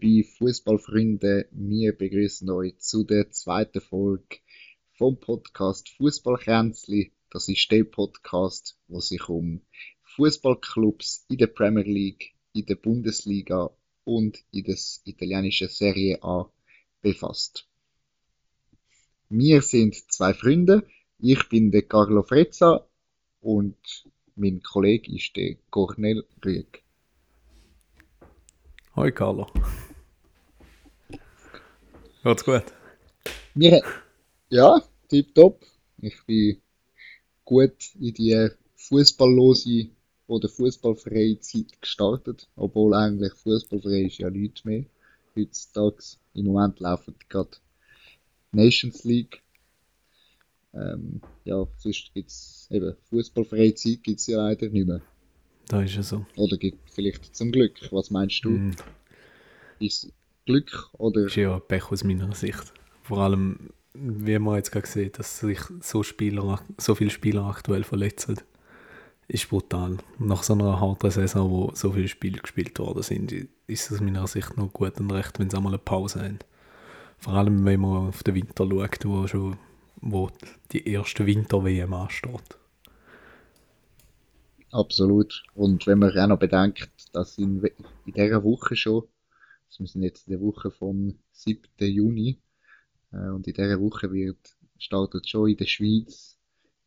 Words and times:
Liebe 0.00 0.28
Fußballfreunde, 0.38 1.46
wir 1.52 1.96
begrüßen 1.96 2.50
euch 2.50 2.78
zu 2.78 3.04
der 3.04 3.30
zweiten 3.30 3.80
Folge 3.80 4.38
vom 4.94 5.20
Podcast 5.20 5.88
Fußballkränzli. 5.90 7.12
Das 7.30 7.48
ist 7.48 7.70
der 7.70 7.84
Podcast, 7.84 8.76
wo 8.88 8.98
sich 8.98 9.28
um 9.28 9.60
Fußballclubs 10.16 11.26
in 11.28 11.38
der 11.38 11.46
Premier 11.46 11.84
League, 11.84 12.34
in 12.54 12.66
der 12.66 12.74
Bundesliga 12.74 13.70
und 14.02 14.38
in 14.50 14.64
der 14.64 14.76
italienischen 15.04 15.68
Serie 15.68 16.20
A 16.22 16.50
befasst. 17.00 17.68
Wir 19.28 19.62
sind 19.62 19.94
zwei 20.10 20.34
Freunde. 20.34 20.88
Ich 21.20 21.48
bin 21.48 21.70
der 21.70 21.82
Carlo 21.82 22.24
Frezza 22.24 22.88
und 23.40 23.76
mein 24.34 24.60
Kollege 24.60 25.14
ist 25.14 25.36
der 25.36 25.56
Cornel 25.70 26.26
Rüeg. 26.44 26.82
Hoi 28.96 29.12
Carlo. 29.12 29.46
Geht's 32.24 32.42
gut? 32.42 32.64
Wir, 33.54 33.82
ja, 34.48 34.82
tipptopp. 35.08 35.62
Ich 35.98 36.24
bin 36.24 36.56
gut 37.44 37.94
in 38.00 38.14
die 38.14 38.48
fußballlose 38.76 39.88
oder 40.26 40.48
fußballfreie 40.48 41.38
Zeit 41.40 41.82
gestartet, 41.82 42.48
obwohl 42.56 42.94
eigentlich 42.94 43.34
fußballfrei 43.34 44.04
ist 44.06 44.18
ja 44.18 44.30
nichts 44.30 44.64
mehr 44.64 44.86
heutzutage. 45.36 46.16
Im 46.32 46.46
Moment 46.46 46.80
laufen 46.80 47.14
gerade 47.28 47.58
Nations 48.52 49.04
League. 49.04 49.42
Ähm, 50.72 51.20
ja, 51.44 51.66
sonst 51.76 52.10
gibt's 52.14 52.68
eben 52.70 52.96
fußballfreie 53.10 53.74
Zeit 53.74 54.02
gibt's 54.02 54.28
ja 54.28 54.38
leider 54.38 54.70
nicht 54.70 54.86
mehr. 54.86 55.02
Da 55.68 55.82
ist 55.82 55.98
es 55.98 56.08
so. 56.08 56.24
Oder 56.36 56.56
gibt 56.56 56.90
vielleicht 56.90 57.36
zum 57.36 57.52
Glück. 57.52 57.78
Was 57.92 58.10
meinst 58.10 58.42
du? 58.44 58.50
Mm, 58.50 58.76
Ist 59.78 60.10
Glück 60.46 60.90
oder 60.92 61.26
ist 61.26 61.36
ja 61.36 61.58
Pech 61.58 61.90
aus 61.90 62.04
meiner 62.04 62.34
Sicht. 62.34 62.72
Vor 63.02 63.18
allem, 63.18 63.70
wie 63.94 64.38
man 64.38 64.56
jetzt 64.56 64.72
gerade 64.72 64.86
sieht, 64.86 65.18
dass 65.18 65.40
sich 65.40 65.60
so, 65.80 66.02
Spieler, 66.02 66.60
so 66.78 66.94
viele 66.94 67.10
Spieler 67.10 67.44
aktuell 67.44 67.84
verletzen, 67.84 68.40
ist 69.28 69.48
brutal. 69.48 69.98
Nach 70.18 70.42
so 70.42 70.52
einer 70.52 70.80
harten 70.80 71.10
Saison, 71.10 71.50
wo 71.50 71.70
so 71.74 71.92
viele 71.92 72.08
Spiele 72.08 72.40
gespielt 72.40 72.78
worden 72.78 73.02
sind, 73.02 73.32
ist 73.32 73.50
es 73.68 73.92
aus 73.92 74.00
meiner 74.00 74.26
Sicht 74.26 74.56
noch 74.56 74.72
gut 74.72 74.98
und 75.00 75.10
recht, 75.12 75.38
wenn 75.38 75.48
sie 75.48 75.56
einmal 75.56 75.72
eine 75.72 75.78
Pause 75.78 76.22
haben. 76.22 76.38
Vor 77.18 77.34
allem, 77.34 77.64
wenn 77.64 77.80
man 77.80 78.08
auf 78.08 78.22
den 78.22 78.34
Winter 78.34 78.66
schaut, 78.68 79.04
wo 79.04 79.26
schon 79.26 79.56
wo 80.06 80.30
die 80.72 80.86
erste 80.86 81.24
Winter-WM 81.24 81.94
ansteht. 81.94 82.58
absolut? 84.70 85.44
Und 85.54 85.86
wenn 85.86 85.98
man 85.98 86.16
auch 86.18 86.26
noch 86.26 86.38
bedenkt, 86.38 86.90
dass 87.12 87.38
in, 87.38 87.62
in 88.06 88.12
dieser 88.12 88.44
Woche 88.44 88.76
schon, 88.76 89.04
wir 89.80 89.86
sind 89.86 90.02
jetzt 90.02 90.28
in 90.28 90.32
der 90.32 90.40
Woche 90.40 90.70
vom 90.70 91.18
7. 91.32 91.62
Juni, 91.78 92.40
äh, 93.12 93.28
und 93.28 93.46
in 93.46 93.54
dieser 93.54 93.80
Woche 93.80 94.12
wird, 94.12 94.56
startet 94.78 95.28
schon 95.28 95.50
in 95.50 95.56
der 95.56 95.66
Schweiz 95.66 96.36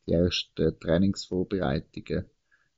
die 0.08 0.14
ersten 0.14 0.80
Trainingsvorbereitungen 0.80 2.26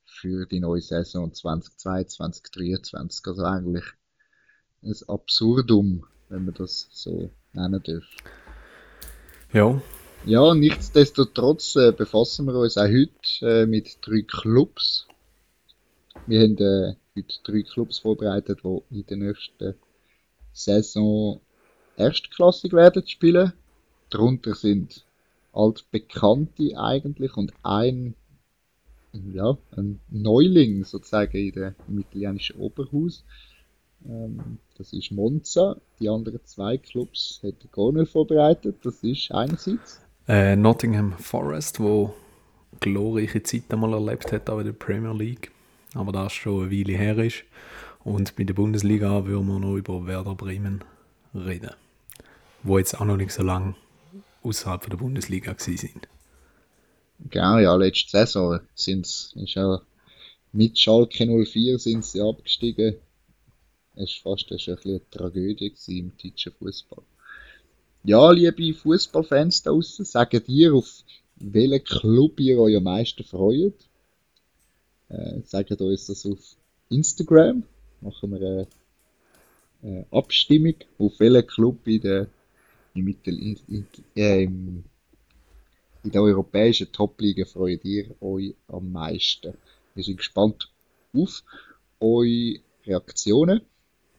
für 0.05 0.45
die 0.45 0.59
neue 0.59 0.81
Saison 0.81 1.33
2022, 1.33 2.43
2023. 2.43 3.27
Also 3.27 3.43
eigentlich 3.43 3.85
ein 4.81 4.95
Absurdum, 5.07 6.05
wenn 6.29 6.45
man 6.45 6.53
das 6.53 6.87
so 6.91 7.29
nennen 7.53 7.83
darf. 7.83 8.05
Ja, 9.53 9.81
Ja, 10.25 10.53
nichtsdestotrotz 10.53 11.75
äh, 11.77 11.93
befassen 11.93 12.45
wir 12.45 12.55
uns 12.55 12.77
auch 12.77 12.83
heute 12.83 13.13
äh, 13.41 13.65
mit 13.65 13.99
drei 14.01 14.21
Clubs. 14.21 15.07
Wir 16.27 16.41
haben 16.41 16.57
äh, 16.57 16.95
heute 17.15 17.35
drei 17.43 17.61
Clubs 17.61 17.99
vorbereitet, 17.99 18.59
die 18.63 18.99
in 18.99 19.05
der 19.05 19.17
nächsten 19.17 19.75
Saison 20.59 21.41
erstklassig 21.97 22.73
werden 22.73 23.07
spielen. 23.07 23.53
Darunter 24.09 24.55
sind 24.55 25.05
altbekannte 25.53 26.77
eigentlich 26.77 27.35
und 27.37 27.53
ein, 27.63 28.15
ja, 29.33 29.57
ein 29.75 29.99
Neuling 30.09 30.83
sozusagen 30.83 31.37
in 31.37 31.51
der, 31.53 31.75
im 31.87 31.99
italienischen 31.99 32.57
Oberhaus. 32.57 33.23
Ähm, 34.07 34.59
das 34.77 34.93
ist 34.93 35.11
Monza. 35.11 35.77
Die 35.99 36.09
anderen 36.09 36.39
zwei 36.45 36.77
Clubs 36.77 37.41
hat 37.43 37.61
der 37.61 37.69
Cornel 37.69 38.05
vorbereitet. 38.05 38.77
Das 38.83 39.03
ist 39.03 39.31
einerseits 39.31 39.99
äh, 40.27 40.55
Nottingham 40.55 41.13
Forest, 41.17 41.79
wo 41.79 42.13
glorreiche 42.79 43.43
Zeit 43.43 43.63
einmal 43.69 43.93
erlebt 43.93 44.31
hat, 44.31 44.49
auch 44.49 44.59
in 44.59 44.65
der 44.65 44.73
Premier 44.73 45.13
League. 45.13 45.51
Aber 45.95 46.11
das 46.11 46.33
schon 46.33 46.63
eine 46.63 46.71
Weile 46.71 46.93
her 46.93 47.17
ist. 47.17 47.43
Und 48.09 48.35
bei 48.35 48.43
der 48.43 48.55
Bundesliga 48.55 49.27
würden 49.27 49.45
wir 49.45 49.59
noch 49.59 49.75
über 49.75 50.07
Werder 50.07 50.33
Bremen 50.33 50.83
reden. 51.35 51.69
Wo 52.63 52.79
jetzt 52.79 52.99
auch 52.99 53.05
noch 53.05 53.17
nicht 53.17 53.31
so 53.31 53.43
lange 53.43 53.75
außerhalb 54.41 54.89
der 54.89 54.97
Bundesliga 54.97 55.55
sind. 55.59 56.07
Genau, 57.29 57.59
ja, 57.59 57.75
letzte 57.75 58.09
Saison 58.09 58.61
sind's, 58.73 59.35
ist 59.35 59.53
ja 59.53 59.79
mit 60.53 60.79
Schalke 60.79 61.27
04 61.27 61.77
sind 61.77 62.03
sie 62.03 62.19
abgestiegen. 62.19 62.95
Es 63.93 64.09
ist 64.09 64.23
fast 64.23 64.49
das 64.49 64.67
ist 64.67 64.69
ein 64.69 64.89
eine 64.89 65.09
Tragödie 65.11 65.71
im 65.89 66.11
deutschen 66.17 66.53
Fußball. 66.53 67.03
Ja, 68.05 68.31
liebe 68.31 68.73
Fußballfans 68.73 69.61
da 69.61 69.69
draussen, 69.69 70.03
sagt 70.03 70.49
ihr, 70.49 70.73
auf 70.73 71.03
welchen 71.35 71.83
Club 71.83 72.39
ihr 72.39 72.57
euch 72.57 72.75
am 72.75 72.85
meisten 72.85 73.23
freut? 73.23 73.87
Äh, 75.09 75.41
sagt 75.45 75.79
uns 75.79 76.07
das 76.07 76.25
auf 76.25 76.39
Instagram. 76.89 77.65
Machen 78.01 78.31
wir 78.31 78.39
eine, 78.39 78.67
eine 79.83 80.05
Abstimmung, 80.11 80.75
auf 80.97 81.19
welchen 81.19 81.47
Club 81.47 81.87
in 81.87 82.01
der, 82.01 82.27
Ital- 82.95 83.37
in, 83.39 83.59
in, 83.67 83.87
äh, 84.15 84.43
in 84.43 84.83
der 86.03 86.21
europäischen 86.21 86.91
Top-Liga 86.91 87.45
freut 87.45 87.83
ihr 87.83 88.15
euch 88.21 88.55
am 88.67 88.91
meisten? 88.91 89.53
Wir 89.95 90.03
sind 90.03 90.17
gespannt 90.17 90.71
auf 91.13 91.43
eure 91.99 92.59
Reaktionen. 92.85 93.61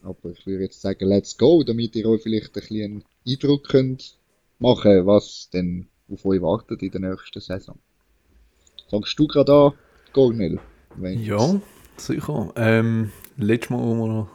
Aber 0.03 0.31
ich 0.31 0.47
würde 0.47 0.65
jetzt 0.65 0.81
sagen, 0.81 1.07
let's 1.09 1.37
go, 1.37 1.63
damit 1.63 1.95
ihr 1.95 2.07
euch 2.07 2.23
vielleicht 2.23 2.49
ein 2.49 2.53
bisschen 2.53 2.85
einen 2.93 3.05
Eindruck 3.27 3.65
könnt 3.69 4.17
machen, 4.59 5.07
was 5.07 5.51
denn 5.53 5.89
auf 6.11 6.25
euch 6.25 6.41
wartet 6.41 6.83
in 6.83 6.91
der 6.91 7.01
nächsten 7.01 7.41
Saison. 7.41 7.79
Fangst 8.89 9.19
du 9.19 9.27
gerade 9.27 9.53
an, 9.53 9.73
Cornel? 10.13 10.59
Wenn- 10.97 11.23
Ja, 11.23 11.61
sicher. 11.97 12.53
Ähm, 12.57 13.13
letztes 13.37 13.71
Mal, 13.71 13.81
wo 13.81 13.95
wir, 13.95 14.09
noch, 14.09 14.29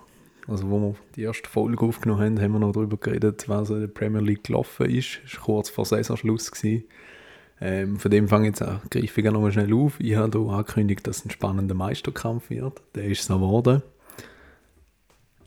also 0.48 0.70
wo 0.70 0.80
wir 0.80 0.96
die 1.16 1.24
erste 1.24 1.50
Folge 1.50 1.86
aufgenommen 1.86 2.22
haben, 2.22 2.42
haben 2.42 2.52
wir 2.54 2.60
noch 2.60 2.74
darüber 2.74 2.98
geredet, 2.98 3.48
was 3.48 3.70
in 3.70 3.82
der 3.82 3.88
Premier 3.88 4.22
League 4.22 4.44
gelaufen 4.44 4.90
ist. 4.90 5.20
Es 5.26 5.38
war 5.38 5.46
kurz 5.46 5.70
vor 5.70 5.86
Saisonschluss. 5.86 6.52
Ähm, 7.62 8.00
von 8.00 8.12
dem 8.12 8.28
fange 8.28 8.50
ich 8.50 8.60
jetzt 8.60 8.62
auch, 8.62 8.82
auch 8.84 9.32
nochmal 9.32 9.52
schnell 9.52 9.74
auf. 9.74 10.00
Ich 10.00 10.16
habe 10.16 10.40
hier 10.40 10.50
angekündigt, 10.50 11.08
dass 11.08 11.20
es 11.20 11.26
ein 11.26 11.32
spannender 11.32 11.76
Meisterkampf 11.76 12.50
wird. 12.50 12.82
Der 12.96 13.06
ist 13.06 13.22
es 13.22 13.32
auch 13.32 13.36
geworden. 13.36 13.82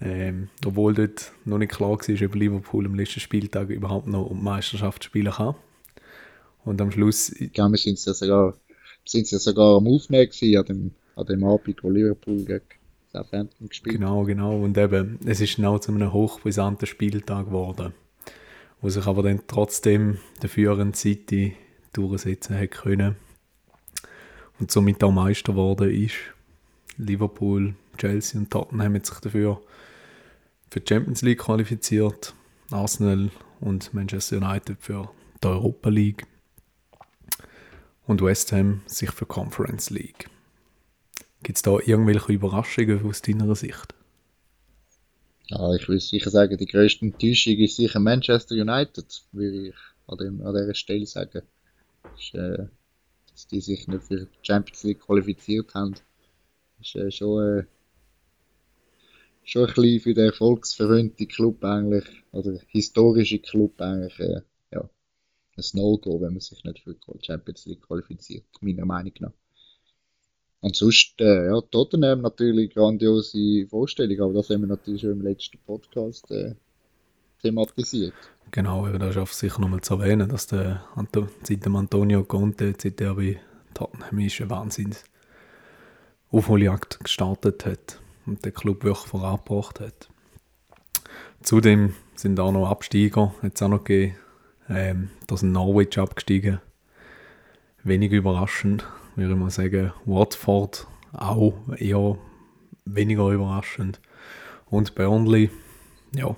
Ähm, 0.00 0.48
obwohl 0.64 0.94
dort 0.94 1.32
noch 1.44 1.58
nicht 1.58 1.72
klar 1.72 1.90
war, 1.90 1.96
ob 1.96 2.34
Liverpool 2.34 2.86
am 2.86 2.94
letzten 2.94 3.20
Spieltag 3.20 3.68
überhaupt 3.68 4.06
noch 4.06 4.26
um 4.26 4.38
die 4.38 4.44
Meisterschaft 4.44 5.04
spielen 5.04 5.32
kann. 5.32 5.56
Und 6.64 6.80
am 6.80 6.90
Schluss 6.90 7.34
Ja, 7.54 7.68
wir 7.68 7.78
sind 7.78 8.04
ja 8.04 8.14
sogar, 8.14 8.54
sind 9.04 9.30
ja 9.30 9.38
sogar 9.38 9.76
am 9.76 9.88
Aufnehmen 9.88 10.30
an 10.56 10.64
dem, 10.64 10.90
an 11.16 11.26
dem 11.26 11.44
Abend, 11.44 11.82
wo 11.82 11.90
Liverpool 11.90 12.44
gegen 12.44 12.62
Southampton 13.12 13.68
gespielt. 13.68 13.96
Genau, 13.96 14.24
genau. 14.24 14.58
Und 14.58 14.76
eben, 14.76 15.18
es 15.24 15.40
ist 15.40 15.56
genau 15.56 15.78
zu 15.78 15.92
einem 15.92 16.12
hochbrisanten 16.12 16.86
Spieltag 16.86 17.46
geworden, 17.46 17.94
wo 18.80 18.88
sich 18.88 19.06
aber 19.06 19.22
dann 19.22 19.42
trotzdem 19.46 20.18
der 20.42 20.48
führende 20.48 20.96
City 20.96 21.56
durchsetzen 21.92 22.58
hat 22.58 22.70
können 22.70 23.16
und 24.60 24.70
somit 24.70 25.02
auch 25.02 25.12
Meister 25.12 25.52
geworden 25.52 25.90
ist. 25.90 26.14
Liverpool, 26.96 27.74
Chelsea 27.96 28.40
und 28.40 28.50
Tottenham 28.50 28.82
haben 28.94 29.04
sich 29.04 29.18
dafür 29.20 29.60
für 30.70 30.80
die 30.80 30.88
Champions 30.88 31.22
League 31.22 31.38
qualifiziert, 31.38 32.34
Arsenal 32.70 33.30
und 33.60 33.94
Manchester 33.94 34.36
United 34.36 34.76
für 34.80 35.10
die 35.42 35.48
Europa 35.48 35.88
League 35.88 36.26
und 38.06 38.22
West 38.22 38.52
Ham 38.52 38.82
sich 38.86 39.10
für 39.10 39.26
Conference 39.26 39.90
League. 39.90 40.28
Gibt 41.42 41.58
es 41.58 41.62
da 41.62 41.78
irgendwelche 41.78 42.32
Überraschungen 42.32 43.04
aus 43.06 43.22
deiner 43.22 43.54
Sicht? 43.54 43.94
Ja, 45.46 45.74
ich 45.74 45.88
würde 45.88 46.00
sicher 46.00 46.30
sagen, 46.30 46.58
die 46.58 46.66
grösste 46.66 47.06
Enttäuschung 47.06 47.54
ist 47.54 47.76
sicher 47.76 48.00
Manchester 48.00 48.54
United, 48.54 49.24
würde 49.32 49.68
ich 49.68 49.74
an, 50.06 50.18
dem, 50.18 50.42
an 50.42 50.54
dieser 50.54 50.74
Stelle 50.74 51.06
sagen. 51.06 51.42
Ist, 52.18 52.34
äh, 52.34 52.66
dass 53.30 53.46
die 53.46 53.60
sich 53.60 53.86
nicht 53.88 54.04
für 54.04 54.26
die 54.26 54.28
Champions 54.42 54.82
League 54.82 55.00
qualifiziert 55.00 55.72
haben, 55.74 55.94
ist 56.80 56.96
äh, 56.96 57.10
schon, 57.10 57.60
äh, 57.60 57.64
schon 59.44 59.66
ein 59.66 59.74
bisschen 59.74 60.00
für 60.00 60.14
den 60.14 60.26
erfolgsverwöhnten 60.26 61.28
Club 61.28 61.64
eigentlich, 61.64 62.04
oder 62.32 62.58
historische 62.68 63.38
Club 63.38 63.80
eigentlich, 63.80 64.18
äh, 64.18 64.42
ja, 64.72 64.90
ein 65.56 65.64
No-Go, 65.72 66.20
wenn 66.20 66.32
man 66.32 66.40
sich 66.40 66.62
nicht 66.64 66.80
für 66.80 66.94
die 66.94 67.24
Champions 67.24 67.64
League 67.66 67.82
qualifiziert, 67.82 68.44
meiner 68.60 68.84
Meinung 68.84 69.14
nach. 69.20 69.32
Und 70.60 70.74
sonst, 70.74 71.20
äh, 71.20 71.46
ja, 71.46 71.60
Tottenham 71.60 72.22
natürlich 72.22 72.74
grandiose 72.74 73.66
Vorstellung, 73.68 74.20
aber 74.20 74.34
das 74.34 74.50
haben 74.50 74.62
wir 74.62 74.68
natürlich 74.68 75.02
schon 75.02 75.12
im 75.12 75.22
letzten 75.22 75.58
Podcast 75.66 76.28
äh, 76.30 76.54
thematisiert. 77.42 78.14
Genau, 78.50 78.86
aber 78.86 78.98
da 78.98 79.10
ist 79.10 79.18
auch 79.18 79.28
sicher 79.28 79.60
nochmal 79.60 79.82
zu 79.82 79.94
erwähnen, 79.94 80.28
dass 80.28 80.46
der 80.46 80.84
Anto 80.94 81.28
seit 81.42 81.64
dem 81.64 81.76
Antonio 81.76 82.24
Conte, 82.24 82.74
seit 82.76 83.00
er 83.00 83.14
bei 83.14 83.40
Tottenham 83.74 84.18
ist, 84.18 84.40
eine 84.40 84.50
Wahnsinns 84.50 85.04
Aufholjagd 86.30 87.00
gestartet 87.00 87.64
hat 87.64 88.00
und 88.26 88.44
den 88.44 88.52
Club 88.52 88.84
wirklich 88.84 89.06
vorangebracht 89.06 89.80
hat. 89.80 90.08
Zudem 91.42 91.94
sind 92.16 92.40
auch 92.40 92.52
noch 92.52 92.68
Absteiger, 92.68 93.34
es 93.42 93.62
auch 93.62 93.68
noch 93.68 93.84
gegeben. 93.84 94.16
Ähm, 94.68 95.10
da 95.26 95.36
sind 95.36 95.52
Norwich 95.52 95.98
abgestiegen. 95.98 96.60
Wenig 97.84 98.12
überraschend, 98.12 98.84
würde 99.18 99.32
ich 99.32 99.38
mal 99.38 99.50
sagen. 99.50 99.92
Watford 100.04 100.86
auch 101.12 101.54
eher 101.76 102.18
weniger 102.84 103.30
überraschend. 103.30 104.00
Und 104.66 104.94
Burnley, 104.94 105.50
ja, 106.14 106.36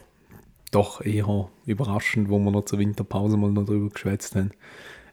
doch 0.70 1.00
eher 1.00 1.50
überraschend, 1.66 2.28
wo 2.28 2.38
wir 2.38 2.50
noch 2.50 2.64
zur 2.64 2.78
Winterpause 2.78 3.36
mal 3.36 3.50
noch 3.50 3.66
drüber 3.66 3.90
geschwätzt 3.90 4.34
haben. 4.36 4.52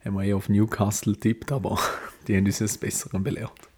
Haben 0.04 0.16
wir 0.16 0.24
eher 0.24 0.38
auf 0.38 0.50
Newcastle 0.50 1.18
tippt, 1.18 1.52
aber 1.52 1.80
die 2.28 2.38
haben 2.38 2.46
uns 2.46 2.60
das 2.60 2.78
Besseren 2.78 3.24
belehrt. 3.24 3.70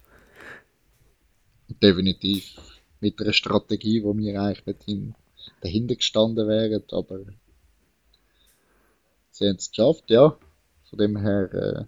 Definitiv. 1.82 2.56
Mit 3.00 3.20
einer 3.20 3.32
Strategie, 3.32 4.04
wo 4.04 4.16
wir 4.16 4.40
eigentlich 4.40 4.64
dorthin, 4.64 5.14
dahinter 5.62 5.96
gestanden 5.96 6.46
wären, 6.46 6.82
aber 6.90 7.20
sie 9.30 9.48
haben 9.48 9.56
es 9.56 9.70
geschafft, 9.70 10.10
ja. 10.10 10.36
Von 10.90 10.98
dem 10.98 11.16
her 11.16 11.54
äh, 11.54 11.84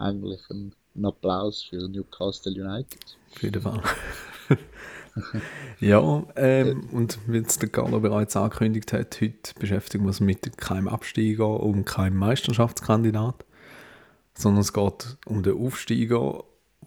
eigentlich 0.00 0.40
ein, 0.50 0.72
ein 0.94 1.04
Applaus 1.04 1.62
für 1.62 1.88
Newcastle 1.88 2.52
United. 2.52 3.18
Auf 3.32 3.42
jeden 3.42 3.62
Fall. 3.62 3.82
ja, 5.80 6.24
ähm, 6.36 6.88
und 6.92 7.18
wie 7.26 7.38
es 7.38 7.58
der 7.58 7.68
Carlo 7.68 8.00
bereits 8.00 8.36
angekündigt 8.36 8.92
hat, 8.92 9.20
heute 9.20 9.54
beschäftigen 9.58 10.04
wir 10.04 10.08
uns 10.08 10.20
mit 10.20 10.56
keinem 10.56 10.88
Absteiger 10.88 11.60
und 11.60 11.84
keinem 11.84 12.16
Meisterschaftskandidat, 12.16 13.44
sondern 14.34 14.60
es 14.60 14.72
geht 14.72 15.18
um 15.26 15.42
den 15.42 15.58
Aufsteiger, 15.58 16.44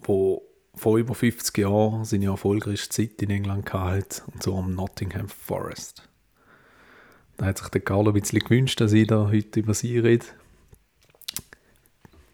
der 0.07 0.38
vor 0.75 0.98
über 0.98 1.13
50 1.13 1.57
Jahren 1.57 2.04
seine 2.04 2.25
erfolgreichste 2.25 2.89
Zeit 2.89 3.21
in 3.21 3.30
England 3.30 3.71
hatte, 3.74 4.24
und 4.33 4.42
zwar 4.42 4.60
am 4.60 4.74
Nottingham 4.74 5.27
Forest. 5.27 6.10
Da 7.38 7.45
hat 7.48 7.57
sich 7.57 7.69
der 7.69 7.81
Carlo 7.81 8.12
ein 8.12 8.19
bisschen 8.19 8.39
gewünscht, 8.39 8.80
dass 8.81 8.94
ich 8.94 9.07
da 9.07 9.27
heute 9.27 9.60
über 9.60 9.74
sie 9.74 10.00
rede. 10.00 10.25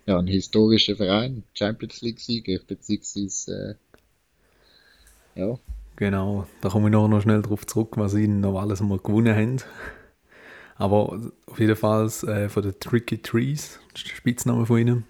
Ja, 0.09 0.17
ein 0.17 0.25
historischer 0.25 0.95
Verein, 0.95 1.43
Champions 1.53 2.01
League-Sieger, 2.01 2.61
beziehungsweise 2.65 3.77
äh, 5.35 5.39
ja, 5.39 5.59
Genau, 5.97 6.47
da 6.61 6.69
komme 6.69 6.87
ich 6.87 6.91
noch, 6.91 7.07
noch 7.07 7.21
schnell 7.21 7.43
darauf 7.43 7.67
zurück, 7.67 7.95
was 7.95 8.13
sie 8.13 8.27
noch 8.27 8.59
alles 8.59 8.81
mal 8.81 8.97
gewonnen 8.97 9.35
haben. 9.35 9.57
Aber 10.77 11.31
auf 11.45 11.59
jeden 11.59 11.75
Fall 11.75 12.07
äh, 12.25 12.49
von 12.49 12.63
den 12.63 12.79
Tricky 12.79 13.21
Trees, 13.21 13.79
das 13.93 14.01
ist 14.01 14.09
der 14.09 14.15
Spitzname 14.15 14.65
von 14.65 14.79
ihnen. 14.79 15.05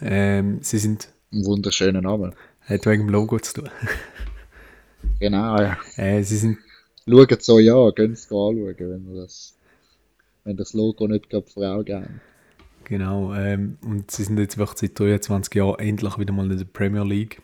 Ähm, 0.00 0.60
sie 0.62 0.78
sind. 0.78 1.08
ein 1.32 1.44
wunderschöner 1.44 2.00
Name. 2.00 2.34
Hat 2.60 2.86
wegen 2.86 3.06
dem 3.06 3.08
Logo 3.08 3.40
zu 3.40 3.62
tun. 3.62 3.70
Genau, 5.18 5.60
ja. 5.60 5.76
Äh, 5.96 6.22
sie 6.22 6.36
sind. 6.36 6.58
Schaut 7.08 7.42
so 7.42 7.58
ja, 7.58 7.90
könnt 7.90 8.14
es 8.14 8.26
anschauen, 8.26 8.76
wenn 8.78 9.12
wir 9.12 9.22
das, 9.22 9.56
wenn 10.44 10.56
das 10.56 10.72
Logo 10.72 11.08
nicht 11.08 11.30
gerade 11.30 11.50
vor 11.50 11.64
Augen 11.64 11.94
haben. 11.96 12.20
Genau, 12.84 13.34
ähm, 13.34 13.78
und 13.82 14.10
sie 14.10 14.24
sind 14.24 14.38
jetzt 14.38 14.58
wirklich 14.58 14.78
seit 14.78 14.98
23 14.98 15.54
Jahren 15.54 15.78
endlich 15.78 16.18
wieder 16.18 16.32
mal 16.32 16.50
in 16.50 16.58
der 16.58 16.64
Premier 16.64 17.04
League. 17.04 17.40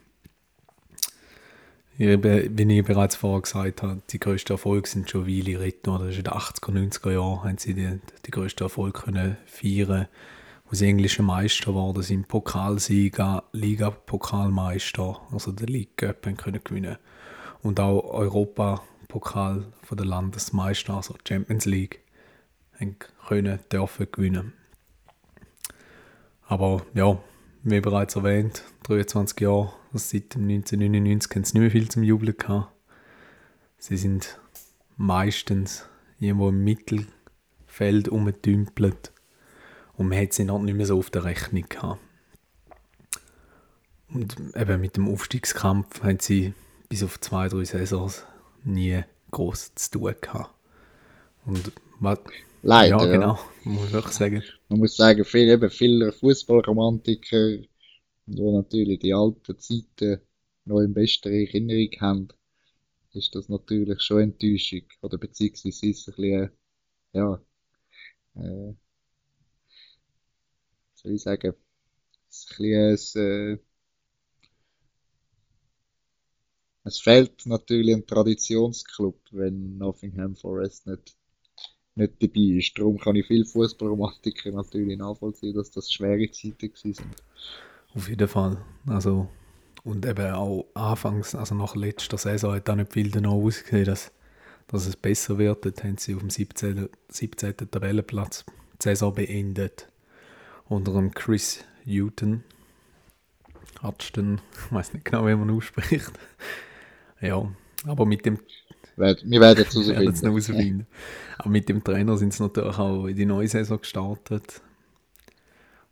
Wie 1.96 2.06
ich 2.06 2.84
bereits 2.86 3.16
vorher 3.16 3.42
gesagt 3.42 3.82
habe, 3.82 4.00
die 4.08 4.18
grössten 4.18 4.52
Erfolge 4.52 4.88
sind 4.88 5.10
schon 5.10 5.26
Weile 5.26 5.60
Ritten, 5.60 5.90
oder? 5.90 6.06
In 6.06 6.14
den 6.14 6.24
80er, 6.24 6.72
90er 6.72 7.12
Jahren 7.12 7.44
haben 7.44 7.58
sie 7.58 7.74
die, 7.74 8.00
die 8.24 8.30
grössten 8.30 8.62
Erfolge 8.62 9.02
können 9.02 9.36
feiern, 9.44 10.08
wo 10.66 10.74
sie 10.74 10.86
englische 10.86 11.22
Meister 11.22 11.74
waren, 11.74 12.00
sind 12.02 12.26
Pokalsieger, 12.28 13.44
Liga-Pokalmeister, 13.52 15.20
also 15.30 15.52
den 15.52 15.66
League 15.66 15.96
Cup 15.96 16.22
können 16.22 16.60
gewinnen 16.64 16.96
und 17.62 17.80
auch 17.80 18.02
Europa-Pokal 18.02 19.66
von 19.82 19.96
der 19.96 20.06
Landesmeister, 20.06 20.94
also 20.94 21.16
Champions 21.26 21.66
League, 21.66 22.00
haben 22.78 22.96
können, 23.26 23.58
dürfen 23.70 24.06
gewinnen. 24.10 24.54
Aber 26.50 26.84
ja, 26.94 27.16
wie 27.62 27.80
bereits 27.80 28.16
erwähnt, 28.16 28.64
23 28.82 29.40
Jahre, 29.40 29.72
also 29.92 30.04
seit 30.04 30.34
dem 30.34 30.48
1999 30.48 31.30
haben 31.30 31.44
sie 31.44 31.52
nicht 31.52 31.62
mehr 31.62 31.70
viel 31.70 31.88
zum 31.88 32.02
Jubeln 32.02 32.36
gehabt. 32.36 32.72
Sie 33.78 33.96
sind 33.96 34.40
meistens 34.96 35.86
irgendwo 36.18 36.48
im 36.48 36.64
Mittelfeld 36.64 38.08
umgetümpelt 38.08 39.12
und 39.94 40.08
man 40.08 40.18
hat 40.18 40.32
sie 40.32 40.44
noch 40.44 40.60
nicht 40.60 40.74
mehr 40.74 40.86
so 40.86 40.98
auf 40.98 41.10
der 41.10 41.22
Rechnung 41.22 41.66
gehabt. 41.68 42.00
Und 44.12 44.36
eben 44.56 44.80
mit 44.80 44.96
dem 44.96 45.06
Aufstiegskampf 45.06 46.02
haben 46.02 46.18
sie 46.18 46.52
bis 46.88 47.04
auf 47.04 47.20
zwei, 47.20 47.46
drei 47.46 47.64
Saisons 47.64 48.24
nie 48.64 49.04
groß 49.30 49.76
zu 49.76 49.90
tun 49.92 50.14
gehabt. 50.20 50.52
Und 51.46 51.70
was, 52.00 52.18
Leider. 52.62 52.96
ja, 52.96 53.04
ja. 53.04 53.12
genau, 53.12 53.38
muss 53.62 53.86
ich 53.86 53.92
wirklich 53.92 54.16
sagen. 54.16 54.42
Man 54.70 54.78
muss 54.78 54.96
sagen, 54.96 55.24
viel, 55.24 55.48
eben 55.50 55.68
viele 55.68 56.12
Fußballromantiker, 56.12 57.58
die 58.26 58.42
natürlich 58.52 59.00
die 59.00 59.12
alten 59.12 59.58
Zeiten 59.58 60.20
noch 60.64 60.78
in 60.80 60.94
bester 60.94 61.28
Erinnerung 61.30 61.90
haben, 62.00 62.28
ist 63.12 63.34
das 63.34 63.48
natürlich 63.48 64.00
schon 64.00 64.22
Enttäuschung. 64.22 64.82
Oder 65.02 65.18
beziehungsweise 65.18 65.88
ist 65.88 66.08
es 66.08 66.08
ein 66.08 66.14
bisschen, 66.16 66.50
ja, 67.12 67.42
äh, 68.36 68.74
soll 70.94 71.12
ich 71.14 71.22
sagen, 71.22 71.54
es 72.30 72.46
ein 72.58 72.96
bisschen, 72.96 73.54
äh, 73.54 73.58
es 76.84 77.00
fehlt 77.00 77.44
natürlich 77.46 77.96
ein 77.96 78.06
Traditionsclub, 78.06 79.18
wenn 79.32 79.78
Nottingham 79.78 80.36
Forest 80.36 80.86
nicht 80.86 81.16
nicht 82.00 82.22
dabei 82.22 82.58
ist. 82.58 82.78
Darum 82.78 82.98
kann 82.98 83.16
ich 83.16 83.26
viele 83.26 83.44
Fußballromantiker 83.44 84.50
natürlich 84.50 84.98
nachvollziehen, 84.98 85.54
dass 85.54 85.70
das 85.70 85.92
schwere 85.92 86.30
Zeiten 86.30 86.72
sind. 86.74 87.02
Auf 87.94 88.08
jeden 88.08 88.28
Fall. 88.28 88.58
Also, 88.86 89.28
und 89.84 90.06
eben 90.06 90.32
auch 90.32 90.66
anfangs, 90.74 91.34
also 91.34 91.54
nach 91.54 91.76
letzter 91.76 92.18
Saison, 92.18 92.54
hat 92.54 92.68
auch 92.68 92.76
nicht 92.76 92.92
viel 92.92 93.10
danach 93.10 93.30
ausgesehen, 93.30 93.86
dass, 93.86 94.12
dass 94.68 94.86
es 94.86 94.96
besser 94.96 95.38
wird. 95.38 95.64
Dort 95.64 95.84
haben 95.84 95.98
sie 95.98 96.14
auf 96.14 96.20
dem 96.20 96.30
17. 96.30 96.88
17. 97.08 97.56
Tabellenplatz 97.70 98.44
die 98.80 98.84
Saison 98.84 99.14
beendet. 99.14 99.88
Unter 100.68 100.92
dem 100.92 101.12
Chris. 101.12 101.64
Hutton, 103.82 104.40
ich 104.52 104.72
weiß 104.72 104.92
nicht 104.92 105.04
genau, 105.04 105.26
wie 105.26 105.34
man 105.34 105.50
ausspricht. 105.50 106.12
ja, 107.20 107.50
aber 107.86 108.06
mit 108.06 108.26
dem 108.26 108.38
Wir 109.00 109.40
werden 109.40 109.64
es 109.66 109.74
wir 109.74 109.94
werden 109.94 110.08
es 110.08 110.22
noch 110.22 110.30
herausfinden. 110.30 110.86
Aber 111.38 111.50
mit 111.50 111.68
dem 111.68 111.82
Trainer 111.82 112.16
sind 112.16 112.32
sie 112.32 112.42
natürlich 112.42 112.78
auch 112.78 113.06
in 113.06 113.16
die 113.16 113.26
neue 113.26 113.48
Saison 113.48 113.80
gestartet. 113.80 114.60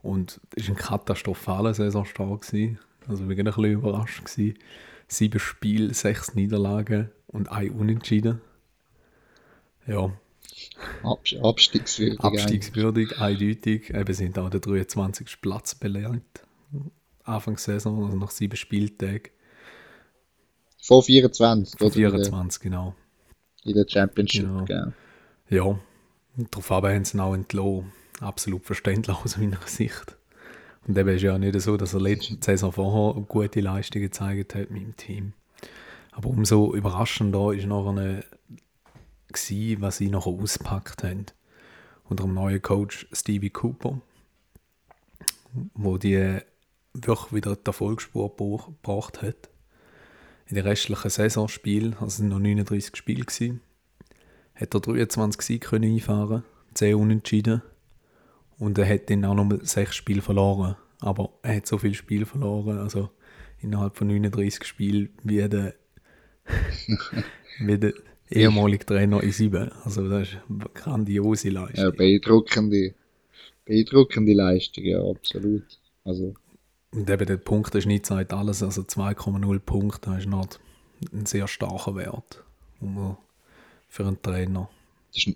Und 0.02 0.40
es 0.54 0.68
war 0.68 0.76
ein 0.76 0.78
katastrophaler 0.78 1.74
Saisonstart. 1.74 2.42
gewesen. 2.42 2.78
Also 3.06 3.28
wir 3.28 3.36
waren 3.36 3.46
ein 3.46 3.54
bisschen 3.54 3.72
überrascht. 3.72 4.24
Gewesen. 4.24 4.58
Sieben 5.08 5.40
Spiele, 5.40 5.94
sechs 5.94 6.34
Niederlagen 6.34 7.10
und 7.26 7.50
ein 7.50 7.70
Unentschieden. 7.70 8.40
Ja, 9.86 10.12
Abs 11.02 11.34
abstiegswürdig. 11.42 12.20
abstiegswürdig, 12.20 13.18
eindeutig. 13.20 13.90
Eben 13.90 14.14
sind 14.14 14.38
auch 14.38 14.50
der 14.50 14.60
23. 14.60 15.40
Platz 15.40 15.74
belegt. 15.74 16.44
Anfangssaison, 17.24 18.04
also 18.04 18.16
nach 18.16 18.30
sieben 18.30 18.56
Spieltagen. 18.56 19.30
Von 20.80 21.02
24, 21.02 21.78
Von 21.78 21.86
oder? 21.88 21.96
In 21.96 22.02
der- 22.02 22.10
24, 22.10 22.60
genau. 22.62 22.94
In 23.64 23.74
der 23.74 23.86
Championship, 23.88 24.42
Genau. 24.44 24.64
gell? 24.64 24.92
Ja, 25.50 25.62
und 25.64 25.80
darauf 26.50 26.70
haben 26.70 27.04
sie 27.04 27.16
ihn 27.16 27.20
auch 27.20 27.34
entlassen. 27.34 27.92
Absolut 28.20 28.64
verständlich 28.64 29.16
aus 29.16 29.36
meiner 29.36 29.60
Sicht. 29.66 30.16
Und 30.86 30.96
eben 30.96 31.08
ist 31.10 31.22
ja 31.22 31.36
nicht 31.38 31.60
so, 31.60 31.76
dass 31.76 31.94
er 31.94 32.00
letzte 32.00 32.36
Saison 32.40 32.72
vorher 32.72 33.20
gute 33.22 33.60
Leistungen 33.60 34.04
gezeigt 34.04 34.54
hat 34.54 34.70
mit 34.70 34.82
dem 34.82 34.96
Team. 34.96 35.32
Aber 36.12 36.30
umso 36.30 36.74
überraschender 36.74 37.38
war 37.38 37.54
nachher 37.54 37.90
eine- 38.02 38.24
gewesen, 39.28 39.82
was 39.82 39.98
sie 39.98 40.08
nachher 40.08 40.30
ausgepackt 40.32 41.02
haben. 41.04 41.26
Unter 42.08 42.24
dem 42.24 42.34
neuen 42.34 42.62
Coach 42.62 43.06
Stevie 43.12 43.50
Cooper, 43.50 44.00
wo 45.74 45.98
die 45.98 46.38
wirklich 46.94 47.32
wieder 47.32 47.54
die 47.56 47.66
Erfolgsspur 47.66 48.30
gebra- 48.34 48.66
gebracht 48.66 49.20
hat. 49.22 49.50
In 50.48 50.54
den 50.54 50.64
restlichen 50.64 51.10
Saisonspielen, 51.10 51.94
also 51.94 52.06
es 52.06 52.18
noch 52.20 52.38
39 52.38 52.96
Spiele 52.96 53.24
gewesen, 53.24 53.60
hat 54.54 54.74
er 54.74 54.80
23 54.80 55.42
Siege 55.42 55.68
können 55.68 55.92
einfahren, 55.92 56.42
10 56.74 56.94
Unentschieden 56.94 57.62
und 58.58 58.78
er 58.78 58.88
hat 58.88 59.10
dann 59.10 59.26
auch 59.26 59.34
noch 59.34 59.58
6 59.60 59.94
Spiele 59.94 60.22
verloren. 60.22 60.76
Aber 61.00 61.34
er 61.42 61.56
hat 61.56 61.66
so 61.66 61.78
viele 61.78 61.94
Spiele 61.94 62.24
verloren, 62.26 62.78
also 62.78 63.10
innerhalb 63.60 63.96
von 63.96 64.08
39 64.08 64.64
Spielen 64.64 65.10
wie 65.22 65.46
der, 65.48 65.74
wie 67.60 67.78
der 67.78 67.92
ehemalige 68.30 68.86
Trainer 68.86 69.22
in 69.22 69.32
sieben. 69.32 69.70
Also 69.84 70.08
das 70.08 70.28
ist 70.28 70.38
eine 70.48 70.64
grandiose 70.72 71.50
Leistung. 71.50 71.84
Ja, 71.84 71.90
beeindruckende, 71.90 72.94
beeindruckende 73.64 74.32
Leistung, 74.32 74.84
ja, 74.84 75.02
absolut. 75.02 75.64
Also, 76.04 76.34
Und 76.90 77.10
eben 77.10 77.26
der 77.26 77.36
Punkteschnitt 77.36 78.06
sagt 78.06 78.32
alles, 78.32 78.62
also 78.62 78.82
2,0 78.82 79.58
Punkte 79.58 80.14
ist 80.18 80.26
nicht 80.26 80.60
ein 81.12 81.26
sehr 81.26 81.46
starker 81.46 81.94
Wert 81.96 82.42
für 83.88 84.06
einen 84.06 84.22
Trainer. 84.22 84.70
das 85.12 85.26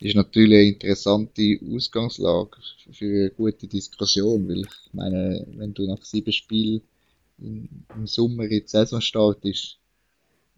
ist, 0.00 0.14
natürlich 0.14 0.58
eine 0.58 0.68
interessante 0.68 1.58
Ausgangslage 1.70 2.56
für 2.92 3.04
eine 3.04 3.30
gute 3.30 3.66
Diskussion, 3.66 4.48
weil 4.48 4.62
ich 4.62 4.92
meine, 4.92 5.46
wenn 5.54 5.74
du 5.74 5.86
nach 5.86 6.02
sieben 6.02 6.32
Spielen 6.32 6.82
im, 7.38 8.06
Sommer 8.06 8.44
in 8.44 8.50
die 8.50 8.64
Saison 8.66 9.00
startest 9.00 9.78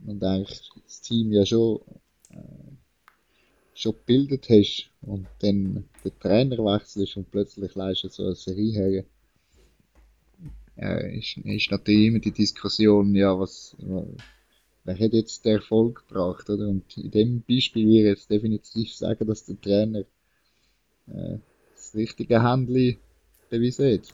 und 0.04 0.22
eigentlich 0.22 0.70
das 0.84 1.00
Team 1.02 1.32
ja 1.32 1.44
schon, 1.44 1.80
äh, 2.30 2.72
schon 3.74 3.92
gebildet 3.92 4.48
hast 4.48 4.90
und 5.02 5.26
dann 5.40 5.88
der 6.04 6.18
Trainer 6.18 6.58
wechselst 6.58 7.16
und 7.16 7.30
plötzlich 7.30 7.74
leistest 7.74 8.18
du 8.18 8.22
so 8.22 8.26
eine 8.26 8.36
Serie 8.36 8.72
her, 8.72 9.04
äh, 10.78 11.18
ist, 11.18 11.36
ist 11.38 11.70
natürlich 11.70 12.08
immer 12.08 12.18
die 12.18 12.32
Diskussion, 12.32 13.14
ja, 13.14 13.38
was, 13.38 13.76
wer 14.84 14.98
hat 14.98 15.12
jetzt 15.12 15.44
den 15.44 15.56
Erfolg 15.56 16.06
gebracht, 16.08 16.48
oder? 16.50 16.68
Und 16.68 16.96
in 16.96 17.10
dem 17.10 17.42
Beispiel 17.42 17.86
würde 17.86 17.98
ich 17.98 18.04
jetzt 18.04 18.30
definitiv 18.30 18.94
sagen, 18.94 19.26
dass 19.26 19.44
der 19.44 19.60
Trainer 19.60 20.04
äh, 21.08 21.38
das 21.74 21.94
richtige 21.94 22.42
Handling 22.42 22.98
bewiesen 23.50 23.92
hat. 23.92 24.08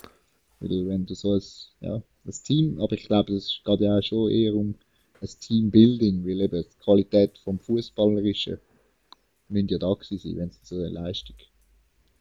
Weil 0.60 0.88
wenn 0.88 1.06
du 1.06 1.14
so 1.14 1.34
ein, 1.34 1.42
ja, 1.80 2.02
das 2.24 2.42
Team, 2.42 2.80
aber 2.80 2.94
ich 2.94 3.06
glaube, 3.06 3.34
es 3.34 3.60
geht 3.64 3.80
ja 3.80 3.98
auch 3.98 4.02
schon 4.02 4.30
eher 4.30 4.54
um 4.54 4.74
ein 5.20 5.28
Teambuilding, 5.40 6.24
weil 6.24 6.40
eben 6.40 6.62
die 6.62 6.84
Qualität 6.84 7.38
vom 7.38 7.58
Fußballerischen 7.58 8.58
müssen 9.48 9.68
ja 9.68 9.78
da 9.78 9.92
gewesen 9.92 10.18
sein, 10.18 10.36
wenn 10.36 10.50
sie 10.50 10.58
so 10.62 10.76
eine 10.76 10.88
Leistung 10.88 11.36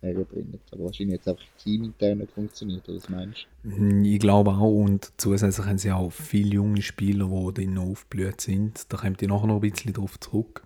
herbringen. 0.02 0.60
Aber 0.72 0.86
wahrscheinlich 0.86 1.16
jetzt 1.16 1.28
einfach 1.28 1.44
teamintern 1.64 2.18
nicht 2.20 2.32
funktioniert, 2.32 2.88
oder 2.90 2.98
was 2.98 3.10
meinst 3.10 3.48
Mhm, 3.64 4.04
Ich 4.04 4.20
glaube 4.20 4.52
auch, 4.52 4.84
und 4.84 5.12
zusätzlich 5.18 5.66
haben 5.66 5.78
sie 5.78 5.92
auch 5.92 6.12
viele 6.12 6.56
junge 6.56 6.82
Spieler, 6.82 7.28
die 7.28 7.66
dann 7.66 7.74
noch 7.76 7.88
aufgeblüht 7.92 8.42
sind. 8.42 8.92
Da 8.92 8.98
kommt 8.98 9.22
ihr 9.22 9.28
nachher 9.28 9.48
noch 9.48 9.62
ein 9.62 9.72
bisschen 9.72 9.94
drauf 9.94 10.20
zurück, 10.20 10.64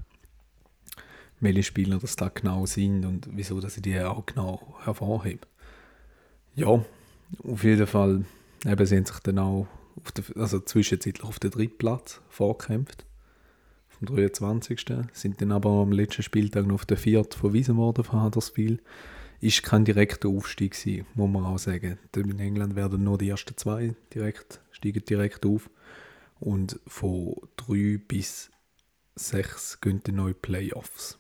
welche 1.40 1.64
Spieler 1.64 2.00
das 2.00 2.16
da 2.16 2.30
genau 2.30 2.66
sind 2.66 3.06
und 3.06 3.28
wieso 3.32 3.60
dass 3.60 3.76
sie 3.76 3.82
die 3.82 4.00
auch 4.00 4.26
genau 4.26 4.76
hervorheben. 4.84 5.42
Ja, 6.56 6.84
auf 7.44 7.64
jeden 7.64 7.88
Fall, 7.88 8.24
eben, 8.66 8.86
sie 8.86 8.96
haben 8.96 9.06
sich 9.06 9.20
dann 9.20 9.40
auch 9.40 9.68
der, 10.16 10.24
also 10.42 10.60
zwischenzeitlich 10.60 11.24
auf 11.24 11.40
den 11.40 11.52
dritten 11.52 11.78
Platz 11.78 12.22
vorgekämpft. 12.30 13.06
Vom 13.90 14.08
23. 14.08 14.86
Sind 15.14 15.42
dann 15.42 15.52
aber 15.52 15.70
am 15.70 15.92
letzten 15.92 16.24
Spieltag 16.24 16.66
noch 16.66 16.76
auf 16.76 16.86
den 16.86 16.98
vierten 16.98 17.38
verwiesen 17.38 17.78
worden 17.78 18.04
von 18.04 18.24
Huddersfield. 18.24 18.82
Ist 19.42 19.64
kein 19.64 19.86
direkter 19.86 20.30
Aufstieg 20.30 20.80
gewesen, 20.80 21.06
muss 21.14 21.30
man 21.30 21.46
auch 21.46 21.60
sagen. 21.60 22.00
In 22.16 22.40
England 22.40 22.76
werden 22.76 23.04
nur 23.04 23.18
die 23.18 23.30
ersten 23.30 23.56
zwei 23.58 23.96
direkt, 24.14 24.62
steigen 24.72 25.04
direkt 25.06 25.46
auf. 25.46 25.70
Und 26.40 26.80
von 26.88 27.36
drei 27.56 28.00
bis 28.08 28.50
sechs 29.16 29.80
gehen 29.82 30.02
dann 30.04 30.16
neue 30.16 30.34
Playoffs. 30.34 31.18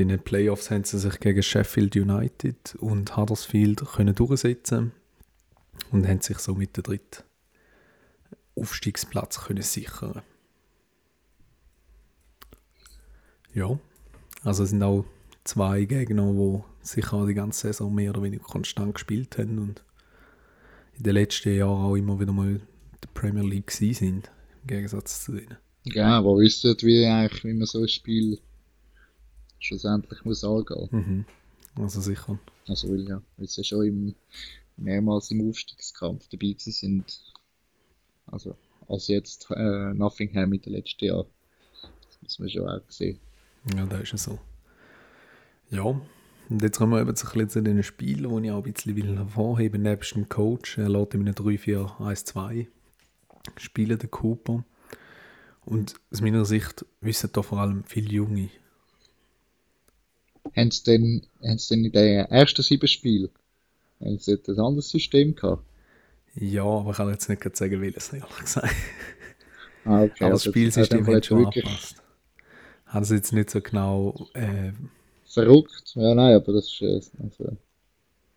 In 0.00 0.08
den 0.08 0.22
Playoffs 0.22 0.70
haben 0.70 0.84
sie 0.84 0.98
sich 0.98 1.20
gegen 1.20 1.42
Sheffield 1.42 1.94
United 1.94 2.74
und 2.76 3.18
Huddersfield 3.18 3.84
können 3.84 4.14
durchsetzen 4.14 4.92
und 5.90 6.08
haben 6.08 6.22
sich 6.22 6.38
somit 6.38 6.74
den 6.78 6.84
dritten 6.84 7.22
Aufstiegsplatz 8.56 9.42
können 9.44 9.62
sichern. 9.62 10.22
Ja, 13.52 13.78
also 14.42 14.62
es 14.62 14.70
sind 14.70 14.82
auch 14.82 15.04
zwei 15.50 15.84
Gegner, 15.84 16.32
die 16.32 16.62
sicher 16.86 17.14
auch 17.14 17.26
die 17.26 17.34
ganze 17.34 17.68
Saison 17.68 17.92
mehr 17.92 18.10
oder 18.10 18.22
weniger 18.22 18.44
konstant 18.44 18.94
gespielt 18.94 19.36
haben 19.36 19.58
und 19.58 19.82
in 20.96 21.02
den 21.02 21.14
letzten 21.14 21.56
Jahren 21.56 21.84
auch 21.84 21.96
immer 21.96 22.20
wieder 22.20 22.32
mal 22.32 22.50
in 22.50 22.62
der 23.02 23.08
Premier 23.14 23.42
League 23.42 23.72
sind, 23.72 24.00
im 24.00 24.66
Gegensatz 24.66 25.24
zu 25.24 25.32
denen. 25.32 25.56
Ja, 25.84 26.18
aber 26.18 26.36
wissen 26.36 26.76
wie 26.82 27.04
eigentlich, 27.04 27.42
wie 27.42 27.54
man 27.54 27.66
so 27.66 27.80
ein 27.80 27.88
Spiel 27.88 28.38
schlussendlich 29.58 30.24
muss 30.24 30.44
angehen. 30.44 30.88
Mhm. 30.92 31.24
Also 31.82 32.00
sicher. 32.00 32.38
Also 32.68 32.88
weil 32.88 33.08
ja, 33.08 33.20
weil 33.36 33.48
sie 33.48 33.64
schon 33.64 33.86
im, 33.86 34.14
mehrmals 34.76 35.32
im 35.32 35.48
Aufstiegskampf 35.48 36.28
dabei 36.28 36.54
sind. 36.58 37.34
Also 38.26 38.54
als 38.88 39.08
jetzt 39.08 39.48
äh, 39.50 39.94
Nottingham 39.94 40.52
in 40.52 40.60
den 40.60 40.74
letzten 40.74 41.06
Jahren. 41.06 41.26
Das 41.82 42.22
muss 42.22 42.38
man 42.38 42.50
schon 42.50 42.68
auch 42.68 42.82
sehen. 42.88 43.18
Ja, 43.74 43.86
das 43.86 44.02
ist 44.02 44.12
ja 44.12 44.18
so. 44.18 44.38
Ja, 45.70 45.82
und 45.82 46.62
jetzt 46.62 46.78
kommen 46.78 46.92
wir 46.92 47.00
eben 47.00 47.14
zu 47.14 47.26
ein 47.26 47.32
bisschen 47.32 47.48
zu 47.48 47.62
den 47.62 47.82
Spielen, 47.82 48.42
die 48.42 48.48
ich 48.48 48.52
auch 48.52 48.64
ein 48.64 48.72
bisschen 48.72 48.96
will 48.96 49.16
hervorheben 49.16 49.84
will. 49.84 49.90
Nebst 49.90 50.16
dem 50.16 50.28
Coach, 50.28 50.78
er 50.78 50.88
lässt 50.88 51.14
in 51.14 51.20
einem 51.20 51.34
3-4-1-2 51.34 52.66
spielen, 53.56 53.98
der 53.98 54.08
Cooper. 54.08 54.64
Und 55.64 55.94
aus 56.10 56.20
meiner 56.20 56.44
Sicht 56.44 56.84
wissen 57.00 57.30
da 57.32 57.42
vor 57.42 57.58
allem 57.58 57.84
viele 57.84 58.10
Junge. 58.10 58.50
Haben 60.56 60.70
sie 60.72 60.82
denn, 60.84 61.26
haben 61.44 61.58
sie 61.58 61.74
denn 61.76 61.84
in 61.84 61.92
den 61.92 62.24
ersten 62.26 62.62
sieben 62.62 62.88
Spielen 62.88 63.30
haben 64.00 64.18
sie 64.18 64.40
ein 64.48 64.58
anderes 64.58 64.88
System 64.88 65.34
gehabt? 65.34 65.62
Ja, 66.34 66.64
aber 66.64 66.90
ich 66.90 66.96
kann 66.96 67.10
jetzt 67.10 67.28
nicht 67.28 67.56
sagen, 67.56 67.80
welches, 67.80 68.12
ehrlich 68.12 68.38
gesagt. 68.38 68.74
Ah, 69.84 70.02
okay. 70.02 70.12
Aber 70.20 70.30
das 70.30 70.32
also, 70.32 70.50
Spielsystem 70.50 71.06
hat 71.06 71.26
schon 71.26 71.46
angepasst. 71.46 72.02
Haben 72.86 73.04
sie 73.04 73.16
jetzt 73.16 73.32
nicht 73.32 73.50
so 73.50 73.60
genau... 73.60 74.28
Äh, 74.34 74.72
verrückt. 75.30 75.92
Ja, 75.94 76.14
nein, 76.14 76.34
aber 76.34 76.52
das 76.52 76.66
ist, 76.66 76.82
äh, 76.82 77.00
also, 77.22 77.56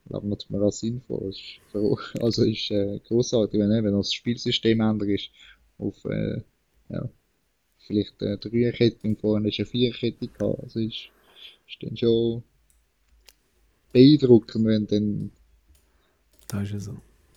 glaube 0.07 0.27
mir 0.27 0.37
mir 0.49 0.65
auch 0.65 0.71
sinnvoll. 0.71 1.29
Ist 1.29 1.59
verrückt. 1.71 2.13
Also 2.21 2.43
ist 2.43 2.71
äh, 2.71 2.99
großartig, 3.07 3.59
wenn, 3.59 3.83
wenn 3.83 3.93
das 3.93 4.13
Spielsystem 4.13 4.79
ändert 4.79 5.09
ist 5.09 5.29
auf, 5.77 6.05
äh, 6.05 6.41
ja, 6.89 7.09
vielleicht 7.79 8.21
eine 8.21 8.37
Dreierkette 8.37 9.07
und 9.07 9.19
vorhin 9.19 9.47
ist 9.47 9.59
eine 9.59 9.65
Viererkette 9.65 10.27
gehabt. 10.27 10.63
Also 10.63 10.79
ist, 10.79 11.09
ist 11.67 11.81
dann 11.81 11.97
schon 11.97 12.43
beeindruckend, 13.91 14.65
wenn 14.65 14.87
dann 14.87 15.31
das 16.47 16.71
ist 16.71 16.85
so. 16.85 16.95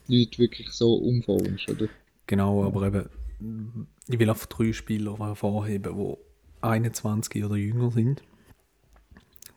Leute 0.09 0.39
wirklich 0.39 0.71
so 0.71 0.95
umfallen, 0.95 1.59
oder? 1.69 1.89
Genau, 2.27 2.65
aber 2.65 2.87
eben, 2.87 3.87
ich 4.09 4.19
will 4.19 4.29
einfach 4.29 4.47
drei 4.47 4.73
Spieler 4.73 5.19
hervorheben, 5.19 5.97
die 5.97 6.17
21 6.61 7.45
oder 7.45 7.57
jünger 7.57 7.91
sind, 7.91 8.23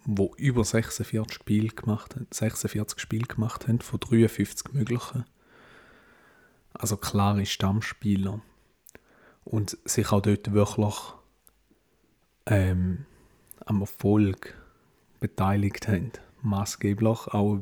die 0.06 0.30
über 0.38 0.64
46 0.64 1.34
Spiele 1.34 1.70
gemacht 1.70 2.16
haben, 2.16 2.28
46 2.32 3.00
Spiele 3.00 3.28
gemacht 3.28 3.68
haben, 3.68 3.80
von 3.80 4.00
53 4.00 4.74
möglichen. 4.74 5.26
Also 6.74 6.98
klare 6.98 7.46
Stammspieler. 7.46 8.42
Und 9.44 9.78
sich 9.86 10.12
auch 10.12 10.22
dort 10.22 10.52
wirklich 10.54 10.96
ähm, 12.46 13.06
am 13.66 13.82
Erfolg 13.82 14.56
beteiligt 15.20 15.88
haben. 15.88 16.12
Maßgeblich 16.42 17.28
auch 17.28 17.60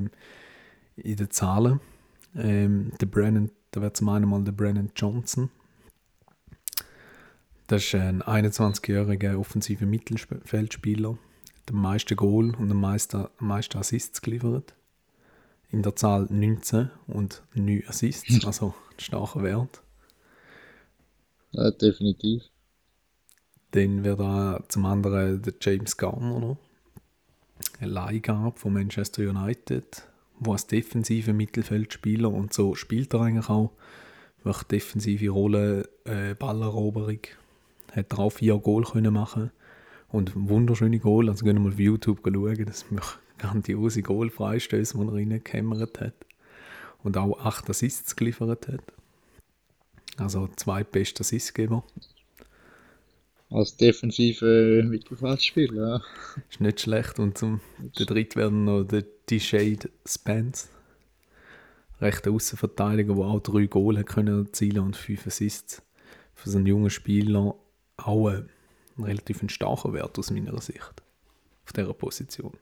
in 0.98 1.15
den 1.15 1.32
Zahlen. 1.32 1.79
Ähm, 2.36 2.91
der 3.00 3.06
Brennan, 3.06 3.51
da 3.72 3.82
wäre 3.82 3.94
zum 3.94 4.10
einen 4.10 4.29
mal 4.29 4.44
der 4.44 4.51
Brennan 4.51 4.91
Johnson. 4.96 5.50
Das 7.67 7.84
ist 7.84 7.96
ein 7.96 8.22
21-jähriger 8.22 9.38
offensiver 9.38 9.86
Mittelfeldspieler. 9.86 11.17
Der 11.67 11.75
meiste 11.75 12.15
Goal 12.15 12.55
und 12.55 12.71
am 12.71 12.79
meisten, 12.79 13.27
meisten 13.39 13.77
Assists 13.77 14.21
geliefert. 14.21 14.74
In 15.69 15.83
der 15.83 15.97
Zahl 15.97 16.27
19 16.29 16.89
und 17.07 17.43
9 17.53 17.83
Assists, 17.88 18.45
also 18.45 18.74
ein 18.91 19.00
starker 19.00 19.43
Wert. 19.43 19.81
Ja, 21.51 21.71
definitiv. 21.71 22.43
Dann 23.71 24.05
wäre 24.05 24.15
da 24.15 24.63
zum 24.69 24.86
anderen 24.86 25.41
der 25.41 25.55
James 25.59 25.97
Garner 25.97 26.39
noch. 26.39 26.57
Ein 27.81 27.89
Leihgabe 27.89 28.57
von 28.57 28.71
Manchester 28.71 29.24
United, 29.24 30.07
wo 30.39 30.53
als 30.53 30.67
defensiver 30.67 31.33
Mittelfeldspieler 31.33 32.31
und 32.31 32.53
so 32.53 32.75
spielt 32.75 33.13
er 33.13 33.21
eigentlich 33.21 33.50
auch. 33.50 33.74
Wirklich 34.43 34.67
defensive 34.67 35.29
Rolle, 35.29 35.89
äh, 36.05 36.33
Balleroberung. 36.33 37.19
Hat 37.91 38.13
er 38.13 38.19
auch 38.19 38.29
vier 38.29 38.57
Goal 38.57 38.86
können 38.86 39.13
machen 39.13 39.51
und 40.09 40.31
wunderschöne 40.35 40.99
Goal. 40.99 41.29
Also 41.29 41.45
gehen 41.45 41.55
wir 41.55 41.61
mal 41.61 41.73
auf 41.73 41.79
YouTube 41.79 42.21
schauen, 42.23 42.65
das 42.65 42.81
sind 42.81 43.01
grandiose 43.37 44.01
Goal-Freistöße, 44.01 44.97
die 44.97 45.03
er 45.03 45.13
reingehämmert 45.13 46.01
hat. 46.01 46.13
Und 47.03 47.17
auch 47.17 47.39
acht 47.39 47.69
Assists 47.69 48.15
geliefert 48.15 48.67
hat. 48.67 48.81
Also 50.17 50.49
zwei 50.55 50.83
beste 50.83 51.21
Assistgeber. 51.21 51.83
Als 53.49 53.77
defensive 53.77 54.83
Mittelfeldspieler, 54.85 55.87
ja. 55.87 56.01
Ist 56.49 56.59
nicht 56.59 56.81
schlecht. 56.81 57.19
Und 57.19 57.37
zum 57.37 57.61
der 57.77 58.05
dritte 58.05 58.39
werden 58.39 58.65
noch 58.65 58.83
der 58.83 59.05
D-Shade 59.29 59.89
Spence. 60.05 60.69
rechter 62.01 62.31
Außenverteidiger, 62.31 63.13
der 63.13 63.23
auch 63.23 63.39
drei 63.39 63.67
Goal 63.67 64.03
können 64.03 64.45
erzielen 64.45 64.79
und 64.79 64.95
fünf 64.95 65.27
Assists. 65.27 65.81
Für 66.33 66.49
so 66.49 66.57
einen 66.57 66.67
jungen 66.67 66.89
Spieler 66.89 67.55
auch 67.97 68.31
ein 68.97 69.03
relativ 69.03 69.41
ein 69.41 69.49
starker 69.49 69.93
Wert 69.93 70.17
aus 70.17 70.31
meiner 70.31 70.59
Sicht. 70.61 70.93
Auf 71.65 71.73
dieser 71.73 71.93
Position. 71.93 72.53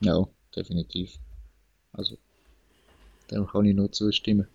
Ja, 0.00 0.26
definitiv. 0.56 1.18
Also, 1.92 2.16
dem 3.30 3.46
kann 3.46 3.66
ich 3.66 3.74
nur 3.74 3.92
zustimmen. 3.92 4.48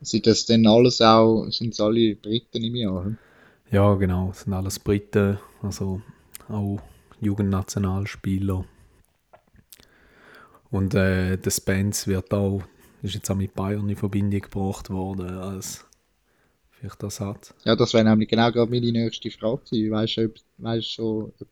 Sind 0.00 0.26
das 0.26 0.46
denn 0.46 0.66
alles 0.66 1.00
auch, 1.00 1.48
sind 1.50 1.74
es 1.74 1.80
alle 1.80 2.14
Briten 2.14 2.62
im 2.62 2.76
Jahr? 2.76 3.12
Ja, 3.70 3.94
genau, 3.94 4.30
es 4.30 4.42
sind 4.42 4.52
alles 4.52 4.78
Briten, 4.78 5.38
also 5.62 6.00
auch 6.48 6.80
Jugendnationalspieler. 7.20 8.64
Und 10.70 10.94
äh, 10.94 11.36
der 11.36 11.50
Spence 11.50 12.06
wird 12.06 12.32
auch, 12.32 12.62
ist 13.02 13.14
jetzt 13.14 13.30
auch 13.30 13.36
mit 13.36 13.54
Bayern 13.54 13.88
in 13.88 13.96
Verbindung 13.96 14.40
gebracht 14.40 14.90
worden 14.90 15.30
als 15.30 15.87
vielleicht 16.78 17.02
Ersatz. 17.02 17.54
Ja, 17.64 17.76
das 17.76 17.94
wäre 17.94 18.04
nämlich 18.04 18.28
genau 18.28 18.50
gerade 18.52 18.70
meine 18.70 18.92
nächste 18.92 19.30
Frage 19.30 19.62
gewesen. 19.70 19.90
Weißt 19.92 20.16
du, 20.16 20.24
ob, 20.24 20.34
weißt 20.58 20.90
schon, 20.90 21.32
ob 21.40 21.48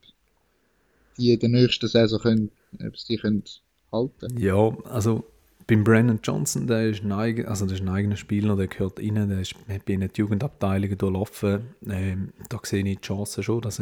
die 1.19 1.33
in 1.33 1.41
der 1.41 1.49
nächsten 1.49 1.89
Saison 1.89 2.21
können, 2.21 2.51
ob 2.87 2.97
sie 2.97 3.15
die 3.15 3.21
können 3.21 3.45
halten 3.93 4.39
Ja, 4.39 4.77
also 4.85 5.25
beim 5.67 5.83
Brandon 5.83 6.21
Johnson, 6.23 6.67
der 6.67 6.91
ist 6.91 7.03
ein, 7.03 7.13
eigen, 7.13 7.47
also 7.47 7.67
der 7.67 7.77
ist 7.77 7.83
ein 7.83 7.89
eigener 7.89 8.17
Spieler, 8.17 8.55
der 8.57 8.69
gehört 8.69 9.01
rein, 9.01 9.29
der 9.29 9.41
ist 9.41 9.55
bei 9.67 9.79
den 9.79 10.09
Jugendabteilungen 10.15 10.97
durchlaufen. 10.97 11.75
Ähm, 11.89 12.33
da 12.49 12.61
sehe 12.63 12.85
ich 12.87 12.99
die 12.99 13.01
Chance 13.01 13.43
schon, 13.43 13.63
dass, 13.63 13.79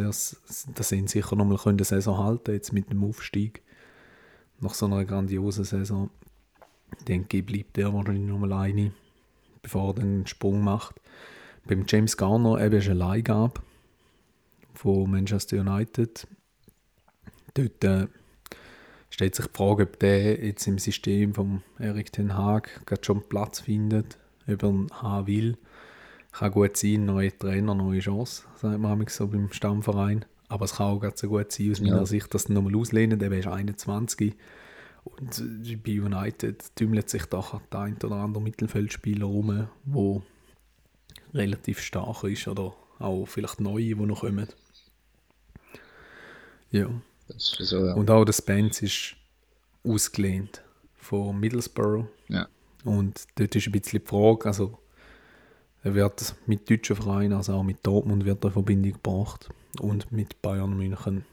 dass 0.75 0.89
sie 0.89 0.97
ihn 0.97 1.09
sicher 1.09 1.37
nochmal 1.37 1.59
eine 1.65 1.85
Saison 1.85 2.25
halten 2.25 2.53
jetzt 2.53 2.73
mit 2.73 2.91
dem 2.91 3.05
Aufstieg. 3.05 3.63
Nach 4.61 4.73
so 4.73 4.87
einer 4.87 5.05
grandiosen 5.05 5.65
Saison. 5.65 6.11
Ich 6.99 7.05
denke 7.05 7.39
ich, 7.39 7.45
bleibt 7.45 7.77
er 7.77 7.93
wahrscheinlich 7.93 8.25
nochmal 8.25 8.53
eine, 8.55 8.93
bevor 9.61 9.91
er 9.91 10.01
den 10.01 10.27
Sprung 10.27 10.63
macht. 10.63 11.01
Beim 11.66 11.85
James 11.88 12.16
Garner 12.16 12.61
eben 12.61 12.76
ist 12.76 12.88
eine 12.88 12.99
Leihgabe 12.99 13.61
von 14.75 15.11
Manchester 15.11 15.61
United. 15.61 16.26
Dort 17.54 17.85
äh, 17.85 18.06
stellt 19.09 19.35
sich 19.35 19.47
die 19.47 19.56
Frage, 19.56 19.85
ob 19.85 19.99
der 19.99 20.44
jetzt 20.44 20.66
im 20.66 20.78
System 20.78 21.33
von 21.33 21.62
Erik 21.78 22.12
Ten 22.12 22.37
Haag 22.37 22.85
gerade 22.85 23.02
schon 23.02 23.26
Platz 23.28 23.61
findet, 23.61 24.18
ob 24.47 24.62
er 24.62 24.87
haben 25.00 25.26
will. 25.26 25.56
Kann 26.33 26.50
gut 26.50 26.76
sein, 26.76 27.06
neue 27.06 27.37
Trainer, 27.37 27.75
neue 27.75 28.00
Chance, 28.00 28.42
sagt 28.56 28.78
man 28.78 29.06
so 29.06 29.28
beim 29.28 29.50
Stammverein. 29.50 30.26
Aber 30.49 30.66
es 30.66 30.75
kann 30.75 30.88
auch 30.88 31.00
ganz 31.00 31.21
so 31.21 31.28
gut 31.28 31.50
sein, 31.50 31.71
aus 31.71 31.80
meiner 31.80 31.99
ja. 31.99 32.06
Sicht, 32.06 32.35
dass 32.35 32.47
er 32.47 32.54
nochmal 32.54 32.76
auslehnen, 32.76 33.18
der 33.18 33.33
ist 33.33 33.47
21. 33.47 34.35
Und 35.04 35.42
bei 35.83 36.00
United 36.00 36.76
tümmelt 36.76 37.09
sich 37.09 37.25
doch 37.26 37.61
der 37.73 37.80
ein 37.80 37.97
oder 38.02 38.16
andere 38.16 38.42
Mittelfeldspieler 38.42 39.26
rum, 39.26 39.68
wo 39.85 40.23
relativ 41.35 41.81
stark 41.81 42.25
ist 42.25 42.49
oder 42.49 42.75
auch 42.99 43.26
vielleicht 43.26 43.61
neue, 43.61 43.83
die 43.83 43.95
noch 43.95 44.21
kommen. 44.21 44.49
Ja. 46.71 46.88
So, 47.37 47.87
ja. 47.87 47.95
Und 47.95 48.11
auch 48.11 48.25
der 48.25 48.33
Spence 48.33 48.83
ist 48.83 49.17
ausgelehnt 49.85 50.62
von 50.97 51.38
Middlesbrough. 51.38 52.07
Ja. 52.29 52.49
Und 52.85 53.26
dort 53.37 53.55
ist 53.55 53.67
ein 53.67 53.73
bisschen 53.73 54.00
die 54.00 54.07
Frage, 54.07 54.47
also 54.47 54.79
er 55.83 55.95
wird 55.95 56.35
mit 56.47 56.69
deutschen 56.69 56.97
Vereinen, 56.97 57.35
also 57.35 57.55
auch 57.55 57.62
mit 57.62 57.79
Dortmund 57.87 58.25
wird 58.25 58.43
er 58.45 58.49
in 58.49 58.53
Verbindung 58.53 58.93
gebracht 58.93 59.49
und 59.81 60.11
mit 60.12 60.40
Bayern 60.40 60.77
München. 60.77 61.25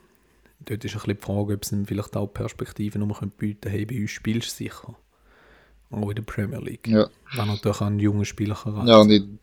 Dort 0.60 0.86
ist 0.86 0.94
ein 0.94 1.00
bisschen 1.00 1.18
die 1.18 1.24
Frage, 1.24 1.54
ob 1.54 1.64
es 1.64 1.74
vielleicht 1.86 2.16
auch 2.16 2.28
Perspektiven 2.28 3.08
noch 3.08 3.22
bieten 3.22 3.62
können, 3.62 3.74
hey, 3.74 3.86
bei 3.86 4.02
uns 4.02 4.12
spielst 4.12 4.52
du 4.52 4.64
sicher. 4.64 4.96
Auch 5.90 6.10
in 6.10 6.16
der 6.16 6.24
Premier 6.24 6.60
League. 6.60 6.88
Ja. 6.88 7.10
Wenn 7.34 7.48
natürlich 7.48 7.82
einen 7.82 8.00
jungen 8.00 8.26
Spieler 8.26 8.56
kann. 8.56 8.88
Ja, 8.88 8.98
und 8.98 9.10
in, 9.10 9.40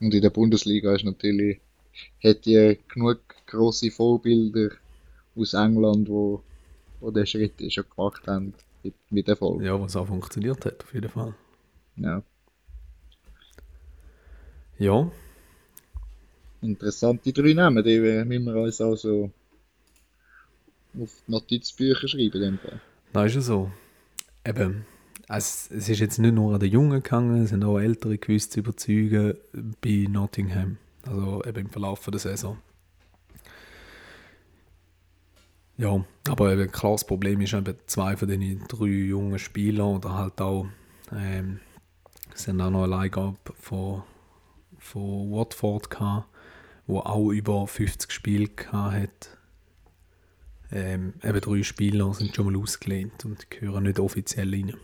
und 0.00 0.14
in 0.14 0.22
der 0.22 0.30
Bundesliga 0.30 0.94
ist 0.94 1.04
natürlich, 1.04 1.60
hat 2.22 2.46
ja 2.46 2.74
genug 2.88 3.20
grosse 3.46 3.90
Vorbilder 3.90 4.70
aus 5.36 5.54
England, 5.54 6.08
wo, 6.08 6.42
wo 7.00 7.10
den 7.10 7.26
Schritt 7.26 7.60
schon 7.72 7.84
gemacht 7.94 8.26
haben 8.26 8.54
mit, 8.82 8.94
mit 9.10 9.28
Erfolg. 9.28 9.62
Ja, 9.62 9.80
was 9.80 9.96
auch 9.96 10.06
funktioniert 10.06 10.64
hat, 10.64 10.82
auf 10.82 10.94
jeden 10.94 11.10
Fall. 11.10 11.34
Ja. 11.96 12.22
Ja. 14.78 15.10
Interessante 16.62 17.32
drei 17.32 17.52
Namen, 17.52 17.84
die 17.84 17.98
müssen 17.98 18.44
wir 18.46 18.56
uns 18.56 18.80
also 18.80 19.30
auf 20.98 21.22
Notizbücher 21.26 22.08
schreiben. 22.08 22.58
Fall. 22.58 22.80
Das 23.12 23.26
ist 23.26 23.34
ja 23.34 23.40
so. 23.42 23.70
Eben, 24.44 24.86
es, 25.38 25.70
es 25.70 25.88
ist 25.88 26.00
jetzt 26.00 26.18
nicht 26.18 26.34
nur 26.34 26.54
an 26.54 26.60
den 26.60 26.70
Jungen 26.70 27.02
gegangen, 27.02 27.44
es 27.44 27.50
sind 27.50 27.64
auch 27.64 27.78
Ältere 27.78 28.18
gewusst 28.18 28.52
zu 28.52 28.60
überzeugen 28.60 29.34
bei 29.80 30.06
Nottingham. 30.08 30.78
Also 31.06 31.44
eben 31.44 31.60
im 31.60 31.70
Verlauf 31.70 32.04
der 32.04 32.18
Saison. 32.18 32.58
Ja, 35.76 36.04
aber 36.28 36.52
eben 36.52 36.70
klar, 36.70 36.92
das 36.92 37.06
Problem 37.06 37.40
ist 37.40 37.54
eben, 37.54 37.74
zwei 37.86 38.16
von 38.16 38.28
den 38.28 38.64
drei 38.68 38.86
jungen 38.86 39.38
Spielern 39.38 39.96
oder 39.96 40.14
halt 40.14 40.40
auch, 40.40 40.66
ähm, 41.10 41.60
sind 42.34 42.60
auch 42.60 42.70
noch 42.70 42.82
eine 42.82 42.90
Leihgabe 42.90 43.38
von, 43.58 44.02
von 44.78 45.30
Watford 45.30 45.88
gehabt, 45.88 46.28
wo 46.86 46.98
auch 46.98 47.30
über 47.30 47.66
50 47.66 48.10
Spiele 48.10 48.48
gehabt 48.48 48.94
hat. 48.94 49.38
Ähm, 50.72 51.14
eben 51.22 51.40
drei 51.40 51.62
Spieler 51.62 52.12
sind 52.14 52.36
schon 52.36 52.52
mal 52.52 52.60
ausgelehnt 52.60 53.24
und 53.24 53.48
gehören 53.50 53.84
nicht 53.84 53.98
offiziell 53.98 54.50
rein. 54.50 54.74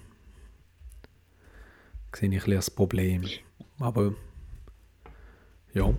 Sehe 2.18 2.34
ich 2.34 2.46
ein 2.46 2.50
das 2.52 2.70
Problem. 2.70 3.24
Aber 3.78 4.14
ja 5.74 5.94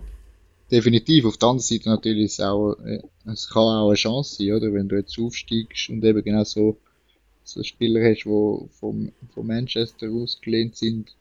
definitiv. 0.71 1.25
Auf 1.25 1.37
der 1.37 1.49
anderen 1.49 1.63
Seite 1.63 1.89
natürlich 1.89 2.25
ist 2.25 2.39
es 2.39 2.39
auch, 2.39 2.73
äh, 2.79 3.03
es 3.25 3.49
kann 3.49 3.61
auch 3.61 3.89
eine 3.89 3.95
Chance 3.95 4.35
sein, 4.35 4.53
oder? 4.53 4.73
Wenn 4.73 4.89
du 4.89 4.95
jetzt 4.95 5.19
aufsteigst 5.19 5.89
und 5.89 6.03
eben 6.03 6.23
genau 6.23 6.43
so, 6.43 6.77
so 7.43 7.61
Spieler 7.61 8.01
hast, 8.03 8.23
die 8.23 8.69
vom, 8.79 9.11
von 9.29 9.47
Manchester 9.47 10.09
ausgelehnt 10.11 10.75
sind, 10.75 11.15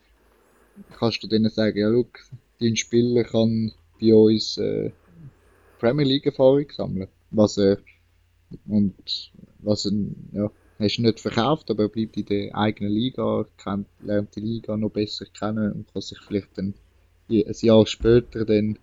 kannst 0.99 1.23
du 1.23 1.27
denen 1.27 1.51
sagen, 1.51 1.79
ja, 1.79 1.89
look, 1.89 2.19
dein 2.61 2.77
Spieler 2.77 3.25
kann 3.25 3.73
bei 4.01 4.15
uns 4.15 4.57
äh, 4.57 4.91
Premier 5.79 6.07
League 6.07 6.27
Erfahrung 6.27 6.67
sammeln. 6.75 7.09
Was 7.31 7.59
er, 7.59 7.79
und 8.67 8.95
was 9.59 9.85
er, 9.85 9.93
ja, 10.33 10.51
hast 10.79 10.99
du 10.99 11.03
nicht 11.03 11.21
verkauft, 11.21 11.71
aber 11.71 11.85
er 11.85 11.89
bleibt 11.89 12.17
in 12.17 12.27
der 12.27 12.55
eigenen 12.55 12.93
Liga, 12.93 13.47
kennt, 13.57 13.87
lernt 14.03 14.35
die 14.37 14.41
Liga 14.41 14.77
noch 14.77 14.91
besser 14.91 15.27
kennen 15.27 15.73
und 15.73 15.93
kann 15.93 16.03
sich 16.03 16.19
vielleicht 16.21 16.57
dann 16.57 16.75
ein 17.31 17.45
Jahr 17.61 17.87
später 17.87 18.45
dann 18.45 18.79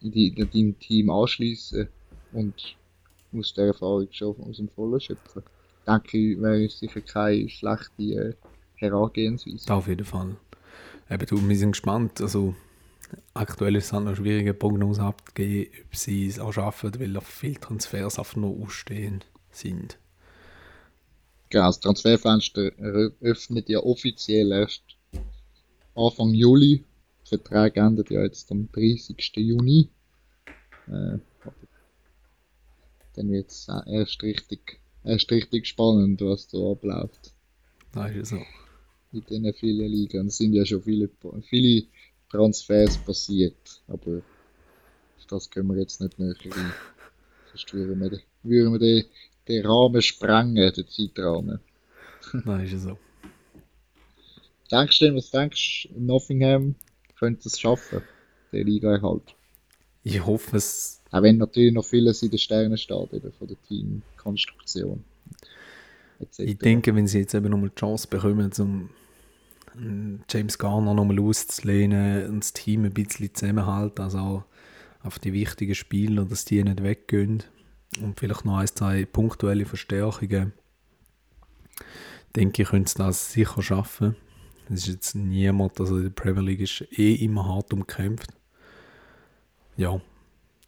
in, 0.00 0.34
deinem 0.34 0.78
Team 0.78 1.10
anschließen 1.10 1.88
und 2.32 2.76
aus 3.36 3.54
der 3.54 3.66
Erfahrung 3.66 4.08
schon 4.10 4.36
aus 4.48 4.56
dem 4.56 4.68
Vollen 4.68 5.00
schöpfen. 5.00 5.42
Denke 5.86 6.18
ich, 6.18 6.40
wäre 6.40 6.68
sicher 6.68 7.00
keine 7.00 7.48
schlechte 7.48 8.02
äh, 8.02 8.34
Herangehensweise. 8.76 9.72
Auf 9.72 9.88
jeden 9.88 10.04
Fall. 10.04 10.36
Eben, 11.10 11.26
du, 11.26 11.48
wir 11.48 11.56
sind 11.56 11.72
gespannt. 11.72 12.20
Also, 12.20 12.54
aktuell 13.34 13.76
ist 13.76 13.86
es 13.86 13.92
halt 13.92 14.04
noch 14.04 14.16
schwierige 14.16 14.54
Prognose 14.54 15.02
abzugeben, 15.02 15.72
ob 15.86 15.96
sie 15.96 16.26
es 16.26 16.38
auch 16.38 16.52
schaffen, 16.52 16.92
weil 16.98 17.16
auf 17.16 17.26
viele 17.26 17.60
Transfers 17.60 18.18
einfach 18.18 18.36
noch 18.36 18.56
ausstehen 18.62 19.22
sind. 19.50 19.98
Genau, 21.52 21.66
das 21.66 21.80
Transferfenster 21.80 22.72
öffnet 23.20 23.68
ja 23.68 23.80
offiziell 23.80 24.52
erst 24.52 24.82
Anfang 25.94 26.32
Juli 26.32 26.82
Vertrag 27.24 27.76
endet 27.76 28.10
ja 28.10 28.22
jetzt 28.22 28.50
am 28.50 28.70
30. 28.72 29.16
Juni. 29.36 29.90
Äh, 30.86 31.18
dann 33.14 33.30
wird 33.30 33.50
es 33.50 33.68
erst 33.86 34.22
richtig, 34.22 34.80
erst 35.04 35.30
richtig 35.30 35.66
spannend, 35.66 36.22
was 36.22 36.48
da 36.48 36.58
abläuft. 36.72 37.34
Das 37.92 38.14
ist 38.14 38.28
so. 38.30 38.42
In 39.12 39.20
diesen 39.26 39.52
vielen 39.52 39.90
Ligen. 39.92 40.28
Es 40.28 40.38
sind 40.38 40.54
ja 40.54 40.64
schon 40.64 40.82
viele, 40.82 41.10
viele 41.42 41.86
Transfers 42.30 42.96
passiert, 42.96 43.82
aber 43.88 44.22
das 45.28 45.50
können 45.50 45.68
wir 45.68 45.80
jetzt 45.82 46.00
nicht 46.00 46.18
näher 46.18 46.34
rein. 46.46 46.72
Sonst 47.50 47.74
würden 47.74 48.00
wir, 48.00 48.20
würden 48.42 48.72
wir 48.72 48.78
den, 48.78 49.04
den 49.48 49.66
Rahmen 49.66 50.02
sprengen, 50.02 50.72
den 50.72 50.88
Zeitrahmen. 50.88 51.60
Das 52.46 52.72
ist 52.72 52.82
so. 52.82 52.98
Denkst 54.70 54.98
du 55.00 55.04
denn, 55.04 55.16
was 55.16 55.30
denkst 55.30 55.88
du, 55.90 56.00
Nottingham 56.00 56.76
könnte 57.18 57.48
es 57.48 57.60
schaffen, 57.60 58.02
der 58.52 58.64
Liga-Erhalt. 58.64 59.34
Ich 60.02 60.24
hoffe 60.24 60.56
es. 60.56 61.00
Auch 61.10 61.22
wenn 61.22 61.36
natürlich 61.36 61.74
noch 61.74 61.84
vieles 61.84 62.22
in 62.22 62.30
den 62.30 62.38
Sternen 62.38 62.78
steht, 62.78 63.12
eben 63.12 63.32
von 63.32 63.48
der 63.48 63.60
Teamkonstruktion. 63.68 65.04
Ich 66.38 66.58
denke, 66.58 66.94
wenn 66.94 67.06
sie 67.06 67.20
jetzt 67.20 67.34
eben 67.34 67.50
nochmal 67.50 67.70
die 67.70 67.78
Chance 67.78 68.08
bekommen, 68.08 68.50
um 68.58 68.88
James 70.30 70.58
Garner 70.58 70.94
nochmal 70.94 71.20
auszulehnen 71.20 72.30
und 72.30 72.40
das 72.40 72.52
Team 72.52 72.84
ein 72.84 72.92
bisschen 72.92 73.34
zusammenhalten, 73.34 74.02
also 74.02 74.44
auf 75.02 75.18
die 75.18 75.32
wichtigen 75.32 75.74
Spieler, 75.74 76.24
dass 76.24 76.44
die 76.44 76.62
nicht 76.62 76.82
weggehen 76.82 77.42
und 78.00 78.18
vielleicht 78.18 78.44
noch 78.44 78.56
ein, 78.56 78.66
zwei 78.66 79.04
punktuelle 79.04 79.66
Verstärkungen, 79.66 80.52
denke 82.36 82.62
ich, 82.62 82.68
könnte 82.68 82.88
es 82.88 82.94
das 82.94 83.32
sicher 83.32 83.62
schaffen. 83.62 84.16
Es 84.68 84.82
ist 84.82 84.86
jetzt 84.88 85.14
niemand, 85.14 85.78
also 85.80 86.00
die 86.00 86.08
Premier 86.08 86.42
League 86.42 86.60
ist 86.60 86.84
eh 86.98 87.14
immer 87.14 87.46
hart 87.46 87.72
umkämpft. 87.72 88.30
Ja, 89.76 90.00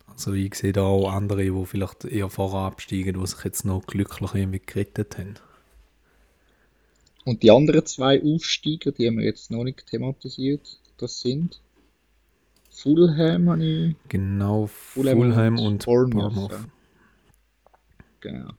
also 0.09 0.33
ich 0.33 0.55
sehe 0.55 0.73
da 0.73 0.83
auch 0.83 1.11
andere, 1.11 1.45
die 1.45 1.67
vielleicht 1.67 2.05
eher 2.05 2.29
vorher 2.29 2.61
absteigen, 2.61 3.19
die 3.19 3.27
sich 3.27 3.45
jetzt 3.45 3.65
noch 3.65 3.87
glücklich 3.87 4.35
irgendwie 4.35 4.61
gerettet 4.65 5.19
haben. 5.19 5.35
Und 7.25 7.43
die 7.43 7.51
anderen 7.51 7.87
zwei 7.87 8.23
Aufsteiger, 8.23 8.93
die 8.93 9.07
haben 9.07 9.19
wir 9.19 9.25
jetzt 9.25 9.51
noch 9.51 9.65
nicht 9.65 9.87
thematisiert, 9.87 10.79
das 10.99 11.21
sind 11.21 11.61
Fulham, 12.71 13.49
habe 13.49 13.65
ich. 13.65 13.97
Genau, 14.09 14.67
Fulham, 14.67 15.19
Fulham 15.19 15.59
und, 15.59 15.67
und 15.67 15.85
Bournemouth. 15.85 16.35
Bournemouth. 16.35 16.69
Genau. 18.25 18.55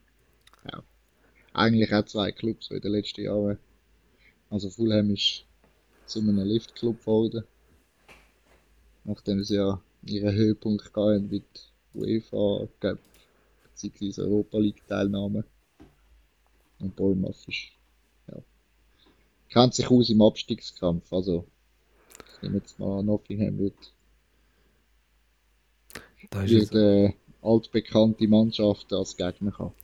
Ja. 0.70 0.80
Eigentlich 1.52 1.92
auch 1.92 2.04
zwei 2.04 2.30
Clubs 2.30 2.70
in 2.70 2.80
den 2.80 2.92
letzten 2.92 3.22
Jahren. 3.22 3.58
Also 4.48 4.70
Fulham 4.70 5.10
ist 5.10 5.44
zu 6.06 6.20
einem 6.20 6.38
Liftclub 6.38 7.00
geworden. 7.00 7.42
Nachdem 9.02 9.42
sie 9.42 9.56
ja 9.56 9.82
ihren 10.04 10.32
Höhepunkt 10.36 10.94
gehen 10.94 11.28
mit 11.28 11.72
UEFA 11.94 12.68
Cup 12.78 13.00
bzw. 13.64 14.22
Europa 14.22 14.58
League 14.58 14.86
Teilnahme. 14.86 15.44
Und 16.78 16.94
Bournemouth 16.94 17.48
ist, 17.48 17.72
ja, 18.28 18.40
kennt 19.48 19.74
sich 19.74 19.90
aus 19.90 20.10
im 20.10 20.22
Abstiegskampf. 20.22 21.12
Also, 21.12 21.44
ich 22.36 22.42
nehme 22.42 22.58
jetzt 22.58 22.78
mal 22.78 23.02
Nottingham 23.02 23.58
wird, 23.58 23.92
wird 26.30 26.74
äh, 26.74 27.14
altbekannte 27.46 28.28
Mannschaften 28.28 28.94
als 28.94 29.16
Gegner 29.16 29.56
haben. 29.58 29.74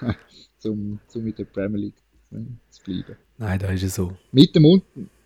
zum, 0.58 1.00
zum 1.08 1.24
mit 1.24 1.38
der 1.38 1.44
Premier 1.44 1.78
League 1.78 2.02
zu 2.70 2.82
bleiben. 2.84 3.16
Nein, 3.38 3.58
da 3.58 3.68
ist 3.68 3.82
es 3.82 3.94
so. 3.94 4.16
Mit 4.30 4.54
dem, 4.54 4.82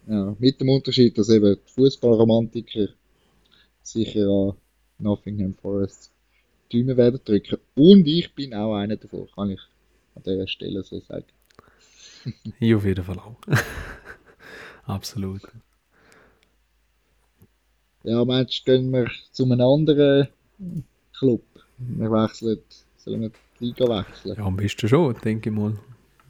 ja, 0.07 0.37
mit 0.39 0.61
dem 0.61 0.69
Unterschied, 0.69 1.17
dass 1.19 1.29
eben 1.29 1.57
die 1.57 1.73
Fußballromantiker 1.73 2.89
sicher 3.83 4.29
an 4.29 4.57
Nottingham 4.99 5.55
Forest 5.55 6.13
Däume 6.73 6.97
werden 6.97 7.21
drücken. 7.25 7.59
Und 7.75 8.07
ich 8.07 8.35
bin 8.35 8.55
auch 8.55 8.75
einer 8.75 8.97
davon, 8.97 9.29
kann 9.35 9.51
ich 9.51 9.61
an 10.15 10.23
dieser 10.25 10.49
Stelle 10.49 10.83
so 10.83 11.01
sagen. 11.01 11.27
ich 12.61 12.75
auf 12.75 12.85
jeden 12.85 13.05
Fall 13.05 13.19
auch. 13.19 13.37
Absolut. 14.85 15.43
Ja, 18.03 18.25
meinst 18.25 18.67
du, 18.67 18.73
gehen 18.73 18.91
wir 18.93 19.11
zu 19.33 19.45
einem 19.45 19.61
anderen 19.61 20.29
Club? 21.19 21.43
Wir 21.79 22.11
wechseln, 22.11 22.59
sollen 22.97 23.21
wir 23.23 23.31
die 23.61 23.65
Liga 23.67 23.85
wechseln? 23.89 24.37
Ja, 24.37 24.45
am 24.45 24.57
besten 24.57 24.89
schon, 24.89 25.15
denke 25.25 25.51
ich 25.51 25.57
mal. 25.57 25.79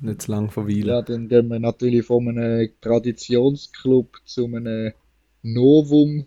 Nicht 0.00 0.22
zu 0.22 0.30
lange 0.32 0.50
verweilen. 0.50 0.86
Ja, 0.86 1.02
dann 1.02 1.28
gehen 1.28 1.48
wir 1.48 1.58
natürlich 1.58 2.04
von 2.04 2.28
einem 2.28 2.68
Traditionsclub 2.80 4.18
zu 4.24 4.44
einem 4.44 4.92
Novum 5.42 6.26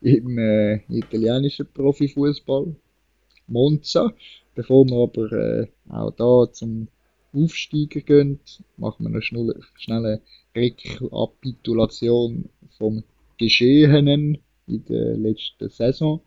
im 0.00 0.38
äh, 0.38 0.76
italienischen 0.88 1.66
Profifußball, 1.72 2.74
Monza. 3.48 4.14
Bevor 4.54 4.86
wir 4.86 5.02
aber 5.02 5.32
äh, 5.32 5.66
auch 5.90 6.12
da 6.12 6.50
zum 6.52 6.88
Aufsteigen 7.34 8.04
gehen, 8.04 8.40
machen 8.78 9.04
wir 9.04 9.10
eine 9.10 9.20
schnelle, 9.20 9.60
schnelle 9.74 10.22
Rekapitulation 10.54 12.48
vom 12.78 13.02
Geschehenen 13.36 14.38
in 14.66 14.84
der 14.86 15.16
letzten 15.16 15.68
Saison. 15.68 16.22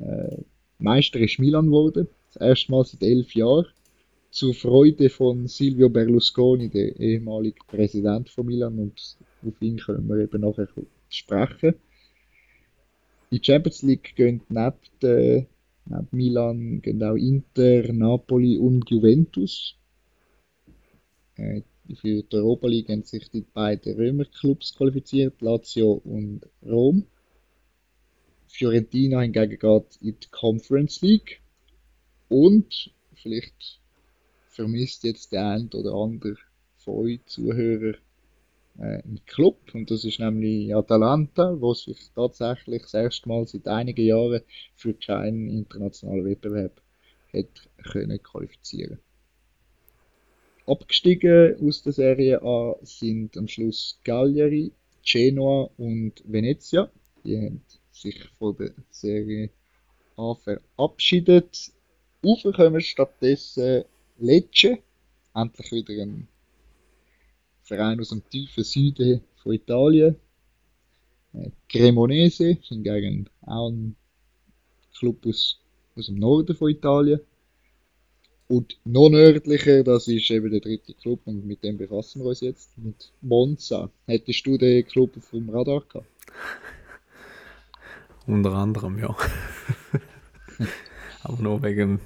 Äh, 0.00 0.42
Meister 0.78 1.20
ist 1.20 1.38
Milan 1.38 1.66
geworden, 1.66 2.08
das 2.32 2.40
erste 2.40 2.72
Mal 2.72 2.84
seit 2.84 3.02
elf 3.02 3.34
Jahren. 3.34 3.66
Zur 4.30 4.54
Freude 4.54 5.10
von 5.10 5.48
Silvio 5.48 5.88
Berlusconi, 5.88 6.68
der 6.68 6.98
ehemalige 6.98 7.58
Präsident 7.66 8.30
von 8.30 8.46
Milan, 8.46 8.78
und 8.78 9.16
auf 9.44 9.60
ihn 9.60 9.78
können 9.78 10.08
wir 10.08 10.18
eben 10.18 10.40
nachher 10.40 10.68
sprechen. 11.08 11.74
Die 13.32 13.40
Champions 13.42 13.82
League 13.82 14.14
gehen 14.14 14.40
neben, 14.48 14.76
der, 15.02 15.46
neben 15.86 16.08
Milan 16.12 16.80
gehen 16.80 17.02
auch 17.02 17.16
Inter, 17.16 17.92
Napoli 17.92 18.56
und 18.56 18.88
Juventus. 18.88 19.76
Äh, 21.36 21.62
für 21.96 22.22
die 22.22 22.36
Europa 22.36 22.68
League 22.68 22.88
haben 22.88 23.02
sich 23.02 23.28
die 23.30 23.42
beiden 23.42 23.94
Römerclubs 23.94 24.76
qualifiziert, 24.76 25.40
Lazio 25.40 26.00
und 26.04 26.42
Rom. 26.64 27.06
Fiorentina 28.50 29.20
hingegen 29.20 29.58
geht 29.58 29.98
in 30.00 30.18
die 30.20 30.28
Conference 30.30 31.00
League. 31.02 31.40
Und 32.28 32.92
vielleicht 33.14 33.80
vermisst 34.48 35.04
jetzt 35.04 35.32
der 35.32 35.46
ein 35.46 35.70
oder 35.72 35.94
andere 35.94 36.36
von 36.76 36.94
euch 37.04 37.20
Zuhörer 37.26 37.94
äh, 38.78 39.02
einen 39.02 39.20
Club 39.26 39.58
und 39.74 39.90
das 39.90 40.04
ist 40.04 40.20
nämlich 40.20 40.74
Atalanta, 40.74 41.60
wo 41.60 41.74
sich 41.74 42.10
tatsächlich 42.14 42.82
das 42.82 42.94
erste 42.94 43.28
Mal 43.28 43.46
seit 43.46 43.66
einigen 43.68 44.04
Jahren 44.06 44.42
für 44.74 44.94
keinen 44.94 45.48
internationalen 45.48 46.24
Wettbewerb 46.24 46.80
hat 47.32 47.68
können 47.92 48.22
qualifizieren. 48.22 48.98
Abgestiegen 50.66 51.56
aus 51.66 51.82
der 51.82 51.92
Serie 51.92 52.42
A 52.42 52.76
sind 52.82 53.36
am 53.36 53.48
Schluss 53.48 53.98
Cagliari, 54.04 54.72
Genoa 55.04 55.70
und 55.78 56.22
Venezia. 56.26 56.90
Die 57.24 57.36
haben 57.36 57.62
sich 58.00 58.18
von 58.38 58.56
der 58.56 58.72
Serie 58.90 59.50
A 60.16 60.34
verabschiedet. 60.34 61.72
Aufkommen 62.22 62.80
stattdessen 62.80 63.84
Lecce, 64.18 64.78
endlich 65.34 65.72
wieder 65.72 66.02
ein 66.02 66.28
Verein 67.62 68.00
aus 68.00 68.10
dem 68.10 68.28
tiefen 68.28 68.64
Süden 68.64 69.22
von 69.36 69.52
Italien. 69.52 70.16
Äh, 71.32 71.50
Cremonese, 71.68 72.58
hingegen 72.62 73.30
auch 73.42 73.70
ein 73.70 73.96
Club 74.98 75.24
aus, 75.26 75.60
aus 75.96 76.06
dem 76.06 76.16
Norden 76.16 76.54
von 76.56 76.70
Italien. 76.70 77.20
Und 78.48 78.78
noch 78.84 79.08
nördlicher, 79.08 79.84
das 79.84 80.08
ist 80.08 80.28
eben 80.30 80.50
der 80.50 80.60
dritte 80.60 80.92
Club 80.94 81.20
und 81.24 81.46
mit 81.46 81.62
dem 81.62 81.78
befassen 81.78 82.22
wir 82.22 82.30
uns 82.30 82.40
jetzt, 82.40 82.76
mit 82.76 83.12
Monza. 83.20 83.90
Hättest 84.06 84.44
du 84.44 84.58
den 84.58 84.84
Club 84.84 85.16
auf 85.16 85.30
dem 85.30 85.48
Radar 85.48 85.84
gehabt? 85.88 86.08
Unter 88.30 88.52
anderem, 88.52 88.96
ja. 88.98 89.16
Aber 91.22 91.42
nur 91.42 91.62
wegen, 91.64 92.00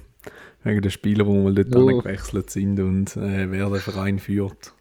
wegen 0.63 0.81
der 0.81 0.89
Spieler, 0.89 1.23
die 1.23 1.31
mal 1.31 1.53
dort 1.53 1.69
no. 1.69 1.85
gewechselt 1.99 2.49
sind 2.49 2.79
und 2.79 3.15
äh, 3.15 3.51
wer 3.51 3.69
den 3.69 3.79
Verein 3.79 4.17
führt. 4.17 4.73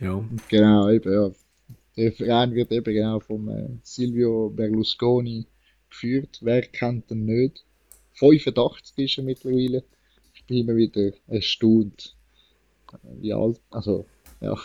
Ja. 0.00 0.24
Genau, 0.48 0.90
eben, 0.90 1.12
ja. 1.12 1.30
Der 1.96 2.12
Verein 2.12 2.54
wird 2.54 2.70
eben 2.70 2.94
genau 2.94 3.18
vom 3.18 3.48
äh, 3.48 3.68
Silvio 3.82 4.50
Berlusconi 4.50 5.46
geführt. 5.90 6.38
Wer 6.40 6.62
kennt 6.62 7.10
ihn 7.10 7.24
nicht? 7.24 7.64
85 8.12 8.96
ist 8.98 9.18
er 9.18 9.24
mittlerweile. 9.24 9.82
Ich 10.34 10.44
bin 10.44 10.58
immer 10.58 10.76
wieder 10.76 11.10
erstaunt, 11.26 12.16
wie 13.02 13.32
alt, 13.32 13.60
also, 13.70 14.06
ja. 14.40 14.56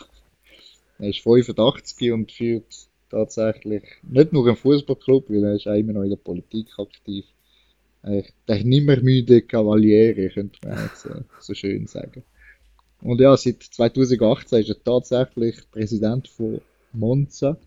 Er 0.99 1.09
ist 1.09 1.21
85 1.21 2.11
und 2.11 2.31
führt 2.31 2.88
tatsächlich 3.09 3.83
nicht 4.03 4.33
nur 4.33 4.47
einen 4.47 4.55
Fußballclub, 4.55 5.29
weil 5.29 5.43
er 5.43 5.55
ist 5.55 5.67
auch 5.67 5.73
immer 5.73 5.93
noch 5.93 6.03
in 6.03 6.11
der 6.11 6.17
Politik 6.17 6.67
aktiv. 6.77 7.25
Äh, 8.03 8.23
der 8.47 8.63
nimmer 8.63 8.97
müde 9.01 9.41
Kavaliere, 9.41 10.29
könnte 10.29 10.59
man 10.67 10.83
jetzt 10.83 11.05
äh, 11.05 11.21
so 11.39 11.53
schön 11.53 11.87
sagen. 11.87 12.23
Und 13.01 13.21
ja, 13.21 13.35
seit 13.37 13.63
2018 13.63 14.59
ist 14.61 14.69
er 14.69 14.83
tatsächlich 14.83 15.57
Präsident 15.71 16.27
von 16.27 16.61
Monza, 16.93 17.57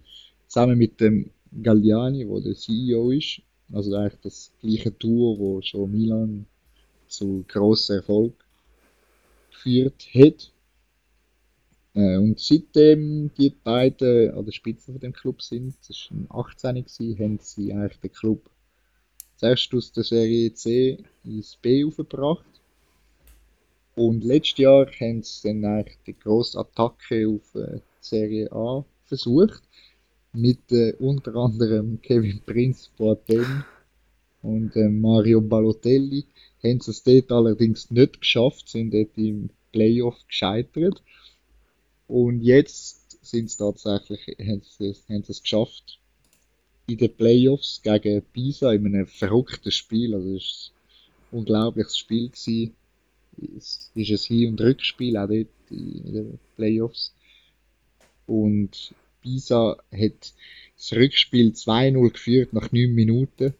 zusammen 0.46 0.78
mit 0.78 1.00
dem 1.00 1.30
Galliani, 1.62 2.28
wo 2.28 2.40
der 2.40 2.54
CEO 2.54 3.10
ist. 3.10 3.40
Also 3.72 3.94
eigentlich 3.94 4.20
das 4.22 4.52
gleiche 4.60 4.96
Tour, 4.98 5.38
wo 5.38 5.62
schon 5.62 5.90
Milan 5.90 6.46
zu 7.08 7.44
grossen 7.48 7.96
Erfolg 7.96 8.34
geführt 9.50 10.06
hat. 10.14 10.51
Äh, 11.94 12.16
und 12.16 12.40
seitdem 12.40 13.30
die 13.34 13.50
beiden 13.50 14.34
an 14.34 14.44
der 14.44 14.52
Spitze 14.52 14.92
von 14.92 15.00
dem 15.00 15.12
Club 15.12 15.42
sind, 15.42 15.76
das 15.88 16.08
war 16.10 16.46
18 16.46 16.76
gewesen, 16.76 17.18
haben 17.18 17.38
sie 17.40 17.72
eigentlich 17.72 18.00
den 18.00 18.12
Club 18.12 18.50
zuerst 19.36 19.74
aus 19.74 19.92
der 19.92 20.04
Serie 20.04 20.52
C 20.54 20.98
ins 21.24 21.56
B 21.56 21.84
aufgebracht 21.84 22.44
und 23.94 24.24
letztes 24.24 24.58
Jahr 24.58 24.86
haben 24.86 25.22
sie 25.22 25.48
dann 25.48 25.64
eigentlich 25.64 25.98
die 26.06 26.18
grosse 26.18 26.58
Attacke 26.58 27.28
auf 27.28 27.54
äh, 27.54 27.76
die 27.76 27.80
Serie 28.00 28.50
A 28.52 28.84
versucht. 29.04 29.62
Mit 30.32 30.72
äh, 30.72 30.94
unter 30.98 31.36
anderem 31.36 32.00
Kevin 32.00 32.40
Prince 32.46 32.88
Boateng 32.96 33.64
und 34.42 34.74
äh, 34.76 34.88
Mario 34.88 35.42
Balotelli. 35.42 36.24
Haben 36.64 36.80
sie 36.80 36.90
es 36.90 37.02
dort 37.02 37.30
allerdings 37.32 37.90
nicht 37.90 38.20
geschafft, 38.20 38.68
sind 38.68 38.94
dort 38.94 39.16
im 39.16 39.50
Playoff 39.72 40.16
gescheitert. 40.26 41.02
Und 42.12 42.42
jetzt 42.42 43.24
sind 43.24 43.50
sie 43.50 43.56
tatsächlich, 43.56 44.36
haben 44.38 44.60
sie, 44.60 44.94
haben 45.08 45.22
sie 45.22 45.32
es 45.32 45.42
geschafft, 45.42 45.98
in 46.86 46.98
den 46.98 47.16
Playoffs 47.16 47.80
gegen 47.82 48.20
Pisa 48.34 48.70
in 48.74 48.84
einem 48.84 49.06
verrückten 49.06 49.72
Spiel. 49.72 50.14
Also 50.14 50.36
es 50.36 50.72
war 51.30 51.38
ein 51.38 51.38
unglaubliches 51.38 51.96
Spiel 51.96 52.28
gewesen 52.28 52.76
ist, 53.56 53.92
ist 53.94 54.30
ein 54.30 54.36
Hin- 54.36 54.50
und 54.50 54.60
Rückspiel, 54.60 55.16
auch 55.16 55.26
dort 55.26 55.48
in 55.70 56.12
den 56.12 56.38
Playoffs. 56.56 57.14
Und 58.26 58.94
Pisa 59.22 59.78
hat 59.90 60.34
das 60.76 60.92
Rückspiel 60.92 61.52
2-0 61.52 62.10
geführt 62.12 62.52
nach 62.52 62.70
9 62.72 62.94
Minuten. 62.94 63.54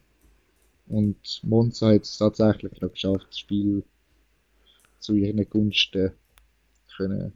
Und 0.89 1.41
Monza 1.43 1.95
hat 1.95 2.03
es 2.03 2.19
tatsächlich 2.19 2.79
noch 2.83 2.93
geschafft, 2.93 3.29
das 3.31 3.39
Spiel 3.39 3.83
zu 4.99 5.15
ihren 5.15 5.49
Gunsten 5.49 6.13
können 6.95 7.33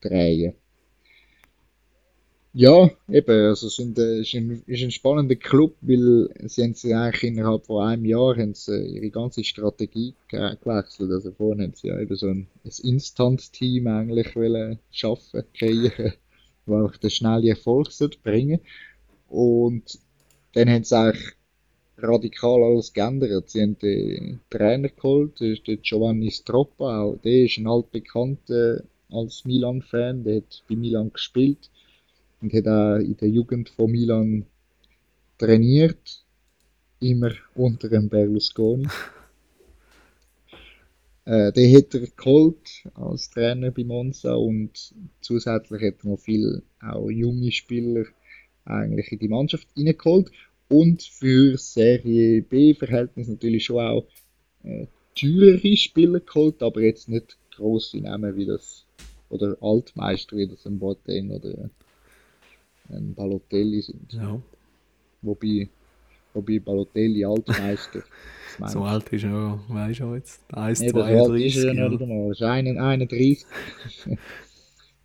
drehen. 0.00 0.54
Ja, 2.52 2.90
eben, 3.08 3.46
also 3.46 3.68
es 3.68 3.78
äh, 3.78 4.20
ist, 4.20 4.34
ein, 4.34 4.62
ist 4.66 4.82
ein 4.82 4.90
spannender 4.90 5.36
Club, 5.36 5.76
weil 5.82 6.28
sie 6.48 6.64
haben 6.64 6.74
sie 6.74 6.92
eigentlich 6.92 7.22
innerhalb 7.22 7.66
von 7.66 7.86
einem 7.86 8.04
Jahr 8.04 8.36
haben 8.36 8.54
sie 8.54 8.86
ihre 8.86 9.10
ganze 9.10 9.44
Strategie 9.44 10.14
ge 10.28 10.56
gewechselt. 10.60 11.12
Also 11.12 11.30
vorhin 11.30 11.62
haben 11.62 11.74
sie 11.74 11.88
ja 11.88 12.00
eben 12.00 12.16
so 12.16 12.26
ein, 12.26 12.48
ein 12.64 12.72
Instant-Team 12.82 13.86
eigentlich 13.86 14.34
wollen 14.34 14.80
schaffen, 14.90 15.44
kreieren, 15.54 16.14
wo 16.66 16.86
auch 16.86 16.96
den 16.96 17.10
schnellen 17.10 17.46
Erfolg 17.46 17.88
bringen 18.24 18.58
Und 19.28 20.00
dann 20.54 20.68
haben 20.68 20.82
sie 20.82 20.98
eigentlich 20.98 21.36
radikal 21.98 22.64
alles 22.64 22.92
geändert. 22.92 23.48
Sie 23.48 23.62
haben 23.62 23.78
den 23.78 24.40
Trainer 24.50 24.88
geholt, 24.88 25.34
das 25.34 25.50
ist 25.50 25.68
der 25.68 25.76
Giovanni 25.76 26.32
Stroppa, 26.32 27.02
auch 27.02 27.16
der 27.18 27.44
ist 27.44 27.58
ein 27.58 27.68
altbekannter 27.68 28.82
als 29.12 29.44
Milan-Fan, 29.44 30.24
der 30.24 30.36
hat 30.36 30.62
bei 30.68 30.76
Milan 30.76 31.12
gespielt 31.12 31.70
und 32.40 32.52
hat 32.52 32.66
auch 32.66 32.96
in 32.96 33.16
der 33.16 33.28
Jugend 33.28 33.68
von 33.68 33.90
Milan 33.90 34.46
trainiert, 35.38 36.24
immer 37.00 37.32
unter 37.54 37.88
dem 37.88 38.08
Berlusconi. 38.08 38.86
äh, 41.24 41.52
den 41.52 41.76
hat 41.76 41.94
er 41.94 42.06
geholt 42.16 42.84
als 42.94 43.30
Trainer 43.30 43.70
bei 43.70 43.84
Monza 43.84 44.34
und 44.34 44.94
zusätzlich 45.20 45.82
hat 45.82 46.04
er 46.04 46.10
noch 46.10 46.18
viele 46.18 46.62
auch 46.80 47.10
junge 47.10 47.52
Spieler 47.52 48.04
eigentlich 48.64 49.12
in 49.12 49.18
die 49.18 49.28
Mannschaft 49.28 49.68
reingeholt 49.76 50.30
und 50.68 51.02
für 51.02 51.58
Serie 51.58 52.42
B-Verhältnis 52.42 53.28
natürlich 53.28 53.64
schon 53.64 53.80
auch 53.80 54.06
äh, 54.62 54.86
teurere 55.14 55.76
Spieler 55.76 56.20
geholt, 56.20 56.62
aber 56.62 56.82
jetzt 56.82 57.08
nicht 57.08 57.36
grosse 57.54 57.98
Namen 57.98 58.36
wie 58.36 58.46
das 58.46 58.86
oder 59.30 59.56
Altmeister 59.60 60.36
wie 60.36 60.46
das 60.46 60.66
ein 60.66 60.78
Boateng 60.78 61.30
oder 61.30 61.70
ein 62.90 63.14
Balotelli 63.14 63.80
sind. 63.80 64.12
Ja. 64.12 64.40
Wobei, 65.22 65.68
wobei 66.34 66.58
Balotelli 66.58 67.24
Altmeister. 67.24 68.02
so 68.66 68.82
alt 68.82 69.08
ist 69.12 69.24
er, 69.24 69.60
weißt 69.68 70.00
du 70.00 70.14
jetzt? 70.14 70.42
1, 70.52 70.80
nee, 70.80 70.90
32. 70.90 71.56
Ist 71.56 71.64
er 71.64 71.74
ja 71.74 71.88
nicht 71.88 72.02
einmal. 72.02 72.32
Ist 72.32 72.42
31. 72.42 73.46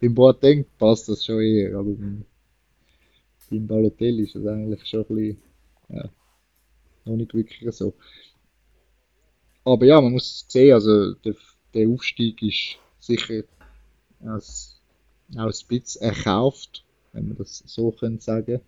beim 0.02 0.14
Boateng 0.16 0.66
passt 0.78 1.08
das 1.08 1.24
schon 1.24 1.42
eher, 1.42 1.78
aber 1.78 1.92
beim, 1.92 2.26
beim 3.50 3.68
Balotelli 3.68 4.24
ist 4.24 4.36
das 4.36 4.46
eigentlich 4.46 4.86
schon 4.86 5.02
ein 5.02 5.16
bisschen, 5.16 5.38
ja, 5.90 6.10
noch 7.06 7.16
nicht 7.16 7.34
wirklich 7.34 7.72
so. 7.76 7.94
Aber 9.64 9.86
ja, 9.86 10.02
man 10.02 10.12
muss 10.12 10.46
sehen, 10.48 10.74
also 10.74 11.14
der, 11.14 11.36
der 11.74 11.88
Aufstieg 11.90 12.42
ist 12.42 12.78
sicher 13.00 13.44
als, 14.28 14.82
als 15.36 15.62
Spitz 15.62 15.96
erkauft 15.96 16.86
wenn 17.16 17.30
man 17.30 17.38
das 17.38 17.64
so 17.66 17.92
können 17.92 18.20
sagen. 18.20 18.60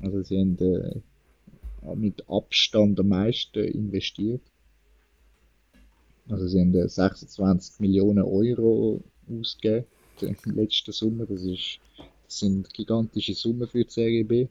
Also 0.00 0.22
sie 0.22 0.40
haben 0.40 0.58
äh, 0.58 1.94
mit 1.94 2.28
Abstand 2.28 2.98
am 2.98 3.08
meisten 3.08 3.62
investiert. 3.62 4.40
Also 6.28 6.48
sie 6.48 6.60
haben 6.60 6.72
26 6.72 7.80
Millionen 7.80 8.24
Euro 8.24 9.02
ausgegeben 9.30 9.86
im 10.20 10.54
letzten 10.54 10.92
Sommer. 10.92 11.26
Das, 11.26 11.42
ist, 11.42 11.78
das 12.24 12.38
sind 12.38 12.72
gigantische 12.72 13.34
Summen 13.34 13.68
für 13.68 13.84
die 13.84 13.90
Serie 13.90 14.24
B. 14.24 14.48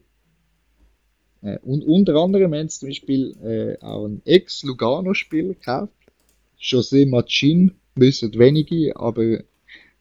Äh, 1.42 1.58
und 1.58 1.84
unter 1.84 2.14
anderem 2.14 2.54
haben 2.54 2.68
sie 2.68 2.78
zum 2.78 2.88
Beispiel 2.88 3.36
äh, 3.42 3.84
auch 3.84 4.04
einen 4.04 4.22
Ex-Lugano-Spieler 4.24 5.54
gekauft. 5.54 5.92
José 6.60 7.06
Machin, 7.06 7.72
wissen 7.96 8.32
wenige, 8.38 8.96
aber 8.96 9.40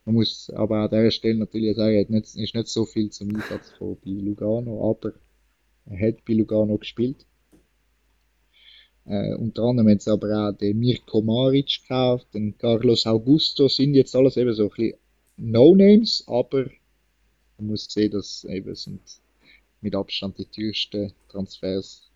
man 0.06 0.16
muss 0.16 0.50
aber 0.50 0.80
an 0.80 0.90
dieser 0.90 1.12
Stelle 1.12 1.40
natürlich 1.40 1.76
sagen, 1.76 1.96
er 1.96 2.10
nicht, 2.10 2.36
ist 2.36 2.56
nicht 2.56 2.68
so 2.68 2.86
viel 2.86 3.10
zum 3.10 3.36
Einsatz 3.36 3.70
von 3.78 3.98
bei 4.04 4.12
Lugano, 4.12 4.90
aber 4.90 5.14
er 5.86 6.08
hat 6.08 6.26
bei 6.26 6.34
Lugano 6.34 6.78
gespielt. 6.78 7.26
Äh, 9.06 9.36
unter 9.36 9.64
anderem 9.64 9.90
haben 9.90 10.00
sie 10.00 10.12
aber 10.12 10.50
auch 10.50 10.58
den 10.58 10.80
Mirko 10.80 11.22
Maric 11.22 11.82
gekauft, 11.82 12.28
den 12.34 12.58
Carlos 12.58 13.06
Augusto, 13.06 13.68
sind 13.68 13.96
jetzt 13.96 14.16
alles 14.16 14.38
eben 14.38 14.54
so 14.54 14.64
ein 14.64 14.70
bisschen 14.70 14.98
No-Names, 15.38 16.24
aber 16.28 16.70
man 17.58 17.68
muss 17.68 17.86
sehen, 17.86 18.12
dass 18.12 18.46
eben 18.46 18.76
sind 18.76 19.02
mit 19.82 19.96
Abstand 19.96 20.38
die 20.38 20.46
teuersten 20.46 21.12
Transfers 21.30 22.10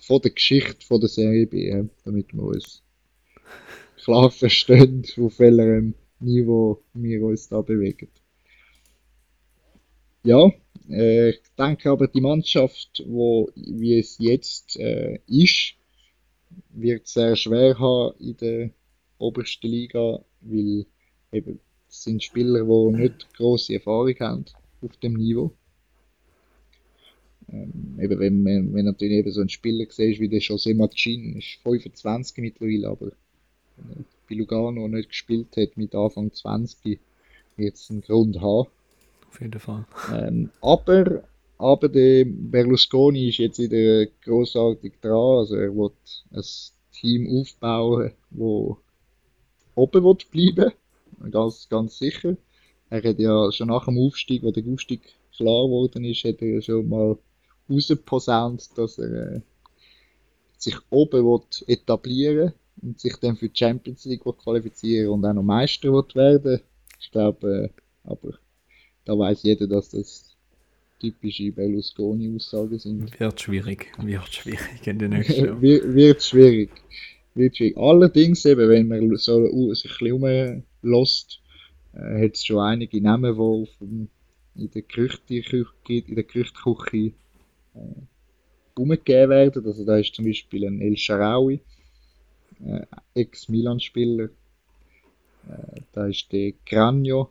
von 0.00 0.20
der 0.20 0.32
Geschichte 0.32 0.84
von 0.84 1.00
der 1.00 1.08
Serie 1.08 1.46
B, 1.46 1.84
damit 2.04 2.32
wir 2.32 2.42
uns 2.42 2.82
klar 3.96 4.30
verstehen, 4.30 5.04
auf 5.18 5.38
welchem 5.38 5.94
Niveau 6.20 6.82
wir 6.94 7.22
uns 7.24 7.48
da 7.48 7.60
bewegen. 7.60 8.08
Ja, 10.22 10.50
äh, 10.88 11.30
ich 11.30 11.40
denke 11.56 11.90
aber, 11.90 12.08
die 12.08 12.20
Mannschaft, 12.20 13.04
wo, 13.06 13.50
wie 13.54 13.98
es 13.98 14.18
jetzt 14.18 14.76
äh, 14.76 15.20
ist, 15.26 15.74
wird 16.70 17.06
sehr 17.06 17.36
schwer 17.36 17.78
haben 17.78 18.18
in 18.18 18.36
der 18.36 18.70
obersten 19.18 19.68
Liga, 19.68 20.24
weil 20.40 20.86
eben 21.32 21.60
es 21.88 22.02
sind 22.02 22.22
Spieler, 22.22 22.64
die 22.64 22.96
nicht 23.02 23.32
große 23.34 23.74
Erfahrung 23.74 24.14
haben 24.18 24.44
auf 24.82 24.96
dem 24.96 25.14
Niveau. 25.14 25.52
Ähm, 27.48 27.98
eben 28.00 28.18
wenn, 28.18 28.42
man, 28.42 28.74
wenn 28.74 28.84
natürlich 28.84 29.18
eben 29.18 29.30
so 29.30 29.40
ein 29.40 29.48
Spieler 29.48 29.86
siehst 29.88 30.20
wie 30.20 30.28
der 30.28 30.40
José 30.40 30.74
Machin, 30.74 31.36
ist 31.36 31.60
25 31.62 32.38
mittlerweile, 32.38 32.88
aber 32.88 33.06
äh, 33.06 33.10
bei 34.28 34.34
Lugano 34.34 34.88
nicht 34.88 35.10
gespielt 35.10 35.56
hat 35.56 35.76
mit 35.76 35.94
Anfang 35.94 36.32
20, 36.32 36.98
jetzt 37.56 37.90
einen 37.90 38.02
Grund 38.02 38.40
haben. 38.40 38.68
Auf 39.28 39.40
jeden 39.40 39.60
Fall. 39.60 39.86
Ähm, 40.12 40.50
aber, 40.60 41.24
aber 41.58 41.88
der 41.88 42.24
Berlusconi 42.26 43.28
ist 43.28 43.38
jetzt 43.38 43.58
wieder 43.58 44.06
großartig 44.24 44.94
dran. 45.00 45.38
Also 45.38 45.56
er 45.56 45.74
wird 45.74 45.94
ein 46.32 46.44
Team 46.92 47.40
aufbauen, 47.40 48.12
wo 48.30 48.78
oben 49.74 50.04
wird 50.04 50.30
bleiben. 50.30 50.72
Ganz, 51.30 51.68
ganz 51.68 51.98
sicher. 51.98 52.36
Er 52.90 53.02
hat 53.02 53.18
ja 53.18 53.50
schon 53.52 53.68
nach 53.68 53.86
dem 53.86 53.98
Aufstieg, 53.98 54.42
wo 54.42 54.50
der 54.50 54.64
Aufstieg 54.66 55.02
klar 55.36 55.64
geworden 55.64 56.04
ist, 56.04 56.24
hat 56.24 56.40
er 56.40 56.62
schon 56.62 56.88
mal 56.88 57.18
rausposaunt, 57.68 58.70
dass 58.76 58.98
er 58.98 59.36
äh, 59.36 59.40
sich 60.56 60.76
oben 60.90 61.42
etablieren 61.66 62.36
will 62.36 62.52
und 62.82 63.00
sich 63.00 63.16
dann 63.16 63.36
für 63.36 63.48
die 63.48 63.58
Champions 63.58 64.04
League 64.04 64.22
qualifizieren 64.22 65.10
und 65.10 65.24
auch 65.24 65.32
noch 65.32 65.42
Meister 65.42 65.90
werden. 65.92 66.60
Ich 67.00 67.10
glaube, 67.10 67.70
äh, 67.74 67.80
aber 68.04 68.34
da 69.04 69.18
weiß 69.18 69.42
jeder, 69.42 69.66
dass 69.66 69.90
das 69.90 70.36
typische 70.98 71.52
Berlusconi-Aussagen 71.52 72.78
sind. 72.78 73.20
Wird 73.20 73.40
schwierig, 73.40 73.92
wird 73.98 74.34
schwierig 74.34 74.86
in 74.86 74.98
den 74.98 75.10
nächsten 75.10 75.44
Jahren. 75.46 75.62
wird, 75.62 76.22
schwierig. 76.22 76.70
Wird 77.34 77.56
schwierig. 77.56 77.76
Allerdings 77.76 78.44
eben, 78.44 78.68
wenn 78.68 78.88
man 78.88 79.16
so 79.16 79.74
sich 79.74 79.90
ein 80.00 80.20
bisschen 80.20 80.64
umlässt, 80.82 81.40
äh, 81.94 82.24
hat 82.24 82.34
es 82.34 82.44
schon 82.44 82.60
einige 82.60 83.00
Namen, 83.00 83.36
die 83.36 84.08
in 84.56 84.70
der 84.70 84.82
Gerüchteküche, 84.82 85.66
in 85.88 86.14
der 86.14 86.24
Gerüchteküche 86.24 87.12
äh, 87.74 87.80
umgegeben 88.74 89.30
werden. 89.30 89.66
Also 89.66 89.84
da 89.84 89.98
ist 89.98 90.14
zum 90.14 90.24
Beispiel 90.24 90.66
ein 90.66 90.80
El 90.80 90.96
Sharawi, 90.96 91.60
äh, 92.64 92.86
Ex-Milan-Spieler. 93.14 94.30
Äh, 95.48 95.80
da 95.92 96.06
ist 96.06 96.32
der 96.32 96.52
Cranio, 96.64 97.30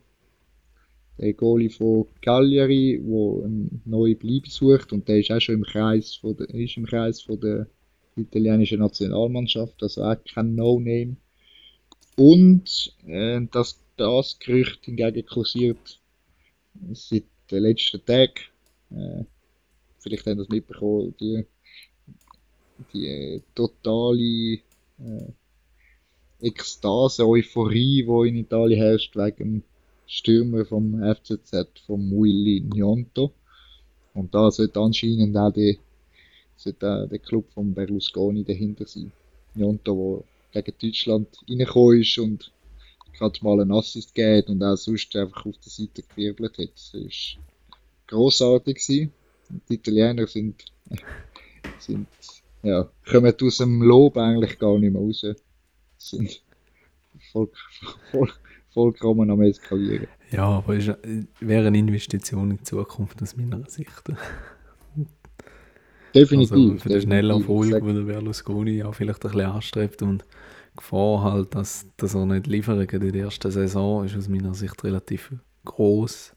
der 1.18 1.32
Goalie 1.34 1.70
von 1.70 2.06
Cagliari, 2.20 3.00
der 3.02 3.44
eine 3.44 3.70
neue 3.84 4.16
Bleibe 4.16 4.48
sucht 4.48 4.92
und 4.92 5.08
der 5.08 5.20
ist 5.20 5.30
auch 5.30 5.40
schon 5.40 5.56
im 5.56 5.64
Kreis 5.64 6.16
von 6.16 6.36
der, 6.36 6.48
ist 6.50 6.76
im 6.76 6.86
Kreis 6.86 7.22
von 7.22 7.40
der 7.40 7.66
italienischen 8.16 8.80
Nationalmannschaft, 8.80 9.82
also 9.82 10.02
auch 10.02 10.16
kein 10.24 10.54
No-Name. 10.54 11.16
Und 12.16 12.94
äh, 13.06 13.40
dass 13.50 13.78
das 13.96 14.38
Gerücht 14.38 14.84
hingegen 14.84 15.26
kursiert 15.26 16.00
seit 16.92 17.24
den 17.50 17.62
letzten 17.62 18.04
Tagen. 18.04 18.34
Äh, 18.90 19.24
vielleicht 19.98 20.26
haben 20.26 20.38
das 20.38 20.48
mitbekommen, 20.48 21.14
die, 21.20 21.44
die 22.92 23.06
äh, 23.06 23.40
totale 23.54 24.60
äh, 24.98 26.46
Ekstase, 26.46 27.26
Euphorie, 27.26 28.04
die 28.04 28.28
in 28.28 28.36
Italien 28.36 28.80
herrscht, 28.80 29.16
wegen 29.16 29.64
Stürmer 30.06 30.64
vom 30.64 31.00
FCZ, 31.00 31.80
vom 31.86 32.10
Willy 32.10 32.60
Gnonto. 32.60 33.32
Und 34.14 34.34
da 34.34 34.50
sollte 34.50 34.80
anscheinend 34.80 35.36
auch 35.36 35.52
die, 35.52 35.78
sollte 36.56 36.90
auch 36.90 37.08
der 37.08 37.18
Club 37.18 37.50
von 37.52 37.74
Berlusconi 37.74 38.44
dahinter 38.44 38.86
sein. 38.86 39.12
Gnonto, 39.54 40.24
gegen 40.52 40.74
Deutschland 40.78 41.28
reingekommen 41.48 42.00
ist 42.00 42.18
und 42.18 42.52
gerade 43.16 43.38
mal 43.42 43.60
einen 43.60 43.72
Assist 43.72 44.14
gegeben 44.14 44.52
und 44.52 44.62
auch 44.62 44.76
sonst 44.76 45.14
einfach 45.16 45.46
auf 45.46 45.56
der 45.58 45.70
Seite 45.70 46.02
gewirbelt 46.02 46.58
hat. 46.58 46.70
Das 46.74 46.94
war 46.94 47.42
grossartig. 48.06 48.76
Gewesen. 48.76 49.12
Die 49.68 49.74
Italiener 49.74 50.26
sind, 50.26 50.64
sind 51.78 52.08
ja, 52.62 52.88
kommen 53.08 53.34
aus 53.42 53.56
dem 53.58 53.82
Lob 53.82 54.16
eigentlich 54.16 54.58
gar 54.58 54.78
nicht 54.78 54.92
mehr 54.92 55.02
raus. 55.02 55.24
Sind 55.98 56.42
voll, 57.32 57.48
voll, 58.10 58.30
vollkommen 58.70 59.30
am 59.30 59.42
Eskalieren. 59.42 60.08
Ja, 60.30 60.44
aber 60.44 60.76
es 60.76 60.90
wäre 61.40 61.66
eine 61.68 61.78
Investition 61.78 62.50
in 62.50 62.56
die 62.58 62.64
Zukunft 62.64 63.22
aus 63.22 63.36
meiner 63.36 63.68
Sicht. 63.68 64.02
Definitiv. 66.14 66.52
Also 66.52 66.78
für 66.78 66.88
den 66.88 67.02
schnellen 67.02 67.40
Erfolg, 67.40 67.84
den 67.84 67.94
der 67.94 68.02
Berlusconi 68.02 68.78
ja 68.78 68.90
vielleicht 68.92 69.24
ein 69.24 69.32
bisschen 69.32 69.50
anstrebt 69.50 70.02
und 70.02 70.24
Gefahr 70.76 71.22
halt, 71.22 71.54
dass, 71.54 71.86
dass 71.96 72.14
er 72.14 72.26
nicht 72.26 72.46
liefern 72.46 72.86
kann 72.86 73.02
in 73.02 73.12
der 73.12 73.24
ersten 73.24 73.50
Saison, 73.50 74.04
ist 74.04 74.16
aus 74.16 74.28
meiner 74.28 74.54
Sicht 74.54 74.82
relativ 74.84 75.32
groß 75.64 76.34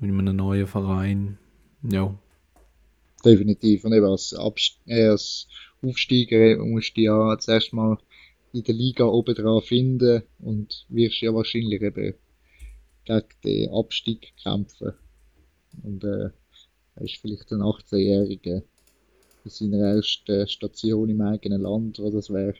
mit 0.00 0.10
einem 0.10 0.36
neuen 0.36 0.66
Verein. 0.66 1.38
Ja. 1.82 2.14
Definitiv. 3.24 3.84
Und 3.84 3.92
eben 3.92 4.06
als, 4.06 4.34
Abst 4.34 4.78
äh, 4.86 5.06
als 5.06 5.48
Aufsteiger 5.82 6.56
musst 6.64 6.96
du 6.96 7.02
ja 7.02 7.38
zuerst 7.38 7.72
mal 7.72 7.98
in 8.52 8.64
der 8.64 8.74
Liga 8.74 9.04
oben 9.04 9.34
dran 9.34 9.62
finden 9.62 10.22
und 10.40 10.86
wirst 10.88 11.20
ja 11.20 11.34
wahrscheinlich 11.34 11.82
eben 11.82 12.14
gegen 13.04 13.28
den 13.44 13.70
Abstieg 13.72 14.32
kämpfen. 14.42 14.92
Und 15.82 16.04
äh, 16.04 16.30
er 16.94 17.02
ist 17.02 17.16
vielleicht 17.16 17.50
ein 17.52 17.62
18-Jähriger 17.62 18.62
in 19.44 19.50
seiner 19.50 19.96
ersten 19.96 20.46
Station 20.46 21.08
im 21.08 21.20
eigenen 21.20 21.62
Land, 21.62 21.98
wo 21.98 22.10
das 22.10 22.30
wäre, 22.30 22.54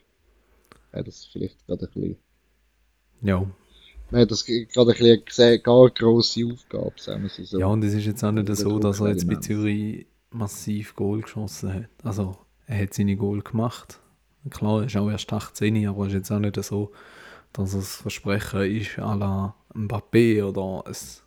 wäre 0.90 1.04
das 1.04 1.26
vielleicht 1.26 1.64
gerade 1.66 1.86
ein 1.86 1.92
bisschen. 1.92 2.16
Ja. 3.22 3.54
Wäre 4.10 4.26
das 4.26 4.44
gerade 4.44 4.92
ein 4.92 5.24
bisschen 5.24 5.62
gar 5.62 5.90
grosse 5.90 6.46
Aufgabe, 6.46 6.92
sagen 6.96 7.22
wir 7.22 7.46
so. 7.46 7.58
Ja, 7.58 7.66
und 7.66 7.84
es 7.84 7.94
ist 7.94 8.06
jetzt 8.06 8.24
auch 8.24 8.32
nicht 8.32 8.54
so, 8.56 8.78
dass 8.78 9.00
er 9.00 9.08
jetzt 9.08 9.28
bei 9.28 9.36
Zürich 9.36 10.06
massiv 10.32 10.94
Goal 10.94 11.22
geschossen 11.22 11.72
hat. 11.72 11.90
Also, 12.02 12.36
er 12.66 12.82
hat 12.82 12.94
seine 12.94 13.16
Goal 13.16 13.42
gemacht. 13.42 14.00
Klar, 14.50 14.80
er 14.80 14.86
ist 14.86 14.96
auch 14.96 15.10
erst 15.10 15.32
18, 15.32 15.86
aber 15.86 16.02
es 16.02 16.08
ist 16.08 16.14
jetzt 16.14 16.30
auch 16.30 16.38
nicht 16.38 16.62
so, 16.62 16.92
dass 17.52 17.74
es 17.74 17.96
Versprechen 17.96 18.62
ist 18.62 18.98
à 18.98 19.16
la 19.16 19.54
Mbappé 19.74 20.42
oder 20.42 20.88
es, 20.90 21.22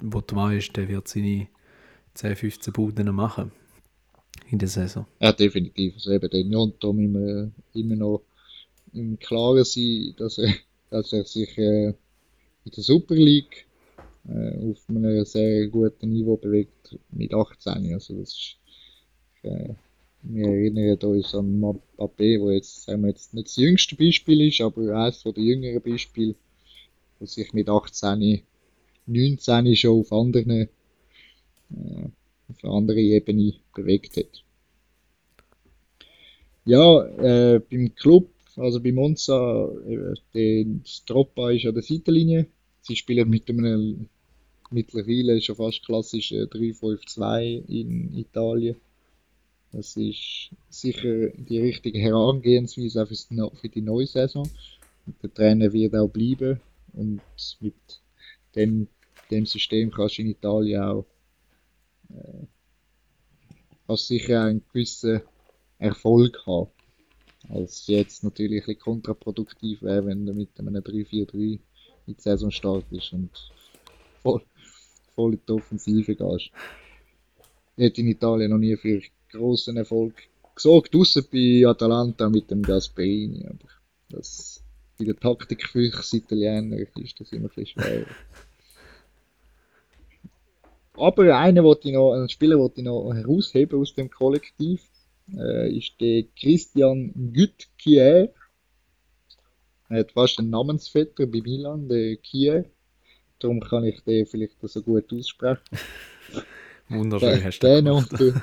wo 0.00 0.20
du 0.20 0.36
weißt, 0.36 0.76
der 0.76 0.88
wird 0.88 1.08
seine 1.08 1.48
10, 2.14 2.36
15 2.36 2.72
Buden 2.72 3.14
machen 3.14 3.52
in 4.50 4.58
der 4.58 4.68
Saison. 4.68 5.06
Ja, 5.20 5.32
definitiv. 5.32 5.94
Also 5.94 6.12
eben, 6.12 6.30
der 6.30 6.44
Njonto 6.44 6.90
immer, 6.90 7.50
immer 7.74 7.96
noch 7.96 8.22
im 8.92 9.18
Klaren 9.18 9.64
sein, 9.64 10.14
dass 10.16 10.38
er, 10.38 10.54
dass 10.90 11.12
er 11.12 11.24
sich 11.24 11.56
äh, 11.58 11.88
in 11.88 12.72
der 12.74 12.82
Super 12.82 13.14
League 13.14 13.65
äh, 14.28 14.70
auf 14.70 14.88
einem 14.88 15.24
sehr 15.24 15.68
guten 15.68 16.12
Niveau 16.12 16.36
bewegt 16.36 16.98
mit 17.10 17.32
18. 17.32 17.92
Also 17.92 18.18
das 18.18 18.28
ist, 18.30 18.56
äh, 19.42 19.74
wir 20.22 20.48
erinnern 20.48 20.98
uns 20.98 21.34
an 21.34 21.60
Mbappé, 21.60 22.40
wo 22.40 22.50
jetzt, 22.50 22.84
sagen 22.84 23.02
wir 23.02 23.10
jetzt 23.10 23.34
nicht 23.34 23.46
das 23.46 23.56
jüngste 23.56 23.96
Beispiel 23.96 24.48
ist, 24.48 24.60
aber 24.60 24.96
eines 24.96 25.22
der 25.22 25.32
jüngeren 25.36 25.82
Beispiele, 25.82 26.34
wo 27.18 27.26
sich 27.26 27.52
mit 27.52 27.68
18, 27.68 28.42
19 29.06 29.76
schon 29.76 30.00
auf 30.00 30.12
anderen, 30.12 30.50
äh, 30.50 30.68
auf 32.48 32.64
andere 32.64 33.00
Ebene 33.00 33.54
bewegt 33.74 34.16
hat. 34.16 34.42
Ja, 36.64 37.04
äh, 37.04 37.60
beim 37.60 37.94
Club, 37.94 38.28
also 38.56 38.80
bei 38.80 38.90
Monza, 38.90 39.70
äh, 40.34 40.64
das 40.82 41.04
Troppa 41.04 41.52
ist 41.52 41.66
an 41.66 41.74
der 41.74 41.84
Seitenlinie. 41.84 42.46
Sie 42.80 42.96
spielen 42.96 43.30
mit 43.30 43.48
einem 43.48 44.08
mittlerweile 44.70 45.40
schon 45.40 45.56
fast 45.56 45.84
klassisch 45.84 46.32
3-5-2 46.32 47.66
in 47.68 48.14
Italien. 48.14 48.76
Das 49.72 49.96
ist 49.96 50.50
sicher 50.70 51.28
die 51.30 51.60
richtige 51.60 51.98
Herangehensweise 51.98 53.02
auch 53.02 53.56
für 53.56 53.68
die 53.68 53.82
neue 53.82 54.06
Saison. 54.06 54.48
Der 55.22 55.32
Trainer 55.32 55.72
wird 55.72 55.94
auch 55.94 56.08
bleiben 56.08 56.60
und 56.92 57.20
mit 57.60 57.74
dem, 58.54 58.88
dem 59.30 59.46
System 59.46 59.90
kannst 59.90 60.18
du 60.18 60.22
in 60.22 60.30
Italien 60.30 60.82
auch 60.82 61.06
äh, 62.10 62.46
kannst 63.86 64.08
sicher 64.08 64.42
einen 64.42 64.64
gewissen 64.72 65.20
Erfolg 65.78 66.44
haben. 66.46 66.70
Als 67.48 67.86
jetzt 67.86 68.24
natürlich 68.24 68.62
ein 68.62 68.66
bisschen 68.66 68.80
kontraproduktiv 68.80 69.82
wäre, 69.82 70.06
wenn 70.06 70.26
du 70.26 70.34
mit 70.34 70.58
einem 70.58 70.74
3-4-3 70.76 71.34
in 71.34 71.60
die 72.06 72.20
Saison 72.20 72.50
startest 72.50 73.12
und 73.12 73.30
voll, 74.22 74.42
voll 75.16 75.34
in 75.34 75.40
die 75.48 75.52
Offensive 75.52 76.14
gehst. 76.14 76.50
Hätte 77.76 78.00
in 78.00 78.08
Italien 78.08 78.52
noch 78.52 78.58
nie 78.58 78.76
für 78.76 79.02
großen 79.32 79.76
Erfolg 79.76 80.14
gesorgt, 80.54 80.94
außer 80.94 81.22
bei 81.22 81.64
Atalanta 81.66 82.28
mit 82.28 82.50
dem 82.50 82.62
Gasperini. 82.62 83.46
Aber 83.46 83.68
das, 84.08 84.62
bei 84.98 85.04
der 85.04 85.16
Taktik 85.16 85.66
für 85.66 85.90
Italiener 86.12 86.78
ist 86.78 87.20
das 87.20 87.32
immer 87.32 87.48
ein 87.48 87.54
bisschen 87.54 87.82
schwer. 87.82 88.06
Aber 90.94 91.38
einen, 91.38 91.64
ich 91.88 91.92
noch, 91.92 92.12
einen 92.12 92.28
Spieler 92.28 92.58
wollte 92.58 92.80
ich 92.80 92.86
noch 92.86 93.12
herausheben 93.12 93.80
aus 93.80 93.94
dem 93.94 94.10
Kollektiv, 94.10 94.82
äh, 95.36 95.76
ist 95.76 96.00
der 96.00 96.24
Christian 96.38 97.12
Gütkier. 97.32 98.32
Er 99.88 99.98
hat 100.00 100.12
fast 100.12 100.38
einen 100.38 100.50
Namensvetter 100.50 101.26
bei 101.26 101.42
Milan, 101.42 101.88
der 101.88 102.16
Kier. 102.16 102.64
Darum 103.38 103.60
kann 103.60 103.84
ich 103.84 104.00
den 104.02 104.26
vielleicht 104.26 104.56
so 104.62 104.82
gut 104.82 105.12
aussprechen. 105.12 105.60
Wunderschön 106.88 107.44
hast 107.44 107.58
du 107.58 107.66
den 107.66 107.88
unter, 107.88 108.42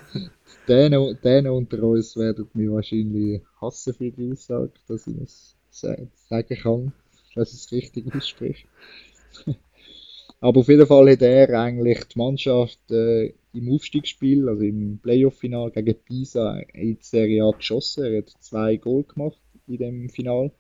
den, 0.68 1.18
den 1.24 1.48
unter 1.48 1.84
uns 1.84 2.18
werden 2.18 2.50
mich 2.54 2.70
wahrscheinlich 2.70 3.42
hassen 3.62 3.94
für 3.94 4.12
die 4.12 4.32
Aussage, 4.32 4.74
dass 4.88 5.08
ich 5.08 5.18
es 5.18 5.56
sagen 5.70 6.58
kann, 6.62 6.94
dass 7.36 7.54
ich 7.54 7.60
es 7.60 7.72
richtig 7.72 8.14
ausspreche. 8.14 8.68
Aber 10.42 10.60
auf 10.60 10.68
jeden 10.68 10.86
Fall 10.86 11.10
hat 11.10 11.22
er 11.22 11.58
eigentlich 11.58 12.04
die 12.04 12.20
Mannschaft 12.20 12.92
äh, 12.92 13.34
im 13.54 13.72
Aufstiegsspiel, 13.72 14.50
also 14.50 14.62
im 14.62 15.00
Playoff-Final 15.02 15.72
gegen 15.72 15.96
Pisa 16.04 16.60
in 16.74 16.98
die 16.98 17.04
Serie 17.04 17.46
A 17.46 17.52
geschossen. 17.52 18.04
Er 18.04 18.18
hat 18.18 18.30
zwei 18.42 18.76
Goal 18.76 19.04
gemacht 19.04 19.40
in 19.68 19.78
dem 19.78 20.10
Final. 20.10 20.52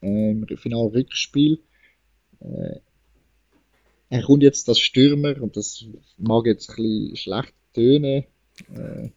Äh, 0.00 0.30
Im 0.30 0.46
Final-Rückspiel. 0.46 1.58
Äh, 2.44 2.80
er 4.10 4.22
kommt 4.22 4.42
jetzt 4.42 4.68
als 4.68 4.78
Stürmer 4.78 5.40
und 5.42 5.56
das 5.56 5.84
mag 6.18 6.46
jetzt 6.46 6.70
ein 6.70 6.76
bisschen 6.76 7.16
schlecht 7.16 7.54
tönen. 7.72 8.24
Äh, 8.74 9.10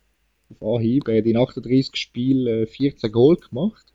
auf 0.50 0.76
Anhieb. 0.76 1.08
Er 1.08 1.18
hat 1.18 1.26
in 1.26 1.38
38 1.38 1.96
Spielen 1.96 2.48
äh, 2.48 2.66
14 2.66 3.12
Goal 3.12 3.36
gemacht. 3.36 3.86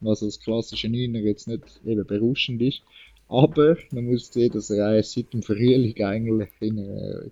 Was 0.00 0.22
als 0.22 0.40
klassischer 0.40 0.88
Neuner 0.88 1.20
jetzt 1.20 1.46
nicht 1.46 1.64
eben 1.84 2.06
berauschend 2.06 2.62
ist. 2.62 2.82
Aber 3.28 3.76
man 3.90 4.06
muss 4.06 4.32
sehen, 4.32 4.52
dass 4.52 4.70
er 4.70 5.02
seit 5.02 5.32
dem 5.32 5.42
Frühling 5.42 6.02
eigentlich 6.02 6.50
in 6.60 6.78
einer 6.78 7.22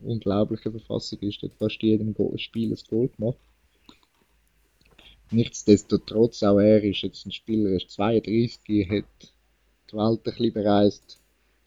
unglaublichen 0.00 0.72
Verfassung 0.72 1.18
ist. 1.20 1.42
Er 1.42 1.48
hat 1.48 1.56
fast 1.58 1.82
jedem 1.82 2.14
Spiel 2.36 2.72
ein 2.72 2.78
Goal 2.88 3.08
gemacht. 3.08 3.38
Nichtsdestotrotz, 5.30 6.42
auch 6.42 6.58
er 6.58 6.84
ist 6.84 7.00
jetzt 7.02 7.24
ein 7.26 7.32
Spieler, 7.32 7.70
er 7.70 7.76
ist 7.76 7.90
32, 7.90 8.90
hat 8.90 9.31
die 9.92 9.96
Welt 9.96 10.20
ein 10.20 10.22
bisschen 10.22 10.52
bereist. 10.52 11.18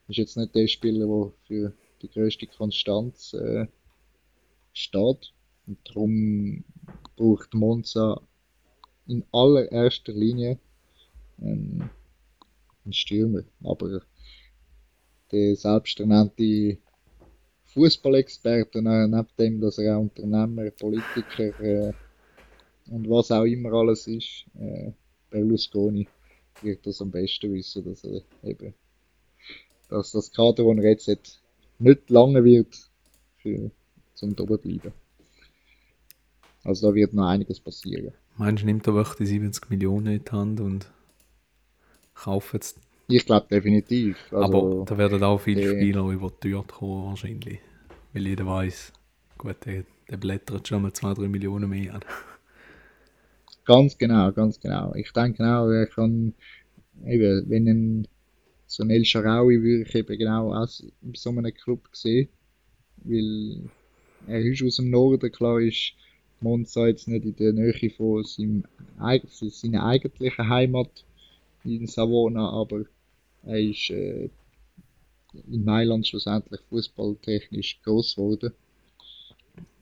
Ist 0.08 0.18
jetzt 0.18 0.38
nicht 0.38 0.56
der 0.56 0.68
Spieler, 0.68 1.06
der 1.08 1.32
für 1.48 1.74
die 2.02 2.10
größte 2.10 2.48
Konstanz 2.48 3.34
äh, 3.34 3.68
steht. 4.74 5.34
Und 5.68 5.78
darum 5.86 6.64
braucht 7.16 7.54
Monza 7.54 8.22
in 9.08 9.24
allererster 9.32 10.14
Linie 10.14 10.60
ähm, 11.42 11.90
ein 12.86 12.94
Stürmer. 12.94 13.44
Aber 13.64 14.02
der 15.32 15.56
selbsternannte 15.56 16.78
Fußballexperte, 17.66 18.80
äh, 18.80 19.08
neben 19.08 19.28
dem, 19.40 19.62
dass 19.62 19.78
er 19.78 19.98
auch 19.98 20.02
Unternehmer, 20.02 20.70
Politiker 20.72 21.60
äh, 21.60 21.94
und 22.88 23.10
was 23.10 23.32
auch 23.32 23.44
immer 23.44 23.74
alles 23.74 24.08
ist, 24.08 24.46
äh, 24.60 24.92
Berlusconi 25.30 26.08
wird 26.62 26.86
das 26.86 27.02
am 27.02 27.12
besten 27.12 27.54
wissen, 27.54 27.84
dass 27.86 28.04
er 28.04 28.22
eben, 28.44 28.74
dass 29.90 30.12
das 30.12 30.32
Kader, 30.32 30.64
das 30.64 30.84
er 30.84 30.90
jetzt 30.90 31.08
hat, 31.08 31.40
nicht 31.80 32.10
lange 32.10 32.44
wird 32.44 32.90
für, 33.38 33.72
zum 34.14 34.32
oben 34.40 34.58
bleiben. 34.58 34.94
Also 36.64 36.90
da 36.90 36.96
wird 36.96 37.14
noch 37.14 37.28
einiges 37.28 37.60
passieren. 37.60 38.14
Meinst 38.38 38.64
du, 38.64 38.66
nimmt 38.66 38.88
er 38.88 38.96
wirklich 38.96 39.18
die 39.18 39.26
70 39.26 39.70
Millionen 39.70 40.08
in 40.08 40.24
die 40.24 40.32
Hand 40.32 40.60
und 40.60 40.92
kaufen 42.16 42.60
es. 42.60 42.76
Ich 43.08 43.26
glaube 43.26 43.46
definitiv. 43.50 44.18
Also, 44.32 44.44
Aber 44.44 44.86
da 44.86 44.98
werden 44.98 45.24
auch 45.24 45.40
viele 45.40 45.62
äh, 45.62 45.76
Spieler 45.76 46.10
über 46.10 46.32
die 46.32 46.50
Tür 46.50 46.66
kommen 46.66 47.06
wahrscheinlich. 47.06 47.60
Weil 48.14 48.28
jeder 48.28 48.48
weiß, 48.48 48.94
gut, 49.38 49.58
der, 49.66 49.84
der 50.10 50.18
blättert 50.18 50.68
schon 50.68 50.82
mal 50.82 50.92
2-3 50.92 51.28
Millionen 51.28 51.70
mehr 51.70 51.94
an. 51.96 52.02
Ganz 53.66 53.98
genau, 53.98 54.32
ganz 54.32 54.60
genau. 54.60 54.94
Ich 54.94 55.12
denke 55.12 55.44
auch, 55.44 55.68
er 55.70 55.88
kann, 55.88 56.34
eben, 57.06 57.50
wenn 57.50 57.68
ein, 57.68 58.08
so 58.68 58.84
ein 58.84 58.92
El 58.92 59.06
Sharawi 59.06 59.62
würde 59.62 59.84
ich 59.90 59.96
eben 59.96 60.18
genau 60.18 60.54
aus 60.54 60.84
so 61.14 61.30
einem 61.32 61.54
Club 61.54 61.90
sehen, 61.92 62.30
weil 63.04 63.70
er 64.28 64.42
ist 64.42 64.64
aus 64.64 64.76
dem 64.78 64.92
Norden, 64.92 65.32
klar 65.32 65.60
ist 65.60 65.94
Monza 66.42 66.88
jetzt 66.88 67.08
nicht 67.08 67.26
in 67.26 67.36
der 67.36 67.54
Nähe 67.54 67.90
von 67.90 68.24
seinem, 68.24 68.66
seiner 69.30 69.86
eigentlichen 69.86 70.48
Heimat 70.50 71.04
in 71.64 71.88
Savona, 71.88 72.50
aber 72.50 72.86
er 73.44 73.60
ist 73.60 73.90
äh, 73.90 74.30
in 75.52 75.66
Mailand 75.66 76.08
schlussendlich 76.08 76.62
fußballtechnisch 76.70 77.82
groß 77.84 78.16
geworden. 78.16 78.54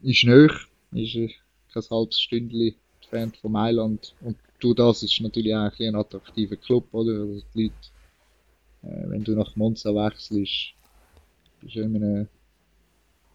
Ist 0.02 0.24
nöch, 0.24 0.68
ist 0.94 1.16
äh, 1.16 1.30
kein 1.74 1.84
halbes 1.90 2.22
Stündchen 2.22 2.76
entfernt 3.04 3.38
von 3.38 3.52
Mailand 3.52 4.16
und 4.22 4.38
durch 4.60 4.76
das 4.76 5.04
ist 5.04 5.20
natürlich 5.22 5.54
auch 5.54 5.72
ein, 5.80 5.88
ein 5.88 5.96
attraktiver 5.96 6.56
Club, 6.56 6.88
oder? 6.94 7.22
Also 7.22 7.42
die 7.54 7.64
Leute, 7.64 7.76
äh, 8.84 9.10
wenn 9.10 9.24
du 9.24 9.34
nach 9.34 9.56
Monza 9.56 9.90
wechselst, 9.94 10.74
bist 11.62 11.76
du 11.76 11.82
in 11.82 11.96
einem 11.96 12.28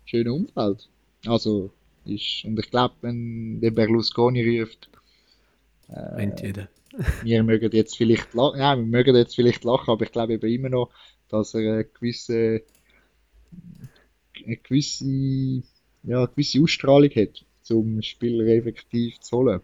schönen 0.04 0.32
Umfeld. 0.32 0.88
Also, 1.26 1.70
ist, 2.04 2.44
und 2.44 2.58
ich 2.58 2.70
glaube, 2.70 2.94
wenn 3.02 3.60
der 3.60 3.70
Berlusconi 3.70 4.60
ruft, 4.60 4.88
äh, 5.88 6.30
jeder. 6.42 6.68
wir 7.22 7.42
mögen 7.42 7.70
jetzt 7.72 7.96
vielleicht 7.96 8.32
lachen, 8.34 8.58
ja, 8.58 8.76
wir 8.76 8.84
mögen 8.84 9.14
jetzt 9.14 9.34
vielleicht 9.34 9.64
lachen, 9.64 9.90
aber 9.90 10.04
ich 10.04 10.12
glaube 10.12 10.34
eben 10.34 10.50
immer 10.50 10.70
noch, 10.70 10.90
dass 11.28 11.54
er 11.54 11.74
eine 11.74 11.84
gewisse, 11.84 12.62
eine 14.44 14.56
gewisse, 14.56 15.62
ja, 16.04 16.18
eine 16.18 16.28
gewisse 16.28 16.62
Ausstrahlung 16.62 17.10
hat, 17.10 17.44
um 17.70 18.02
Spieler 18.02 18.46
effektiv 18.46 19.20
zu 19.20 19.38
holen. 19.38 19.60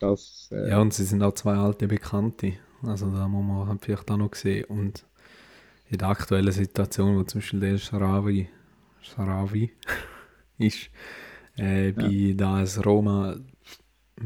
Das, 0.00 0.48
äh, 0.52 0.70
ja, 0.70 0.80
und 0.80 0.92
sie 0.92 1.04
sind 1.04 1.22
auch 1.22 1.34
zwei 1.34 1.54
alte 1.54 1.88
Bekannte. 1.88 2.54
Also 2.82 3.10
da 3.10 3.26
muss 3.28 3.44
man 3.44 3.68
halt 3.68 3.84
vielleicht 3.84 4.10
auch 4.10 4.16
noch 4.16 4.34
sehen. 4.34 4.64
Und 4.64 5.04
in 5.90 5.98
der 5.98 6.08
aktuellen 6.08 6.52
Situation, 6.52 7.16
wo 7.16 7.22
zum 7.24 7.40
Beispiel 7.40 7.60
der 7.60 7.78
Sharawi, 7.78 8.48
Sharawi 9.00 9.72
ist, 10.58 10.90
äh, 11.56 11.92
bei 11.92 12.08
ja. 12.08 12.34
das 12.34 12.84
Roma, 12.84 13.36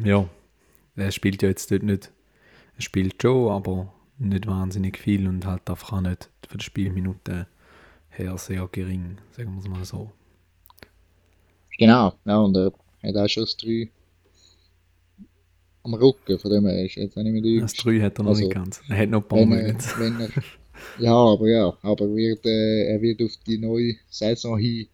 ja, 0.05 0.29
er 0.97 1.11
spielt 1.11 1.43
ja 1.43 1.49
jetzt 1.49 1.71
dort 1.71 1.83
nicht, 1.83 2.13
er 2.77 2.83
spielt 2.83 3.21
schon, 3.21 3.51
aber 3.51 3.93
nicht 4.19 4.47
wahnsinnig 4.47 4.99
viel 4.99 5.27
und 5.27 5.47
halt 5.47 5.69
einfach 5.69 5.93
auch 5.95 6.01
nicht 6.01 6.31
für 6.49 6.59
die 6.59 6.65
Spielminuten 6.65 7.47
her 8.09 8.37
sehr 8.39 8.69
gering, 8.71 9.19
sagen 9.31 9.55
wir 9.55 9.61
es 9.61 9.69
mal 9.69 9.85
so. 9.85 10.13
Genau, 11.79 12.13
ja, 12.25 12.39
und 12.39 12.57
er 12.57 12.73
hat 13.03 13.17
auch 13.17 13.29
schon 13.29 13.45
das 13.45 13.57
3 13.57 13.91
am 15.85 15.95
Rücken, 15.95 16.39
von 16.39 16.51
dem 16.51 16.67
her 16.67 16.85
ist 16.85 16.97
jetzt 16.97 17.17
auch 17.17 17.23
nicht 17.23 17.33
mehr 17.33 17.43
die 17.43 17.61
Das 17.61 17.75
3 17.75 18.01
hat 18.01 18.19
er 18.19 18.25
noch 18.25 18.31
also, 18.31 18.43
nicht 18.43 18.55
ganz. 18.55 18.81
Er 18.89 18.99
hat 18.99 19.09
noch 19.09 19.23
ein 19.23 19.29
paar 19.29 19.45
Monate. 19.45 20.43
Ja, 20.99 21.15
aber 21.15 21.49
ja, 21.49 21.77
aber 21.83 22.15
wird, 22.15 22.45
äh, 22.47 22.87
er 22.87 23.01
wird 23.01 23.23
auf 23.23 23.37
die 23.47 23.59
neue 23.59 23.95
Saison 24.09 24.59
hin, 24.59 24.89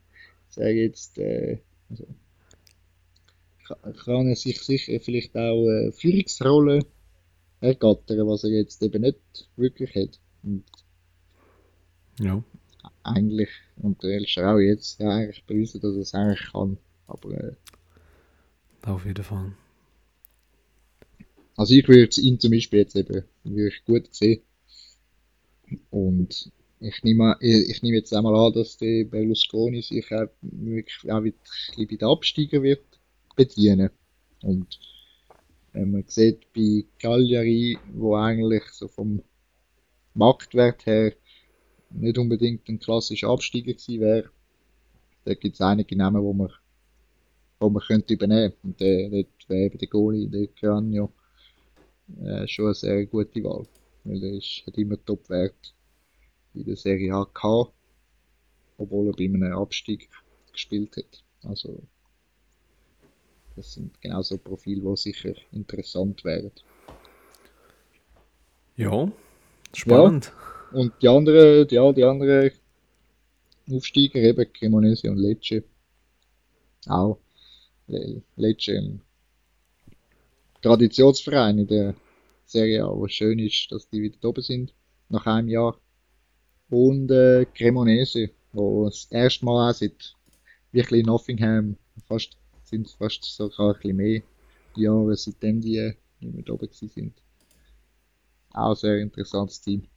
sage 0.49 0.83
jetzt, 0.83 1.19
äh, 1.19 1.59
also, 1.89 2.07
kann 4.05 4.29
er 4.29 4.37
sich 4.37 4.61
sicher 4.61 4.99
vielleicht 5.01 5.37
auch 5.37 5.67
äh, 5.69 5.93
Führungsrolle 5.93 6.81
ergattern, 7.61 8.27
was 8.27 8.45
er 8.45 8.51
jetzt 8.51 8.83
eben 8.83 9.03
nicht 9.03 9.19
wirklich 9.57 9.95
hat. 9.95 10.19
Und 10.43 10.65
ja. 12.21 12.43
Eigentlich, 13.03 13.51
und 13.77 14.03
der 14.03 14.21
auch 14.21 14.59
jetzt 14.59 15.01
ja, 15.01 15.11
eigentlich 15.11 15.45
beweisen, 15.45 15.81
dass 15.81 15.95
es 15.97 16.15
eigentlich 16.15 16.53
kann. 16.53 16.79
Aber 17.07 17.31
äh, 17.33 17.53
auf 18.83 19.05
jeden 19.05 19.25
Fall. 19.25 19.53
Also 21.57 21.75
ich 21.75 21.89
würde 21.89 22.21
ihn 22.21 22.39
zum 22.39 22.53
Beispiel 22.53 22.81
jetzt 22.81 22.97
eben 22.97 23.25
wirklich 23.45 23.85
gut 23.85 24.15
sehen. 24.15 24.43
Und 25.91 26.53
ich 26.81 27.03
nehme, 27.03 27.37
ich, 27.41 27.71
ich 27.71 27.83
nehme 27.83 27.97
jetzt 27.97 28.15
einmal 28.15 28.37
an, 28.37 28.53
dass 28.53 28.77
der 28.79 29.05
Berlusconi 29.05 29.83
sich 29.83 30.07
auch 30.13 30.29
wirklich 30.43 31.11
auch 31.11 31.25
wieder 31.25 31.37
bei 31.77 31.85
den 31.85 32.09
Absteiger 32.09 32.63
wird 32.63 32.85
bedienen. 33.35 33.91
Und 34.43 34.79
wenn 35.73 35.91
man 35.91 36.05
sieht 36.07 36.53
bei 36.53 36.85
Cagliari, 36.99 37.79
wo 37.93 38.15
eigentlich 38.15 38.65
so 38.71 38.89
vom 38.89 39.23
Marktwert 40.15 40.87
her 40.87 41.13
nicht 41.91 42.19
unbedingt 42.19 42.69
ein 42.69 42.79
klassischer 42.79 43.29
Absteiger 43.29 43.73
gewesen 43.73 44.01
wäre, 44.01 44.31
da 45.25 45.35
gibt 45.35 45.55
es 45.55 45.61
einige 45.61 45.97
Namen, 45.97 46.23
wo 46.23 46.33
man, 46.33 46.51
wo 47.61 47.69
man 47.69 47.83
könnte 47.83 48.15
übernehmen 48.15 48.55
Und 48.63 48.81
der, 48.81 49.11
dort 49.11 49.49
wäre 49.49 49.67
eben 49.67 49.79
der 49.79 49.89
Goalie, 49.89 50.29
der 50.29 50.47
Cranio, 50.49 51.13
äh, 52.23 52.47
schon 52.49 52.67
eine 52.67 52.75
sehr 52.75 53.07
gute 53.07 53.43
Wahl. 53.45 53.67
Weil 54.05 54.23
er 54.23 54.33
ist, 54.33 54.63
hat 54.67 54.79
immer 54.79 55.03
Top-Wert 55.05 55.75
in 56.55 56.65
der 56.65 56.77
Serie 56.77 57.13
A 57.15 57.25
gehabt, 57.25 57.73
obwohl 58.79 59.09
er 59.09 59.13
bei 59.13 59.25
einem 59.25 59.53
Abstieg 59.53 60.09
gespielt 60.53 60.97
hat. 60.97 61.23
Also 61.43 61.83
das 63.55 63.75
sind 63.75 64.01
genau 64.01 64.23
so 64.23 64.39
Profile, 64.39 64.81
die 64.81 64.97
sicher 64.97 65.35
interessant 65.53 66.25
wären. 66.25 66.53
Ja, 68.77 69.11
spannend. 69.75 70.27
Ja, 70.27 70.48
und 70.73 70.93
die 71.03 71.09
anderen, 71.09 71.67
ja, 71.71 71.93
die 71.93 72.05
anderen 72.05 72.51
Aufsteiger, 73.71 74.21
eben 74.21 74.53
Cremonese 74.53 75.11
und 75.11 75.19
Lecce. 75.19 75.65
Auch. 76.87 77.19
Lecce, 78.37 78.77
ein 78.77 79.01
Traditionsverein 80.63 81.59
in 81.59 81.67
der 81.67 81.95
Serie 82.45 82.85
A, 82.85 82.89
wo 82.89 83.09
schön 83.09 83.39
ist, 83.39 83.71
dass 83.71 83.89
die 83.89 84.03
wieder 84.03 84.29
oben 84.29 84.43
sind, 84.43 84.75
nach 85.09 85.27
einem 85.27 85.49
Jahr. 85.49 85.79
Und 86.71 87.11
äh, 87.11 87.47
Cremonese, 87.55 88.31
wo 88.53 88.85
das 88.87 89.07
erste 89.11 89.45
Mal 89.45 89.71
auch 89.71 89.75
seit 89.75 90.15
wirklich 90.73 91.07
Nottingham 91.07 91.77
fast 92.07 92.37
sind 92.69 92.91
fast 92.91 93.25
sogar 93.25 93.75
ein 93.75 93.81
bisschen 93.81 93.97
mehr 93.97 94.23
Jahre, 94.77 95.17
seitdem 95.17 95.61
die 95.61 95.93
nicht 96.21 96.35
mehr 96.35 96.55
oben 96.55 96.69
sind. 96.71 97.15
Auch 98.51 98.71
ein 98.71 98.77
sehr 98.77 98.99
interessantes 98.99 99.61
Team. 99.61 99.89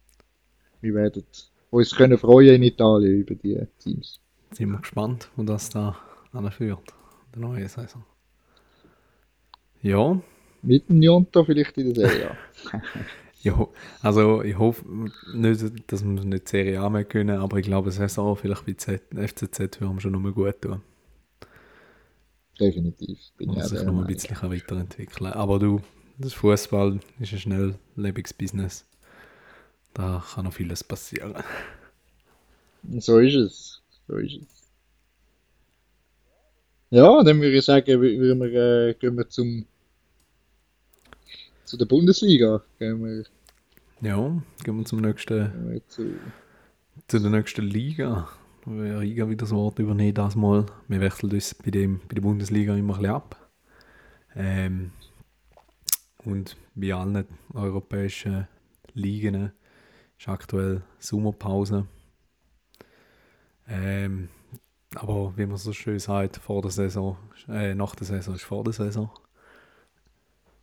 Wir 0.82 0.94
werden 0.94 1.24
uns 1.70 1.96
können 1.96 2.18
freuen 2.18 2.56
in 2.56 2.62
Italien 2.64 3.20
über 3.20 3.34
die 3.34 3.58
Teams. 3.78 4.20
Sind 4.50 4.70
wir 4.70 4.78
gespannt, 4.78 5.30
wo 5.36 5.42
das 5.42 5.70
da 5.70 5.96
anführt, 6.32 6.92
der 7.34 7.40
neue 7.40 7.66
Saison. 7.68 8.04
Ja. 9.80 10.20
Mit 10.60 10.90
dem 10.90 11.02
Jonto 11.02 11.42
vielleicht 11.44 11.78
in 11.78 11.94
der 11.94 12.10
Serie 12.10 12.36
ja, 13.42 13.66
also 14.02 14.42
ich 14.42 14.58
hoffe 14.58 14.84
nicht, 15.34 15.90
dass 15.90 16.04
wir 16.04 16.10
nicht 16.10 16.48
Serie 16.48 16.80
A 16.80 16.90
mehr 16.90 17.04
können, 17.04 17.38
aber 17.38 17.56
ich 17.56 17.64
glaube, 17.64 17.90
Saison 17.90 18.36
vielleicht 18.36 18.66
bei 18.66 18.74
Z, 18.74 19.02
FCZ 19.10 19.80
würden 19.80 19.94
wir 19.94 20.00
schon 20.00 20.12
noch 20.12 20.20
mal 20.20 20.32
gut 20.32 20.60
tun 20.60 20.82
definitiv. 22.62 23.18
Bin 23.36 23.50
Und 23.50 23.64
sich 23.64 23.82
noch 23.82 24.00
ein 24.00 24.06
bisschen 24.06 24.36
weiterentwickeln. 24.42 25.32
Aber 25.32 25.58
du, 25.58 25.80
das 26.18 26.32
Fußball 26.34 27.00
ist 27.18 27.32
ein 27.32 27.38
schnelllebiges 27.38 28.32
Business. 28.32 28.86
Da 29.94 30.24
kann 30.34 30.44
noch 30.44 30.54
vieles 30.54 30.82
passieren. 30.82 31.34
So 32.98 33.18
ist 33.18 33.34
es. 33.34 33.82
So 34.08 34.16
ist 34.16 34.40
es. 34.42 34.62
Ja, 36.90 37.22
dann 37.22 37.40
würde 37.40 37.56
ich 37.56 37.64
sagen, 37.64 38.00
wir, 38.00 38.38
wir, 38.38 38.88
äh, 38.88 38.94
gehen 38.94 39.16
wir 39.16 39.28
zum 39.28 39.66
zu 41.64 41.78
der 41.78 41.86
Bundesliga. 41.86 42.62
Gehen 42.78 43.02
wir, 43.02 43.24
ja, 44.06 44.42
gehen 44.62 44.76
wir 44.76 44.84
zum 44.84 45.00
nächsten. 45.00 45.70
Wir 45.70 45.88
zu, 45.88 46.16
zu 47.08 47.18
der 47.18 47.30
nächsten 47.30 47.64
Liga. 47.64 48.28
Riga 48.66 49.28
wieder 49.28 49.44
das 49.44 49.52
Wort 49.52 49.78
übernehmen, 49.78 50.14
das 50.14 50.36
mal. 50.36 50.66
Wir 50.86 51.00
wechseln 51.00 51.32
uns 51.32 51.54
bei, 51.54 51.70
dem, 51.70 52.00
bei 52.08 52.14
der 52.14 52.20
Bundesliga 52.20 52.76
immer 52.76 52.94
ein 52.94 53.00
bisschen 53.00 53.14
ab. 53.14 53.50
Ähm, 54.36 54.90
und 56.24 56.56
bei 56.74 56.92
allen 56.92 57.26
europäischen 57.54 58.46
Ligen 58.94 59.52
ist 60.22 60.28
aktuell 60.28 60.82
Sommerpause. 61.00 61.88
Ähm, 63.66 64.28
aber 64.94 65.36
wie 65.36 65.46
man 65.46 65.56
so 65.56 65.72
schön 65.72 65.98
sagt, 65.98 66.36
vor 66.36 66.62
der 66.62 66.70
Saison, 66.70 67.16
äh, 67.48 67.74
nach 67.74 67.96
der 67.96 68.06
Saison 68.06 68.36
ist 68.36 68.44
vor 68.44 68.62
der 68.62 68.72
Saison. 68.72 69.10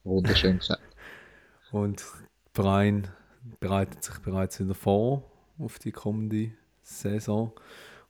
Wunderschön 0.06 0.60
gesagt. 0.60 0.82
Und 1.72 2.06
der 2.56 2.64
Verein 2.64 3.08
bereitet 3.60 4.02
sich 4.02 4.18
bereits 4.20 4.62
wieder 4.62 4.76
vor 4.76 5.30
auf 5.58 5.78
die 5.78 5.92
kommende 5.92 6.54
Saison. 6.82 7.52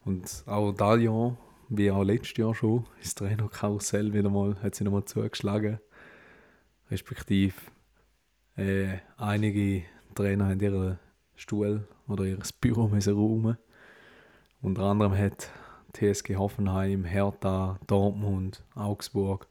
Und 0.06 0.44
auch 0.46 0.72
dieses 0.72 1.04
Jahr, 1.04 1.38
wie 1.70 1.90
auch 1.90 2.04
letztes 2.04 2.38
Jahr 2.38 2.54
schon, 2.54 2.86
ist 3.02 3.18
Trainerkarussell 3.18 4.14
wieder 4.14 4.30
mal, 4.30 4.56
hat 4.62 4.76
sie 4.76 4.84
nochmal 4.84 5.06
zugeschlagen. 5.06 5.80
Respektive 6.92 7.56
äh, 8.56 9.00
einige 9.18 9.84
Trainer 10.14 10.50
haben 10.50 10.60
ihren 10.60 11.00
Stuhl 11.40 11.88
oder 12.08 12.26
ihr 12.26 12.38
Büro 12.62 12.88
müssen 12.88 13.16
räumen. 13.16 13.58
Unter 14.62 14.84
anderem 14.84 15.18
hat 15.18 15.50
TSG 15.94 16.36
Hoffenheim, 16.36 17.06
Hertha, 17.06 17.80
Dortmund, 17.88 18.62
Augsburg 18.76 19.48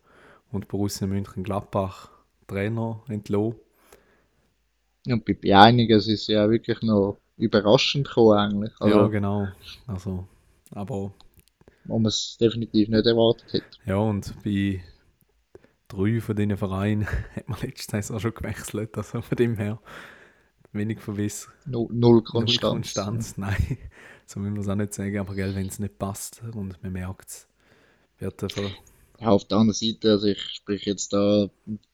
und 0.53 0.69
Borussia 0.69 1.07
München-Gladbach 1.07 2.11
Trainer 2.47 3.03
entlassen. 3.09 3.57
Und 5.07 5.25
bei, 5.25 5.57
einigen 5.57 5.99
ist 5.99 6.09
es 6.09 6.27
ja 6.27 6.49
wirklich 6.51 6.83
noch 6.83 7.19
überraschend 7.39 8.07
gekommen 8.07 8.39
eigentlich. 8.39 8.73
Also, 8.81 8.99
ja, 8.99 9.07
genau. 9.09 9.49
Also, 9.87 10.27
aber 10.73 11.13
wo 11.85 11.99
man 11.99 12.07
es 12.07 12.37
definitiv 12.39 12.89
nicht 12.89 13.07
erwartet 13.07 13.53
hätte. 13.53 13.79
Ja, 13.87 13.97
und 13.97 14.35
bei 14.45 14.83
drei 15.89 16.21
von 16.21 16.37
diesen 16.37 16.57
Vereinen 16.59 17.07
hat 17.35 17.49
man 17.49 17.59
letztes 17.63 18.09
Jahr 18.09 18.17
auch 18.17 18.21
schon 18.21 18.35
gewechselt. 18.35 18.97
Also 18.97 19.23
von 19.23 19.37
dem 19.37 19.57
her 19.57 19.81
wenig 20.73 21.01
Verwiss. 21.01 21.49
Null, 21.67 21.89
null 21.91 22.23
Konstanz. 22.23 22.63
Null 22.63 22.71
Konstanz, 22.71 23.37
nein. 23.37 23.79
So 24.27 24.43
will 24.43 24.51
man 24.51 24.61
es 24.61 24.69
auch 24.69 24.75
nicht 24.75 24.93
sagen, 24.93 25.19
aber 25.19 25.35
wenn 25.35 25.69
es 25.69 25.79
nicht 25.79 25.99
passt 25.99 26.43
und 26.53 26.83
man 26.83 26.93
merkt 26.93 27.31
es, 27.31 27.49
wird 28.19 28.43
einfach. 28.43 28.71
Ja, 29.21 29.29
auf 29.29 29.47
der 29.47 29.57
anderen 29.57 29.75
Seite, 29.75 30.11
also 30.11 30.27
ich 30.27 30.39
spreche 30.39 30.91
jetzt 30.91 31.15
da 31.15 31.49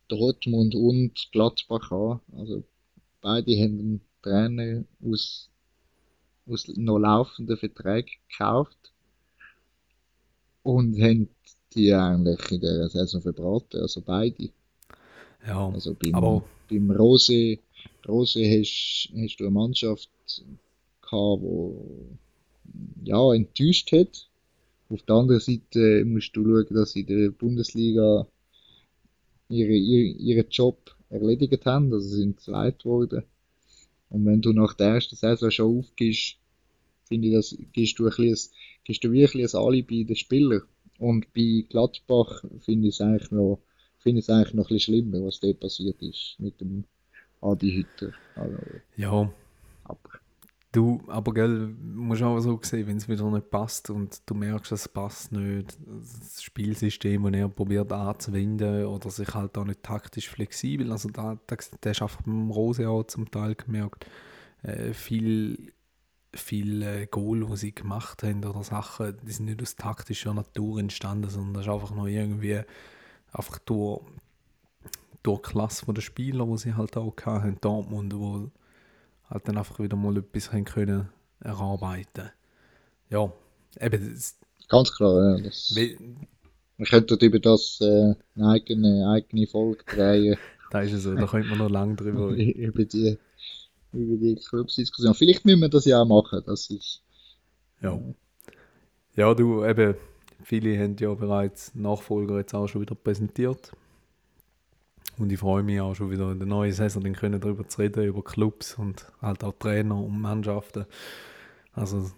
Dortmund 0.08 0.74
und 0.74 1.12
Gladbach 1.30 1.92
an. 1.92 2.20
Also 2.36 2.64
beide 3.20 3.52
haben 3.52 3.78
einen 3.78 4.00
Trainer 4.20 4.84
aus, 5.04 5.48
aus 6.46 6.66
noch 6.74 6.98
laufenden 6.98 7.56
Verträgen 7.56 8.10
gekauft 8.28 8.92
und 10.64 11.00
haben 11.00 11.28
die 11.74 11.92
eigentlich 11.92 12.50
in 12.50 12.60
der 12.60 12.88
Saison 12.88 13.22
verbraten, 13.22 13.80
also 13.80 14.00
beide. 14.00 14.50
Ja, 15.46 15.68
also 15.68 15.94
beim, 15.94 16.14
aber... 16.14 16.44
beim 16.68 16.90
Rose, 16.90 17.58
Rose 18.08 18.40
hast, 18.40 19.10
hast 19.16 19.36
du 19.36 19.44
eine 19.44 19.50
Mannschaft 19.50 20.10
gehabt, 21.02 21.42
die 21.42 23.08
ja, 23.08 23.34
enttäuscht 23.34 23.92
hat. 23.92 24.28
Auf 24.88 25.02
der 25.02 25.16
anderen 25.16 25.40
Seite 25.40 26.04
musst 26.04 26.36
du 26.36 26.44
schauen, 26.44 26.74
dass 26.74 26.92
sie 26.92 27.00
in 27.00 27.06
der 27.06 27.30
Bundesliga 27.30 28.26
ihre, 29.48 29.72
ihre, 29.72 30.18
ihren 30.18 30.50
Job 30.50 30.94
erledigt 31.10 31.64
haben, 31.66 31.92
also 31.92 32.06
sie 32.08 32.20
sind 32.22 32.40
zweit 32.40 32.80
geworden. 32.80 33.22
Und 34.10 34.26
wenn 34.26 34.42
du 34.42 34.52
nach 34.52 34.74
der 34.74 34.88
ersten 34.88 35.16
Saison 35.16 35.50
schon 35.50 35.78
aufgibst, 35.78 36.36
finde 37.04 37.28
ich, 37.28 37.34
das 37.34 37.56
gibst 37.72 37.98
du, 37.98 38.06
ein 38.06 38.14
bisschen, 38.16 38.52
gibst 38.84 39.04
du 39.04 39.12
wirklich 39.12 39.54
ein 39.54 39.60
Alibi 39.60 40.04
den 40.04 40.16
Spieler. 40.16 40.62
Und 40.98 41.32
bei 41.34 41.64
Gladbach 41.68 42.44
finde 42.60 42.88
ich 42.88 42.94
es 42.94 43.00
eigentlich 43.00 43.30
noch, 43.30 43.60
finde 43.98 44.20
ich 44.20 44.26
es 44.26 44.30
eigentlich 44.30 44.54
noch 44.54 44.64
ein 44.64 44.74
bisschen 44.74 44.94
schlimmer, 44.94 45.24
was 45.24 45.40
dort 45.40 45.60
passiert 45.60 46.00
ist 46.02 46.36
mit 46.38 46.60
dem 46.60 46.84
Adi 47.44 47.72
Hütter. 47.72 48.12
Also, 48.34 48.58
ja. 48.96 49.30
Aber. 49.84 49.98
Du, 50.72 51.00
aber 51.06 51.32
gell, 51.34 51.68
musst 51.80 52.22
auch 52.22 52.40
so 52.40 52.58
sehen, 52.62 52.88
wenn 52.88 52.96
es 52.96 53.08
wieder 53.08 53.30
nicht 53.30 53.48
passt 53.48 53.90
und 53.90 54.28
du 54.28 54.34
merkst, 54.34 54.72
es 54.72 54.88
passt 54.88 55.30
nicht, 55.30 55.78
das 55.86 56.42
Spielsystem, 56.42 57.22
das 57.22 57.32
er 57.32 57.48
probiert 57.48 57.92
anzuwenden 57.92 58.86
oder 58.86 59.08
sich 59.08 59.32
halt 59.34 59.56
auch 59.56 59.64
nicht 59.64 59.84
taktisch 59.84 60.28
flexibel, 60.28 60.90
also 60.90 61.10
da, 61.10 61.38
da, 61.46 61.56
da 61.80 61.90
ist 61.90 62.02
einfach 62.02 62.22
beim 62.22 62.50
Rose 62.50 62.88
auch 62.88 63.04
zum 63.04 63.30
Teil 63.30 63.54
gemerkt, 63.54 64.06
äh, 64.64 64.92
viel 64.92 65.72
viele 66.36 67.06
Goal, 67.06 67.46
die 67.46 67.56
sie 67.56 67.74
gemacht 67.74 68.22
haben 68.22 68.44
oder 68.44 68.64
Sachen, 68.64 69.16
die 69.22 69.32
sind 69.32 69.46
nicht 69.46 69.62
aus 69.62 69.76
taktischer 69.76 70.34
Natur 70.34 70.80
entstanden, 70.80 71.30
sondern 71.30 71.54
das 71.54 71.66
ist 71.66 71.72
einfach 71.72 71.94
nur 71.94 72.08
irgendwie 72.08 72.60
einfach 73.32 73.58
durch, 73.60 74.02
durch 75.24 75.40
die 75.40 75.48
Klasse 75.50 75.92
der 75.92 76.02
Spieler, 76.02 76.46
die 76.46 76.58
sie 76.58 76.74
halt 76.74 76.96
auch 76.96 77.14
hatten, 77.24 77.58
Dortmund, 77.60 78.14
wo 78.14 78.50
halt 79.28 79.48
dann 79.48 79.58
einfach 79.58 79.80
wieder 79.80 79.96
mal 79.96 80.16
etwas 80.16 80.52
haben 80.52 80.64
können 80.64 81.08
erarbeiten. 81.40 82.30
Ja, 83.10 83.32
eben. 83.80 84.14
Das, 84.14 84.38
Ganz 84.68 84.92
klar, 84.94 85.36
ja. 85.36 85.42
Das, 85.42 85.74
wir 85.74 86.86
könnten 86.86 87.18
über 87.18 87.38
das 87.38 87.80
äh, 87.80 88.14
eine 88.34 88.48
eigene, 88.48 89.08
eigene 89.08 89.46
Folge 89.46 89.84
drehen. 89.84 90.36
da 90.70 90.80
ist 90.80 90.92
es 90.92 91.02
so, 91.02 91.14
da 91.14 91.26
könnte 91.26 91.48
man 91.48 91.58
noch 91.58 91.70
lange 91.70 91.96
drüber 91.96 92.30
reden. 92.30 92.60
über 92.60 92.84
die 92.84 93.18
über 93.92 94.16
die 94.16 94.34
Clubsdiskussion. 94.34 95.14
Vielleicht 95.14 95.44
müssen 95.44 95.60
wir 95.60 95.68
das 95.68 95.84
ja 95.84 96.02
auch 96.02 96.06
machen, 96.06 96.42
das 96.46 96.68
ist... 96.70 97.02
Ja. 97.80 98.00
Ja, 99.14 99.34
du, 99.34 99.64
eben, 99.64 99.94
viele 100.42 100.76
haben 100.76 100.96
ja 100.98 101.14
bereits 101.14 101.74
Nachfolger 101.74 102.38
jetzt 102.38 102.54
auch 102.54 102.66
schon 102.66 102.80
wieder 102.82 102.96
präsentiert. 102.96 103.72
Und 105.18 105.30
ich 105.30 105.38
freue 105.38 105.62
mich 105.62 105.80
auch 105.80 105.94
schon 105.94 106.10
wieder 106.10 106.32
in 106.32 106.38
der 106.38 106.48
neuen 106.48 106.72
Saison 106.72 107.02
dann 107.02 107.14
können 107.14 107.40
darüber 107.40 107.66
zu 107.68 107.80
reden, 107.80 108.04
über 108.04 108.22
Clubs 108.22 108.74
und 108.74 109.06
halt 109.22 109.44
auch 109.44 109.54
Trainer 109.58 109.96
und 109.96 110.20
Mannschaften. 110.20 110.86
Also 111.72 112.10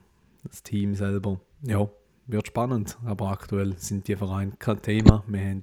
das 0.45 0.63
Team 0.63 0.95
selber. 0.95 1.41
Ja, 1.63 1.89
wird 2.27 2.47
spannend, 2.47 2.99
aber 3.05 3.31
aktuell 3.31 3.77
sind 3.79 4.09
die 4.09 4.17
Vereine 4.17 4.53
kein 4.59 4.81
Thema. 4.81 5.25
Wir 5.27 5.41
haben, 5.41 5.63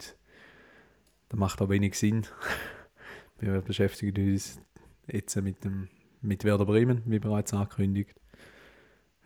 das 1.30 1.40
macht 1.40 1.62
auch 1.62 1.70
wenig 1.70 1.98
Sinn. 1.98 2.26
Wir 3.40 3.62
beschäftigen 3.62 4.32
uns 4.32 4.62
jetzt 5.08 5.36
mit 5.42 5.66
dem 5.66 5.90
mit 6.24 6.46
Werder 6.46 6.66
Bremen, 6.66 7.04
wie 7.06 7.20
bereits 7.20 7.54
angekündigt. 7.54 8.16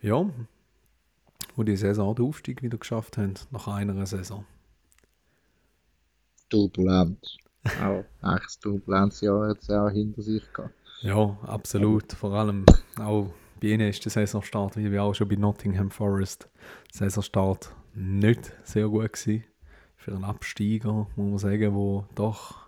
Ja, 0.01 0.27
wo 1.55 1.63
die 1.63 1.77
Saison 1.77 2.15
den 2.15 2.25
Aufstieg 2.25 2.61
wieder 2.61 2.77
geschafft 2.77 3.17
haben, 3.17 3.35
nach 3.51 3.67
einer 3.67 4.05
Saison. 4.05 4.45
Turbulent. 6.49 7.37
Auch 7.81 8.35
echt 8.35 8.61
turbulentes 8.61 9.21
Jahr 9.21 9.49
jetzt 9.49 9.69
auch 9.71 9.89
hinter 9.89 10.21
sich 10.21 10.43
gehabt. 10.53 10.73
Ja, 11.01 11.37
absolut. 11.43 12.13
Vor 12.13 12.33
allem 12.33 12.65
auch 12.99 13.31
bei 13.61 13.67
ihnen 13.67 13.89
ist 13.89 14.03
der 14.05 14.11
Saisonstart, 14.11 14.77
wie 14.77 14.99
auch 14.99 15.13
schon 15.13 15.27
bei 15.27 15.35
Nottingham 15.35 15.91
Forest, 15.91 16.49
der 16.93 17.09
Saisonstart 17.09 17.73
nicht 17.93 18.51
sehr 18.63 18.87
gut 18.87 19.13
gewesen. 19.13 19.43
Für 19.95 20.13
einen 20.13 20.23
Absteiger, 20.23 21.07
muss 21.15 21.29
man 21.29 21.37
sagen, 21.37 21.73
wo 21.73 22.05
doch 22.15 22.67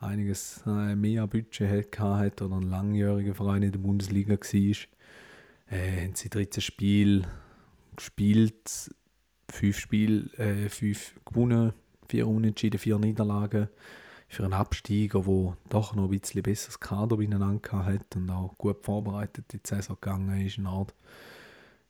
einiges 0.00 0.62
äh, 0.66 0.94
mehr 0.94 1.26
Budget 1.26 1.98
hatte 1.98 2.44
oder 2.44 2.56
ein 2.56 2.70
langjähriger 2.70 3.34
Verein 3.34 3.62
in 3.62 3.72
der 3.72 3.78
Bundesliga 3.78 4.34
war, 4.34 4.76
äh, 5.70 6.04
haben 6.04 6.14
sie 6.14 6.28
13 6.28 6.60
Spiele 6.60 7.26
gespielt, 7.96 8.90
fünf 9.50 9.78
Spiele, 9.78 10.30
äh, 10.36 10.68
fünf 10.68 11.14
gewonnen, 11.24 11.72
vier 12.08 12.28
Unentschieden, 12.28 12.78
vier 12.78 12.98
Niederlagen. 12.98 13.68
Für 14.34 14.42
einen 14.42 14.52
Absteiger, 14.52 15.20
der 15.20 15.56
doch 15.68 15.94
noch 15.94 16.10
ein 16.10 16.18
bisschen 16.18 16.42
besseres 16.42 16.80
Kader 16.80 17.18
beieinander 17.18 17.86
hat 17.86 18.16
und 18.16 18.28
auch 18.30 18.58
gut 18.58 18.82
vorbereitet 18.82 19.44
in 19.54 19.60
die 19.64 19.68
Saison 19.68 19.96
gegangen 20.00 20.44
ist, 20.44 20.58
eine 20.58 20.70
Art, 20.70 20.92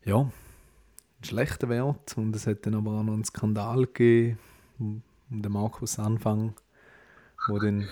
ja, 0.05 0.19
ein 0.19 1.25
schlechter 1.25 1.71
Wert. 1.71 2.19
Und 2.19 2.37
es 2.37 2.47
hat 2.47 2.67
dann 2.67 2.75
aber 2.75 2.99
auch 2.99 3.03
noch 3.03 3.15
einen 3.15 3.25
Skandal 3.25 3.87
gegeben, 3.87 4.39
um 4.79 5.03
den 5.31 5.53
Markus 5.53 5.99
Anfang 5.99 6.53
wo 7.49 7.59
dann... 7.59 7.89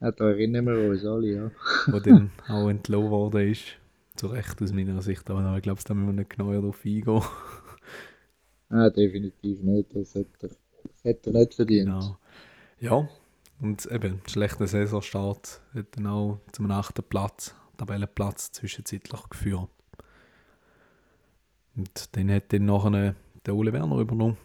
Ja, 0.00 0.12
da 0.12 0.28
erinnern 0.28 0.66
wir 0.66 0.88
uns 0.88 1.04
alle, 1.04 1.26
ja. 1.26 1.50
wo 1.88 1.98
dann 1.98 2.30
auch 2.46 2.68
entlohnt 2.68 3.10
worden 3.10 3.50
ist. 3.50 3.76
Zu 4.14 4.28
Recht 4.28 4.62
aus 4.62 4.72
meiner 4.72 5.02
Sicht, 5.02 5.28
aber 5.28 5.56
ich 5.56 5.62
glaube, 5.62 5.80
da 5.84 5.94
müssen 5.94 6.06
wir 6.06 6.12
nicht 6.12 6.30
genauer 6.30 6.54
darauf 6.54 6.84
eingehen. 6.84 7.22
Nein, 8.68 8.92
definitiv 8.92 9.62
nicht. 9.62 9.96
Das 9.96 10.14
hätte 10.14 10.30
er, 10.42 11.14
das 11.14 11.26
er 11.26 11.32
nicht 11.32 11.54
verdient. 11.54 11.86
Genau. 11.86 12.18
Ja, 12.78 13.08
und 13.60 13.86
eben, 13.86 14.22
schlechter 14.26 14.66
Saisonstart 14.66 15.60
hat 15.74 15.96
dann 15.96 16.06
auch 16.06 16.40
zum 16.52 16.70
achten 16.70 17.02
Platz, 17.02 17.54
Tabellenplatz 17.76 18.52
zwischenzeitlich 18.52 19.28
geführt. 19.28 19.68
Und 21.76 22.16
dann 22.16 22.30
hat 22.30 22.52
dann 22.52 22.64
nachher 22.64 23.14
der 23.46 23.54
Ole 23.54 23.72
Werner 23.72 23.98
übernommen. 23.98 24.38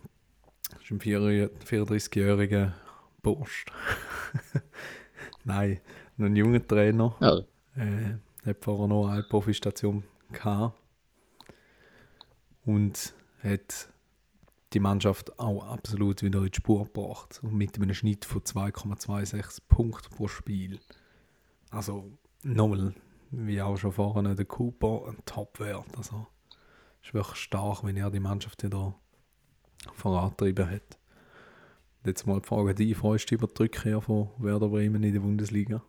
Das 0.72 0.84
ist 0.84 0.92
ein 0.92 1.00
34-jähriger 1.00 2.74
Burst. 3.22 3.72
Nein, 5.44 5.80
ein 6.18 6.36
junger 6.36 6.66
Trainer. 6.66 7.16
Ja. 7.20 7.38
Äh, 7.76 8.18
hat 8.46 8.64
vorher 8.64 8.88
noch 8.88 9.08
eine 9.08 9.24
Profistation 9.24 10.04
gehabt. 10.32 10.78
Und 12.66 13.14
hat 13.44 13.90
die 14.76 14.80
Mannschaft 14.80 15.40
auch 15.40 15.64
absolut 15.64 16.22
wieder 16.22 16.40
in 16.40 16.52
die 16.52 16.56
Spur 16.56 16.84
gebracht. 16.84 17.40
Und 17.42 17.56
mit 17.56 17.76
einem 17.76 17.94
Schnitt 17.94 18.26
von 18.26 18.42
2,26 18.42 19.62
Punkten 19.68 20.14
pro 20.14 20.28
Spiel. 20.28 20.80
Also 21.72 22.12
nochmal, 22.44 22.94
wie 23.32 23.62
auch 23.62 23.78
schon 23.78 23.94
vorhin, 23.94 24.36
der 24.36 24.46
Cooper 24.46 25.08
ein 25.08 25.18
Top-Wert. 25.26 25.98
Also 25.98 26.28
ist 27.02 27.14
wirklich 27.14 27.38
stark, 27.38 27.84
wenn 27.84 27.98
er 27.98 28.12
die 28.12 28.20
Mannschaft 28.20 28.64
wieder 28.64 28.94
vorantrieben 29.94 30.70
hat. 30.70 31.00
Jetzt 32.06 32.28
mal 32.28 32.42
die 32.42 32.48
Frage 32.48 32.76
dich, 32.76 32.98
freust 32.98 33.32
du 33.32 33.36
über 33.36 33.48
die 33.48 33.64
Rückkehr 33.64 34.02
von 34.02 34.30
Werder 34.38 34.70
Bremen 34.70 35.04
in 35.04 35.14
der 35.14 35.22
Bundesliga? 35.22 35.82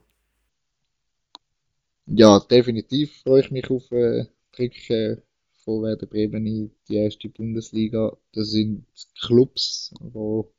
Ja, 2.06 2.38
definitiv 2.38 3.20
freue 3.22 3.40
ich 3.40 3.50
mich 3.50 3.68
auf 3.68 3.90
äh, 3.90 4.26
die 4.56 4.62
Rückkehr 4.62 5.22
von 5.66 5.82
Werder 5.82 6.06
Bremen 6.06 6.46
in 6.46 6.70
die 6.88 6.96
erste 6.96 7.28
Bundesliga. 7.28 8.16
Das 8.32 8.52
sind 8.52 8.86
Clubs, 9.20 9.92
wo, 10.00 10.54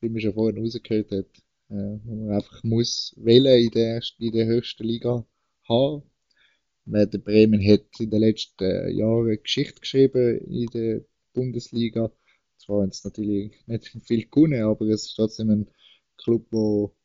wie 0.00 0.08
man 0.08 0.22
schon 0.22 0.32
vorhin 0.32 0.62
rausgehört 0.62 1.10
hat, 1.10 1.26
äh, 1.68 1.98
wo 2.04 2.14
man 2.14 2.36
einfach 2.36 2.64
muss 2.64 3.14
wählen 3.18 3.62
in 3.62 3.70
der, 3.72 3.96
ersten, 3.96 4.22
in 4.22 4.32
der 4.32 4.46
höchsten 4.46 4.84
Liga 4.84 5.26
haben. 5.68 6.02
Werder 6.86 7.18
Bremen 7.18 7.60
hat 7.60 7.84
in 7.98 8.08
den 8.08 8.20
letzten 8.20 8.96
Jahren 8.96 9.42
Geschichte 9.42 9.80
geschrieben 9.80 10.38
in 10.46 10.66
der 10.68 11.04
Bundesliga 11.34 12.10
zwar 12.56 12.84
jetzt 12.84 13.04
natürlich 13.04 13.52
nicht 13.66 13.88
viel 14.06 14.26
gewonnen, 14.26 14.62
aber 14.62 14.86
es 14.86 15.06
ist 15.06 15.16
trotzdem 15.16 15.50
ein, 15.50 15.70
Club, 16.18 16.46
wo, 16.50 16.96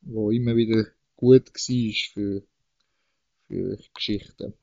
wo 0.00 0.30
immer 0.30 0.56
wieder 0.56 0.86
gut 1.16 1.50
war 1.52 2.12
für, 2.12 2.42
für 3.46 3.78
Geschichten. 3.94 4.54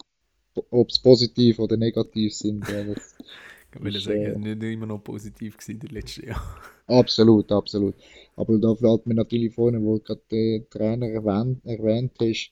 Ob 0.69 0.89
es 0.89 0.99
positiv 0.99 1.59
oder 1.59 1.77
negativ 1.77 2.33
sind, 2.33 2.67
ja, 2.69 2.83
das 2.83 3.15
ich 3.75 3.83
würde 3.83 3.99
sagen, 3.99 4.45
äh, 4.45 4.55
nicht 4.55 4.63
immer 4.63 4.85
noch 4.85 5.03
positiv 5.03 5.57
gewesen 5.57 5.71
in 5.71 5.79
den 5.79 5.89
letzten 5.89 6.27
Jahren. 6.27 6.41
Absolut, 6.87 7.51
absolut. 7.51 7.95
Aber 8.35 8.57
da 8.57 8.75
fällt 8.75 9.05
mir 9.05 9.15
natürlich 9.15 9.53
vorne, 9.53 9.81
wo 9.81 9.97
du 9.97 10.03
gerade 10.03 10.21
den 10.31 10.69
Trainer 10.69 11.07
erwähnt, 11.07 11.65
erwähnt 11.65 12.13
hast, 12.21 12.51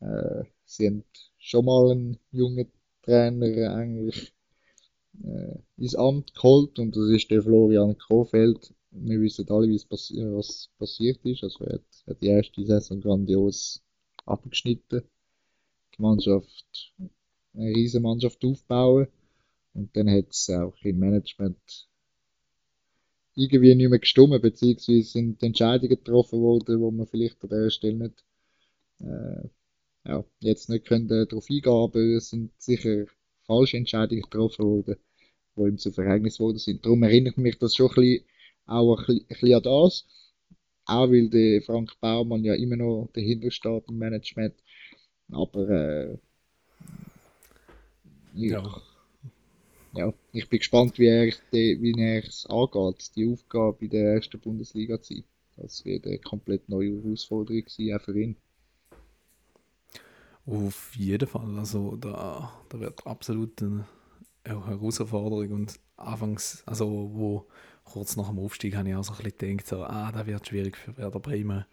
äh, 0.00 0.44
sie 0.64 0.86
haben 0.86 1.04
schon 1.38 1.64
mal 1.64 1.90
einen 1.90 2.18
jungen 2.30 2.70
Trainer 3.02 3.74
eigentlich 3.74 4.32
äh, 5.24 5.58
ins 5.76 5.94
Amt 5.94 6.34
geholt 6.34 6.78
und 6.78 6.96
das 6.96 7.08
ist 7.10 7.30
der 7.30 7.42
Florian 7.42 7.96
Krofeld. 7.96 8.74
Wir 8.90 9.20
wissen 9.20 9.48
alle, 9.50 9.78
passi 9.88 10.16
was 10.16 10.68
passiert 10.78 11.24
ist. 11.24 11.42
Also 11.44 11.64
er 11.64 11.74
hat, 11.74 11.82
hat 12.06 12.22
die 12.22 12.26
erste 12.26 12.64
Saison 12.64 13.00
grandios 13.00 13.82
abgeschnitten. 14.26 15.02
Die 15.96 16.02
Mannschaft, 16.02 16.92
eine 17.54 17.74
riesige 17.74 18.02
Mannschaft 18.02 18.44
aufbauen. 18.44 19.08
Und 19.74 19.96
dann 19.96 20.10
hat 20.10 20.30
es 20.30 20.50
auch 20.50 20.74
im 20.82 20.98
Management 20.98 21.88
irgendwie 23.34 23.74
nicht 23.74 23.88
mehr 23.88 23.98
gestummen, 23.98 24.40
beziehungsweise 24.40 25.02
sind 25.02 25.42
Entscheidungen 25.42 25.90
getroffen 25.90 26.40
worden, 26.40 26.80
wo 26.80 26.90
man 26.90 27.06
vielleicht 27.06 27.42
an 27.42 27.50
der 27.50 27.70
Stelle 27.70 27.96
nicht, 27.96 28.24
äh, 29.00 29.48
ja, 30.06 30.24
jetzt 30.40 30.68
nicht 30.68 30.86
können 30.86 31.08
darauf 31.08 31.46
eingehen, 31.48 31.72
aber 31.72 32.00
es 32.00 32.30
sind 32.30 32.50
sicher 32.60 33.06
falsche 33.42 33.76
Entscheidungen 33.76 34.22
getroffen 34.22 34.64
worden, 34.64 34.96
die 35.56 35.62
ihm 35.62 35.78
zu 35.78 35.92
Verhängnis 35.92 36.40
worden 36.40 36.58
sind. 36.58 36.84
Darum 36.84 37.02
erinnert 37.02 37.38
mich 37.38 37.58
das 37.58 37.74
schon 37.74 37.90
ein 37.90 37.94
bisschen, 37.94 38.24
auch 38.66 39.08
ein 39.08 39.24
bisschen 39.28 39.54
an 39.54 39.62
das, 39.62 40.06
auch 40.86 41.10
weil 41.10 41.28
der 41.30 41.62
Frank 41.62 41.92
Baumann 42.00 42.44
ja 42.44 42.54
immer 42.54 42.76
noch 42.76 43.10
dahinter 43.12 43.50
steht 43.50 43.84
im 43.88 43.98
Management, 43.98 44.54
aber 45.30 45.68
äh, 45.68 46.18
ja. 48.48 48.62
ja 48.62 48.82
ja, 49.92 50.12
ich 50.32 50.48
bin 50.48 50.58
gespannt, 50.58 50.98
wie 50.98 51.06
er 51.06 51.32
wie 51.50 51.94
er 51.98 52.24
es 52.24 52.46
angeht, 52.46 53.10
die 53.16 53.32
Aufgabe 53.32 53.84
in 53.84 53.90
der 53.90 54.14
ersten 54.14 54.40
Bundesliga 54.40 55.00
zu 55.00 55.14
sein. 55.14 55.24
Das 55.56 55.84
wird 55.84 56.06
eine 56.06 56.18
komplett 56.18 56.68
neue 56.68 57.02
Herausforderung 57.02 57.64
sein, 57.66 57.94
auch 57.94 58.00
für 58.00 58.18
ihn. 58.18 58.36
Auf 60.46 60.94
jeden 60.96 61.28
Fall, 61.28 61.58
also 61.58 61.96
da, 61.96 62.52
da 62.68 62.80
wird 62.80 63.06
absolut 63.06 63.60
eine 63.62 63.84
Herausforderung 64.44 65.52
und 65.52 65.78
anfangs, 65.96 66.62
also 66.66 67.10
wo 67.12 67.46
kurz 67.84 68.16
nach 68.16 68.28
dem 68.28 68.38
Aufstieg 68.38 68.76
habe 68.76 68.88
ich 68.88 68.94
auch 68.94 69.04
so 69.04 69.12
ein 69.12 69.22
bisschen 69.22 69.58
gedacht, 69.58 69.68
so, 69.68 69.82
ah, 69.82 70.10
da 70.12 70.26
wird 70.26 70.46
schwierig 70.46 70.76
für 70.76 70.96
Werder 70.96 71.20
Bremen 71.20 71.66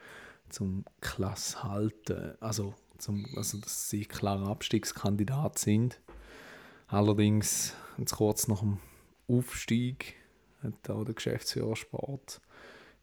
zum 0.49 0.86
Klasse 1.01 1.63
halten, 1.63 2.34
also, 2.39 2.74
zum, 2.97 3.26
also 3.36 3.57
dass 3.59 3.89
sie 3.89 4.05
klarer 4.05 4.47
Abstiegskandidat 4.47 5.59
sind. 5.59 6.01
Allerdings 6.88 7.76
Jetzt 7.98 8.16
kurz 8.16 8.48
nach 8.48 8.60
dem 8.60 8.78
Aufstieg 9.28 10.16
hat 10.62 10.90
auch 10.90 11.04
der 11.04 11.16
Geschäftsführer 11.16 11.76
Sport 11.76 12.42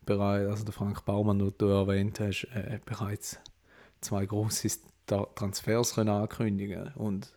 bereits, 0.07 0.49
also 0.49 0.65
der 0.65 0.73
Frank 0.73 1.05
Baumann, 1.05 1.41
den 1.41 1.53
du 1.59 1.67
erwähnt 1.67 2.21
hast, 2.21 2.45
äh, 2.55 2.79
bereits 2.85 3.41
zwei 4.01 4.25
große 4.25 4.69
Transfers 5.07 5.95
können 5.97 6.11
ankündigen 6.11 6.93
und 6.95 7.37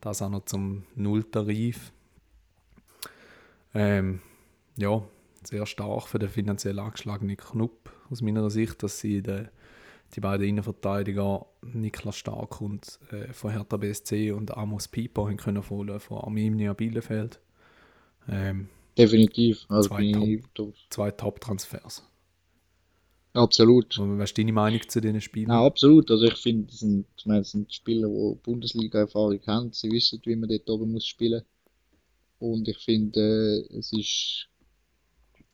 das 0.00 0.22
auch 0.22 0.30
noch 0.30 0.46
zum 0.46 0.84
Nulltarif. 0.94 1.92
Ähm, 3.74 4.22
ja, 4.76 5.02
sehr 5.42 5.66
stark 5.66 6.08
für 6.08 6.18
den 6.18 6.30
finanziell 6.30 6.78
angeschlagenen 6.78 7.36
Knupp 7.36 7.90
aus 8.10 8.22
meiner 8.22 8.48
Sicht, 8.48 8.82
dass 8.82 9.00
sie 9.00 9.22
den 9.22 9.48
die 10.14 10.20
beiden 10.20 10.46
Innenverteidiger 10.46 11.46
Niklas 11.62 12.16
Stark 12.16 12.60
und 12.60 12.98
äh, 13.10 13.32
von 13.32 13.50
Hertha 13.50 13.76
BSC 13.76 14.32
und 14.32 14.56
Amos 14.56 14.88
Pieper 14.88 15.26
haben 15.26 15.36
können 15.36 15.62
von, 15.62 15.98
von 16.00 16.18
Arminia 16.18 16.72
Bielefeld. 16.72 17.40
Ähm, 18.28 18.68
Definitiv. 18.96 19.66
Also 19.68 19.90
zwei, 19.90 20.40
Top, 20.54 20.74
zwei 20.90 21.10
Top-Transfers. 21.10 22.02
Absolut. 23.34 23.98
Und 23.98 24.18
was 24.18 24.30
ist 24.30 24.38
deine 24.38 24.52
Meinung 24.52 24.80
zu 24.88 25.00
diesen 25.00 25.20
Spielern? 25.20 25.50
Ja, 25.50 25.66
absolut. 25.66 26.10
Also 26.10 26.24
ich 26.24 26.36
finde, 26.36 26.68
das 26.68 26.80
sind, 26.80 27.06
ich 27.18 27.26
meine, 27.26 27.40
das 27.40 27.50
sind 27.50 27.72
Spieler, 27.72 28.08
die 28.08 28.38
Bundesliga-Erfahrung 28.42 29.40
haben. 29.46 29.72
Sie 29.72 29.90
wissen, 29.90 30.20
wie 30.24 30.36
man 30.36 30.48
dort 30.48 30.68
oben 30.70 30.92
muss 30.92 31.06
spielen 31.06 31.42
Und 32.38 32.66
ich 32.66 32.78
finde, 32.78 33.20
äh, 33.70 33.78
es 33.78 33.92
ist 33.92 34.48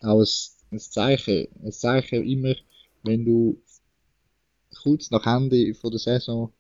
auch 0.00 0.20
ein, 0.20 0.26
ein 0.70 0.78
Zeichen. 0.78 1.48
Ein 1.64 1.72
Zeichen 1.72 2.24
immer, 2.24 2.55
wenn 3.03 3.24
du 3.24 3.61
kurz 4.75 5.11
nach 5.11 5.27
Ende 5.27 5.75
von 5.75 5.91
der 5.91 6.01
Saison 6.01 6.53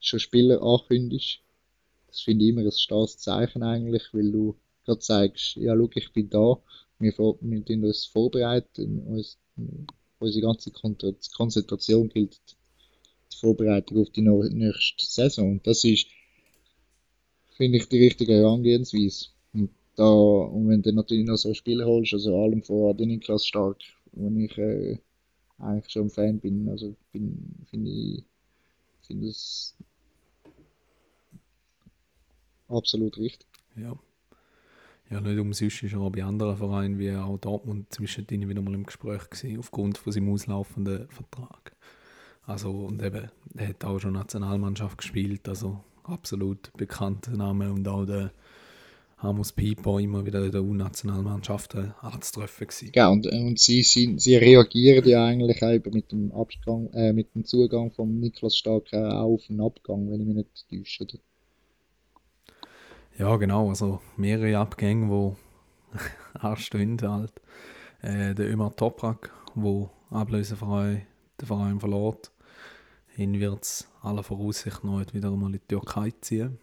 schon 0.00 0.20
Spieler 0.20 0.62
ankündigst. 0.62 1.40
Das 2.08 2.20
finde 2.20 2.44
ich 2.44 2.50
immer 2.50 2.62
ein 2.62 2.72
starkes 2.72 3.18
Zeichen 3.18 3.62
eigentlich, 3.62 4.02
weil 4.12 4.30
du 4.30 4.56
gerade 4.84 4.98
zeigst, 4.98 5.56
ja, 5.56 5.74
schau, 5.74 5.88
ich 5.94 6.12
bin 6.12 6.28
da, 6.28 6.58
wir, 6.98 7.12
wir 7.18 7.88
uns 7.88 8.04
vorbereiten, 8.04 8.98
uns, 9.00 9.38
unsere 10.18 10.46
ganze 10.46 10.70
Konzentration 10.70 12.08
gilt 12.08 12.40
die 13.32 13.36
Vorbereitung 13.36 13.98
auf 13.98 14.10
die 14.10 14.22
nächste 14.22 15.06
Saison. 15.06 15.52
Und 15.52 15.66
das 15.66 15.84
ist, 15.84 16.06
finde 17.56 17.78
ich, 17.78 17.88
die 17.88 18.04
richtige 18.04 18.34
Herangehensweise. 18.34 19.26
Und, 19.52 19.70
da, 19.96 20.10
und 20.10 20.68
wenn 20.68 20.82
du 20.82 20.92
natürlich 20.92 21.26
noch 21.26 21.36
so 21.36 21.54
Spieler 21.54 21.86
holst, 21.86 22.12
also 22.12 22.36
allem 22.36 22.62
vor 22.62 22.94
den 22.94 23.08
Niklas 23.08 23.46
Stark, 23.46 23.78
wo 24.12 24.30
ich 24.38 24.56
äh, 24.58 24.98
eigentlich 25.58 25.92
schon 25.92 26.10
Fan 26.10 26.38
bin. 26.40 26.68
Also 26.68 26.94
bin, 27.12 27.64
finde 27.68 27.90
ich, 27.90 28.24
finde 29.06 29.28
es 29.28 29.76
absolut 32.68 33.16
richtig. 33.18 33.46
Ja. 33.76 33.98
Ja, 35.10 35.20
nicht 35.20 35.38
umsonst 35.38 35.82
ist 35.82 35.92
er 35.92 36.00
auch 36.00 36.10
bei 36.10 36.24
anderen 36.24 36.56
Vereinen 36.56 36.98
wie 36.98 37.14
auch 37.14 37.36
Dortmund 37.36 37.92
zwischendrin 37.92 38.48
wieder 38.48 38.62
mal 38.62 38.72
im 38.72 38.86
Gespräch 38.86 39.28
gewesen, 39.28 39.58
aufgrund 39.58 39.98
von 39.98 40.10
seinem 40.10 40.32
auslaufenden 40.32 41.06
Vertrag. 41.08 41.76
Also, 42.44 42.70
und 42.86 43.02
eben, 43.02 43.30
er 43.54 43.68
hat 43.68 43.84
auch 43.84 43.98
schon 43.98 44.14
Nationalmannschaft 44.14 44.96
gespielt, 44.98 45.46
also 45.48 45.84
absolut 46.04 46.72
bekannter 46.78 47.32
Name 47.32 47.70
und 47.72 47.86
auch 47.86 48.06
der 48.06 48.32
Amos 49.22 49.52
Pieper 49.52 50.00
immer 50.00 50.26
wieder 50.26 50.44
in 50.44 50.50
der 50.50 50.64
U-Nationalmannschaft 50.64 51.76
anzutreffen 52.00 52.66
gewesen. 52.66 52.90
Ja, 52.92 53.08
und, 53.08 53.26
und 53.26 53.58
sie, 53.58 53.82
sie, 53.84 54.18
sie 54.18 54.34
reagieren 54.34 55.08
ja 55.08 55.24
eigentlich 55.26 55.62
eben 55.62 55.94
mit 55.94 56.10
dem 56.10 56.32
Abgang, 56.32 56.92
äh, 56.92 57.12
mit 57.12 57.32
dem 57.34 57.44
Zugang 57.44 57.92
von 57.92 58.18
Niklas 58.18 58.56
Stark 58.56 58.92
äh, 58.92 58.96
auf 58.96 59.46
den 59.46 59.60
Abgang, 59.60 60.10
wenn 60.10 60.20
ich 60.22 60.26
mich 60.26 60.36
nicht 60.36 60.68
täusche. 60.68 61.04
Oder? 61.04 61.18
Ja, 63.16 63.36
genau, 63.36 63.68
also 63.68 64.00
mehrere 64.16 64.58
Abgänge, 64.58 65.36
die 65.94 65.98
anstehen 66.40 66.98
halt. 67.00 67.32
Äh, 68.00 68.34
der 68.34 68.50
Ömer 68.50 68.74
Toprak, 68.74 69.30
der 69.54 69.90
ablösefrei 70.10 71.06
den 71.40 71.46
Verein 71.46 71.78
verlässt. 71.78 72.32
Ihn 73.16 73.38
wird 73.38 73.62
es 73.62 73.88
aller 74.00 74.24
Voraussicht 74.24 74.82
noch 74.82 75.00
wieder 75.12 75.30
mal 75.30 75.46
in 75.46 75.52
die 75.52 75.58
Türkei 75.60 76.12
ziehen 76.20 76.58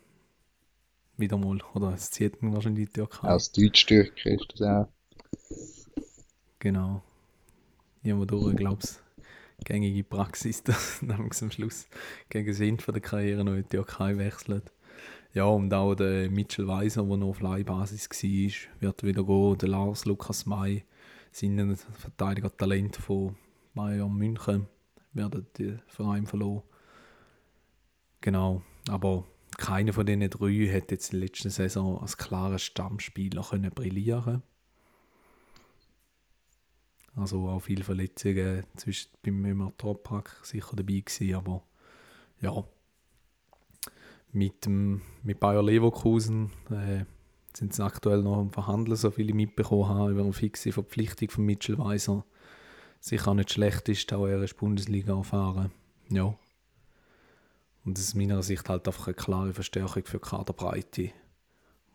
wieder 1.20 1.38
mal. 1.38 1.60
Oder 1.74 1.94
es 1.94 2.12
zieht 2.12 2.42
ihn 2.42 2.54
wahrscheinlich 2.54 2.88
die 2.88 2.94
Türkei. 2.94 3.28
Als 3.28 3.52
Deutsch-Türke 3.52 4.30
ist 4.30 4.54
das 4.54 4.62
auch. 4.62 4.88
Genau. 6.60 7.02
Irgendwo 8.04 8.54
glaube 8.54 8.82
ich, 8.84 9.66
gängige 9.66 10.04
Praxis, 10.04 10.64
dass 11.02 11.02
am 11.42 11.52
Schluss 11.52 11.88
gegen 12.30 12.62
Ende 12.62 12.92
der 12.92 13.02
Karriere 13.02 13.44
noch 13.44 13.54
in 13.54 13.64
die 13.64 13.70
Türkei 13.70 14.18
wechselt. 14.18 14.72
Ja, 15.34 15.46
und 15.46 15.74
auch 15.74 15.94
der 15.96 16.30
Mitchell 16.30 16.68
Weiser, 16.68 17.04
der 17.04 17.18
noch 17.18 17.30
auf 17.30 17.42
Leihbasis 17.42 18.10
war, 18.10 18.82
wird 18.82 19.04
wieder 19.04 19.24
gehen. 19.24 19.58
Der 19.60 19.70
Lars 19.70 20.06
Lukas 20.06 20.46
May, 20.46 20.84
sein 21.32 21.76
Verteidiger-Talent 21.76 22.96
von 22.96 23.36
Bayern 23.76 24.14
München, 24.14 24.68
werden 25.14 25.46
den 25.58 25.82
Verein 25.88 26.26
verloren. 26.26 26.64
Genau, 28.22 28.64
aber 28.90 29.26
keiner 29.58 29.93
von 29.93 30.06
diesen 30.06 30.30
drei 30.30 30.68
hat 30.74 30.91
jetzt 30.91 31.14
in 31.14 31.20
der 31.20 31.28
letzten 31.28 31.50
Saison 31.50 32.02
als 32.02 32.18
klarer 32.18 32.60
Stammspieler 32.60 33.43
können 33.43 33.72
brillieren 33.72 34.43
Also 37.16 37.50
auch 37.50 37.60
viele 37.60 37.84
Verletzungen 37.84 38.64
zwischen 38.76 39.12
beim 39.24 39.43
Ömer 39.45 39.74
Topak 39.78 40.39
sicher 40.43 40.76
dabei 40.76 41.02
gewesen, 41.06 41.36
aber 41.36 41.64
ja, 42.41 42.64
mit, 44.32 44.66
dem, 44.66 45.02
mit 45.24 45.39
Bayer 45.39 45.64
Leverkusen 45.64 46.52
äh, 46.70 47.06
sind 47.56 47.74
sie 47.74 47.84
aktuell 47.84 48.22
noch 48.22 48.38
am 48.38 48.52
Verhandeln, 48.52 48.95
so 48.95 49.12
viele 49.12 49.34
mitbekommen 49.34 49.89
haben, 49.89 50.12
über 50.12 50.22
eine 50.22 50.34
fixe 50.34 50.72
Verpflichtung 50.72 51.30
von 51.30 51.45
Mitchell 51.45 51.78
Weiser. 51.78 52.26
Sicher 53.02 53.34
nicht 53.34 53.52
schlecht 53.52 53.89
ist, 53.89 54.12
auch 54.14 54.28
er 54.28 54.43
ist 54.43 54.58
Bundesliga 54.58 55.18
erfahren. 55.18 55.72
Ja, 56.10 56.36
und 57.86 57.98
das 57.98 58.06
ist 58.06 58.10
aus 58.12 58.16
meiner 58.16 58.44
Sicht 58.44 58.70
halt 58.70 58.88
einfach 58.88 59.08
eine 59.08 59.16
klare 59.16 59.54
Verstärkung 59.54 60.06
für 60.06 60.20
die 60.20 60.24
Kaderbreite. 60.30 61.12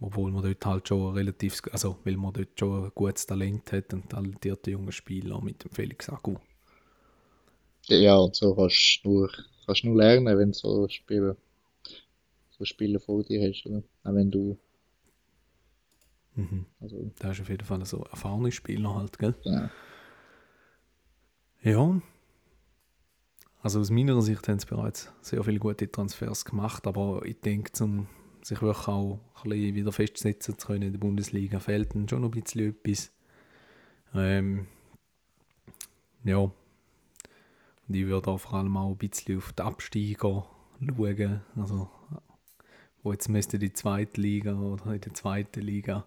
Obwohl 0.01 0.33
man 0.33 0.45
dort 0.45 0.67
halt 0.67 0.89
schon 0.89 1.15
relativ, 1.15 1.63
also 1.73 1.99
weil 2.05 2.17
man 2.19 2.33
dort 2.35 2.59
schon 2.61 2.87
ein 2.87 2.93
gutes 2.95 3.27
Talent 3.27 3.73
hat 3.73 3.95
und 3.95 4.11
talentierte 4.11 4.73
junge 4.73 4.93
Spieler 4.93 5.41
mit 5.43 5.65
dem 5.65 5.73
Felix 5.73 6.09
Agu. 6.11 6.37
Ja, 7.89 8.17
und 8.19 8.37
so 8.37 8.55
kannst 8.55 9.01
du 9.05 9.09
nur, 9.11 9.31
kannst 9.67 9.85
nur 9.85 9.97
lernen, 9.97 10.37
wenn 10.39 10.53
du 10.53 10.59
so 10.59 10.87
Spiele, 10.89 11.37
so 12.57 12.65
Spiele 12.65 13.01
vor 13.01 13.23
dir 13.23 13.47
hast, 13.47 13.67
oder? 13.67 13.83
Auch 14.03 14.15
wenn 14.15 14.31
du. 14.31 14.57
Mhm. 16.37 16.67
Also, 16.81 17.11
Da 17.19 17.31
ist 17.33 17.41
auf 17.41 17.49
jeden 17.49 17.65
Fall 17.65 17.85
so 17.85 18.05
erfahrene 18.05 18.53
Spieler 18.53 18.95
halt, 18.95 19.19
gell? 19.19 19.35
ja. 19.45 19.71
Ja. 21.63 22.01
Also 23.65 23.81
aus 23.81 23.89
meiner 23.89 24.21
Sicht 24.21 24.47
haben 24.47 24.59
sie 24.59 24.67
bereits 24.67 25.11
sehr 25.23 25.43
viele 25.43 25.59
gute 25.59 25.91
Transfers 25.91 26.45
gemacht, 26.45 26.87
aber 26.87 27.23
ich 27.25 27.41
denke, 27.41 27.83
um 27.83 28.09
sich 28.43 28.61
wirklich 28.61 28.89
auch 28.89 29.21
ein 29.43 29.49
bisschen 29.49 29.75
wieder 29.75 29.91
festsetzen 29.91 30.59
zu 30.59 30.67
können 30.67 30.83
in 30.83 30.93
der 30.93 30.99
Bundesliga, 30.99 31.59
fehlt 31.61 31.95
ihnen 31.95 32.07
schon 32.07 32.21
noch 32.21 32.31
ein 32.31 32.43
bisschen 32.43 32.69
etwas. 32.69 33.11
Ähm, 34.15 34.67
ja. 36.25 36.41
Und 36.41 36.53
ich 37.89 38.05
würde 38.05 38.33
auch 38.33 38.39
vor 38.39 38.53
allem 38.53 38.77
auch 38.77 38.91
ein 38.91 38.99
bisschen 38.99 39.39
auf 39.39 39.55
die 39.55 39.63
Absteiger 39.63 40.47
schauen. 40.87 41.41
Also, 41.57 41.89
wo 43.03 43.13
jetzt 43.13 43.31
müsste 43.31 43.59
die 43.59 43.73
zweite 43.73 44.21
Liga 44.21 44.59
oder 44.59 44.93
in 44.93 45.01
der 45.01 45.15
zweiten 45.15 45.63
Liga 45.63 46.07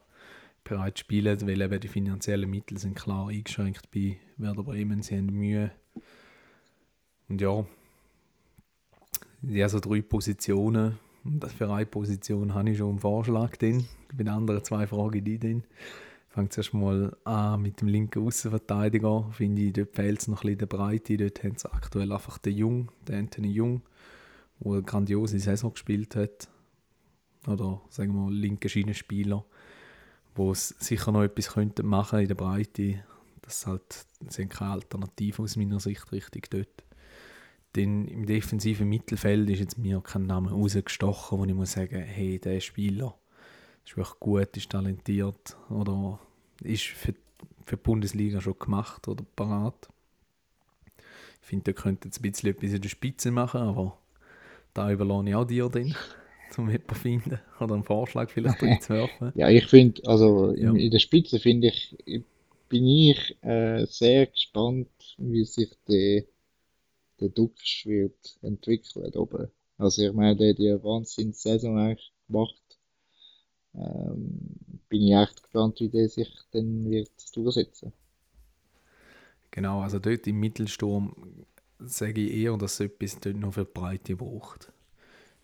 bereits 0.63 0.99
spielen, 0.99 1.41
weil 1.47 1.61
eben 1.61 1.79
die 1.79 1.87
finanziellen 1.87 2.51
Mittel 2.51 2.77
sind 2.77 2.95
klar 2.95 3.29
eingeschränkt 3.29 3.89
bei 3.89 4.19
Werder 4.37 4.61
Bremen. 4.61 5.01
Sie 5.01 5.17
haben 5.17 5.25
Mühe. 5.25 5.71
Und 7.29 7.41
ja, 7.41 7.65
ja, 9.43 9.69
so 9.69 9.79
drei 9.79 10.01
Positionen. 10.01 10.99
Und 11.23 11.43
für 11.51 11.69
eine 11.69 11.85
Position 11.85 12.53
habe 12.53 12.69
ich 12.71 12.77
schon 12.77 12.89
einen 12.89 12.99
Vorschlag 12.99 13.55
drin. 13.57 13.85
Bei 14.09 14.23
den 14.23 14.29
anderen 14.29 14.63
zwei 14.63 14.87
Fragen 14.87 15.23
die 15.23 15.37
drin. 15.37 15.63
Ich 16.29 16.33
fange 16.33 16.49
zuerst 16.49 16.73
mal 16.73 17.15
an 17.23 17.61
mit 17.61 17.81
dem 17.81 17.87
linken 17.87 18.25
Außenverteidiger. 18.25 19.29
Finde 19.31 19.61
ich, 19.63 19.73
dort 19.73 19.95
fehlt 19.95 20.19
es 20.19 20.27
noch 20.27 20.39
ein 20.39 20.41
bisschen 20.41 20.57
der 20.59 20.65
Breite. 20.67 21.17
Dort 21.17 21.43
haben 21.43 21.57
sie 21.57 21.71
aktuell 21.71 22.11
einfach 22.11 22.37
den 22.37 22.55
Jung, 22.55 22.91
den 23.07 23.15
Anthony 23.15 23.51
Jung, 23.51 23.81
der 24.59 24.73
eine 24.73 24.83
grandiose 24.83 25.39
Saison 25.39 25.73
gespielt 25.73 26.15
hat. 26.15 26.47
Oder 27.47 27.81
sagen 27.89 28.13
wir 28.13 28.21
mal, 28.21 28.33
linke 28.33 28.69
Schienenspieler, 28.69 29.45
wo 30.35 30.51
es 30.51 30.69
sicher 30.79 31.11
noch 31.11 31.23
etwas 31.23 31.49
könnte 31.49 31.83
machen 31.83 32.19
in 32.19 32.27
der 32.27 32.35
Breite. 32.35 33.03
Das 33.41 33.59
ist 33.59 33.67
halt, 33.67 34.05
keine 34.49 34.71
Alternative 34.71 35.43
aus 35.43 35.55
meiner 35.55 35.79
Sicht 35.79 36.11
richtig 36.11 36.49
dort. 36.49 36.86
Dann 37.73 38.07
im 38.07 38.25
defensiven 38.25 38.89
Mittelfeld 38.89 39.49
ist 39.49 39.59
jetzt 39.59 39.77
mir 39.77 40.01
kein 40.01 40.25
Name 40.25 40.51
rausgestochen, 40.51 41.37
wo 41.39 41.45
ich 41.45 41.53
muss 41.53 41.73
sagen, 41.73 42.01
hey, 42.01 42.39
der 42.39 42.59
Spieler 42.59 43.15
ist 43.85 43.97
wirklich 43.97 44.19
gut, 44.19 44.57
ist 44.57 44.71
talentiert 44.71 45.57
oder 45.69 46.19
ist 46.63 46.83
für, 46.85 47.13
für 47.65 47.77
die 47.77 47.83
Bundesliga 47.83 48.41
schon 48.41 48.59
gemacht 48.59 49.07
oder 49.07 49.25
parat. 49.35 49.89
Ich 51.41 51.47
finde, 51.47 51.73
da 51.73 51.81
könnte 51.81 52.07
jetzt 52.07 52.19
ein 52.19 52.31
bisschen 52.31 52.49
etwas 52.49 52.71
in 52.73 52.81
der 52.81 52.89
Spitze 52.89 53.31
machen, 53.31 53.61
aber 53.61 53.97
da 54.73 54.91
überlasse 54.91 55.29
ich 55.29 55.35
auch 55.35 55.45
dir 55.45 55.69
dann, 55.69 55.95
um 56.57 56.69
jemanden 56.69 56.95
finden 56.95 57.39
oder 57.59 57.75
einen 57.75 57.83
Vorschlag 57.83 58.29
vielleicht 58.31 58.63
reinzuwerfen. 58.63 59.33
Ja, 59.33 59.49
ich 59.49 59.65
finde, 59.67 60.01
also 60.05 60.51
Ja. 60.59 60.71
in, 60.71 60.75
in 60.75 60.91
der 60.91 60.99
Spitze 60.99 61.39
finde 61.39 61.67
ich, 61.67 61.95
bin 62.69 62.85
ich 62.87 63.37
äh, 63.43 63.85
sehr 63.85 64.27
gespannt, 64.27 64.89
wie 65.17 65.45
sich 65.45 65.71
der, 65.87 66.23
der 67.19 67.29
Dux 67.29 67.85
wird 67.85 68.37
entwickeln 68.41 69.13
oben. 69.15 69.47
Also 69.77 70.03
ich 70.03 70.13
meine, 70.13 70.35
der 70.35 70.49
hat 70.49 70.59
ja 70.59 70.73
eine 70.73 70.83
Wahnsinns-Saison 70.83 71.77
eigentlich 71.77 72.13
gemacht. 72.27 72.79
Ähm, 73.75 74.79
bin 74.89 75.03
ich 75.03 75.13
echt 75.13 75.43
gespannt, 75.43 75.79
wie 75.79 75.89
der 75.89 76.09
sich 76.09 76.29
dann 76.51 76.89
wird 76.89 77.11
durchsetzen. 77.35 77.93
Genau, 79.51 79.81
also 79.81 79.99
dort 79.99 80.25
im 80.27 80.39
Mittelsturm 80.39 81.45
sage 81.79 82.21
ich 82.21 82.33
eher, 82.33 82.57
dass 82.57 82.79
es 82.79 82.79
etwas 82.81 83.19
dort 83.19 83.37
noch 83.37 83.53
für 83.53 83.65
Breite 83.65 84.15
braucht. 84.15 84.71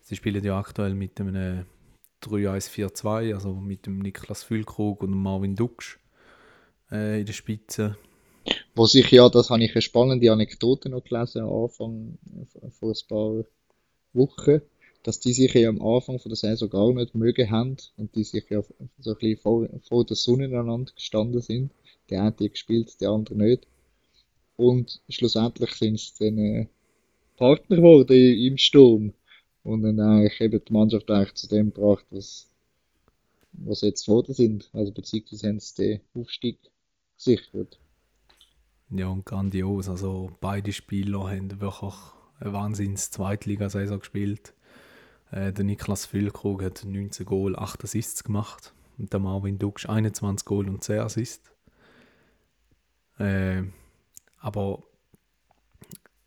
Sie 0.00 0.16
spielen 0.16 0.44
ja 0.44 0.58
aktuell 0.58 0.94
mit 0.94 1.20
einem 1.20 1.66
3-1-4-2, 2.22 3.34
also 3.34 3.54
mit 3.54 3.86
dem 3.86 4.00
Niklas 4.00 4.42
Füllkrug 4.42 5.02
und 5.02 5.10
dem 5.10 5.22
Marvin 5.22 5.54
Duksch 5.54 5.98
äh, 6.90 7.20
in 7.20 7.26
der 7.26 7.32
Spitze. 7.32 7.96
Wo 8.76 8.86
sich 8.86 9.10
ja, 9.12 9.28
das 9.28 9.50
habe 9.50 9.62
ich 9.62 9.72
eine 9.72 9.82
spannende 9.82 10.32
Anekdote 10.32 10.88
noch 10.88 11.04
gelesen, 11.04 11.42
am 11.42 11.64
Anfang, 11.64 12.18
äh, 12.62 12.70
vor 12.70 12.90
ein 12.90 13.08
paar 13.08 13.44
Wochen, 14.12 14.62
dass 15.04 15.20
die 15.20 15.32
sich 15.32 15.54
ja 15.54 15.68
am 15.68 15.80
Anfang 15.80 16.18
von 16.18 16.30
der 16.30 16.36
Saison 16.36 16.70
gar 16.70 16.92
nicht 16.92 17.14
mögen 17.14 17.50
haben 17.50 17.76
und 17.96 18.14
die 18.16 18.24
sich 18.24 18.48
ja 18.50 18.62
so 18.62 18.74
ein 19.10 19.16
bisschen 19.18 19.36
vor, 19.36 19.68
vor 19.82 20.04
der 20.04 20.16
Sonne 20.16 20.46
aneinander 20.46 20.92
gestanden 20.92 21.40
sind. 21.40 21.70
Der 22.10 22.20
eine 22.20 22.28
hat 22.30 22.38
gespielt, 22.38 23.00
der 23.00 23.10
andere 23.10 23.36
nicht. 23.36 23.66
Und 24.56 25.00
schlussendlich 25.08 25.72
sind 25.72 26.00
sie 26.00 26.24
dann 26.24 26.38
äh, 26.38 26.66
Partner 27.36 27.76
geworden 27.76 28.16
im 28.16 28.56
Sturm. 28.58 29.12
Und 29.62 29.82
dann 29.82 30.00
eigentlich 30.00 30.40
eben 30.40 30.62
die 30.66 30.72
Mannschaft 30.72 31.10
eigentlich 31.10 31.34
zu 31.34 31.48
dem 31.48 31.72
gebracht, 31.72 32.04
was, 32.10 32.48
was 33.52 33.80
jetzt 33.82 34.06
geworden 34.06 34.34
sind. 34.34 34.68
Also 34.72 34.92
beziehungsweise 34.92 35.48
haben 35.48 35.60
sie 35.60 35.74
den 35.74 36.00
Aufstieg 36.14 36.58
gesichert. 37.16 37.78
Ja, 38.90 39.08
und 39.08 39.24
grandios. 39.24 39.88
Also 39.88 40.30
beide 40.40 40.72
Spieler 40.72 41.30
haben 41.30 41.60
wirklich 41.60 41.94
eine 42.40 42.52
wahnsinns 42.52 43.10
Zweitligasaison 43.10 44.00
gespielt. 44.00 44.54
Äh, 45.30 45.52
der 45.52 45.64
Niklas 45.64 46.06
Füllkrug 46.06 46.62
hat 46.62 46.84
19 46.84 47.26
Goal, 47.26 47.56
8 47.56 47.84
Assists 47.84 48.24
gemacht. 48.24 48.74
Und 48.98 49.12
der 49.12 49.20
Marvin 49.20 49.58
Duksch 49.58 49.88
21 49.88 50.44
Goal 50.44 50.68
und 50.68 50.84
10 50.84 51.00
Assists. 51.00 51.50
Äh, 53.18 53.62
aber 54.38 54.82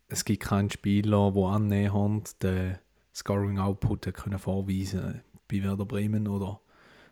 es 0.08 0.24
gibt 0.24 0.42
keinen 0.42 0.70
Spieler, 0.70 1.32
der 1.32 1.44
annähernd 1.44 2.42
den 2.42 2.78
Scoring 3.14 3.58
Output 3.58 4.12
können 4.14 4.38
vorweisen 4.38 5.22
bei 5.48 5.62
Werder 5.62 5.86
Bremen 5.86 6.28
oder 6.28 6.60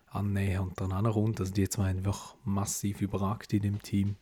annähernd 0.07 0.79
dran 0.79 1.05
kommt. 1.13 1.41
Also 1.41 1.53
die 1.53 1.69
zwei 1.69 1.91
haben 1.91 2.05
wirklich 2.05 2.35
massiv 2.45 3.01
überragt 3.01 3.53
in 3.53 3.63
dem 3.63 3.83
Team. 3.83 4.17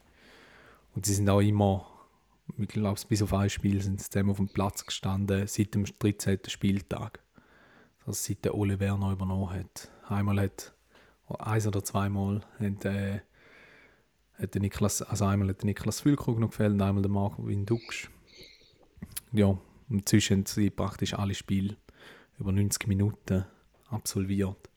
Und 0.95 1.07
sie 1.07 1.15
sind 1.15 1.29
auch 1.29 1.41
immer, 1.41 1.87
ich 2.57 2.69
glaube, 2.69 3.01
bis 3.09 3.23
auf 3.23 3.35
ein 3.35 3.51
Spiel 3.51 3.83
sind 3.83 4.01
sie 4.01 4.11
zusammen 4.11 4.31
auf 4.31 4.37
dem 4.37 4.49
Platz 4.49 4.87
gestanden, 4.87 5.47
seit 5.47 5.75
dem 5.75 5.85
13. 5.85 6.41
Spieltag. 6.49 7.21
Also 8.07 8.13
seit 8.13 8.45
der 8.45 8.55
Ole 8.55 8.79
Werner 8.81 9.13
übernommen 9.13 9.51
hat. 9.51 9.91
Einmal 10.09 10.41
hat, 10.41 10.75
eins 11.39 11.67
oder 11.67 11.83
zweimal 11.83 12.43
hat, 12.59 12.85
äh, 12.85 13.21
hat 14.35 14.55
der 14.55 14.61
Niklas, 14.61 15.03
also 15.03 15.25
einmal 15.25 15.49
hat 15.49 15.63
der 15.63 15.67
Niklas 15.67 16.01
Füllkrug 16.01 16.39
noch 16.39 16.51
gefällt 16.51 16.75
und 16.75 16.83
einmal 16.83 17.03
der 17.03 17.11
Marvin 17.11 17.67
Duksch. 17.67 18.11
Ja, 19.33 19.59
und 19.89 20.09
zwischen 20.09 20.39
haben 20.39 20.47
sie 20.47 20.71
praktisch 20.71 21.15
alle 21.15 21.35
Spiele 21.35 21.77
über 22.39 22.53
90 22.53 22.87
Minuten 22.87 23.47
absolviert. 23.89 24.69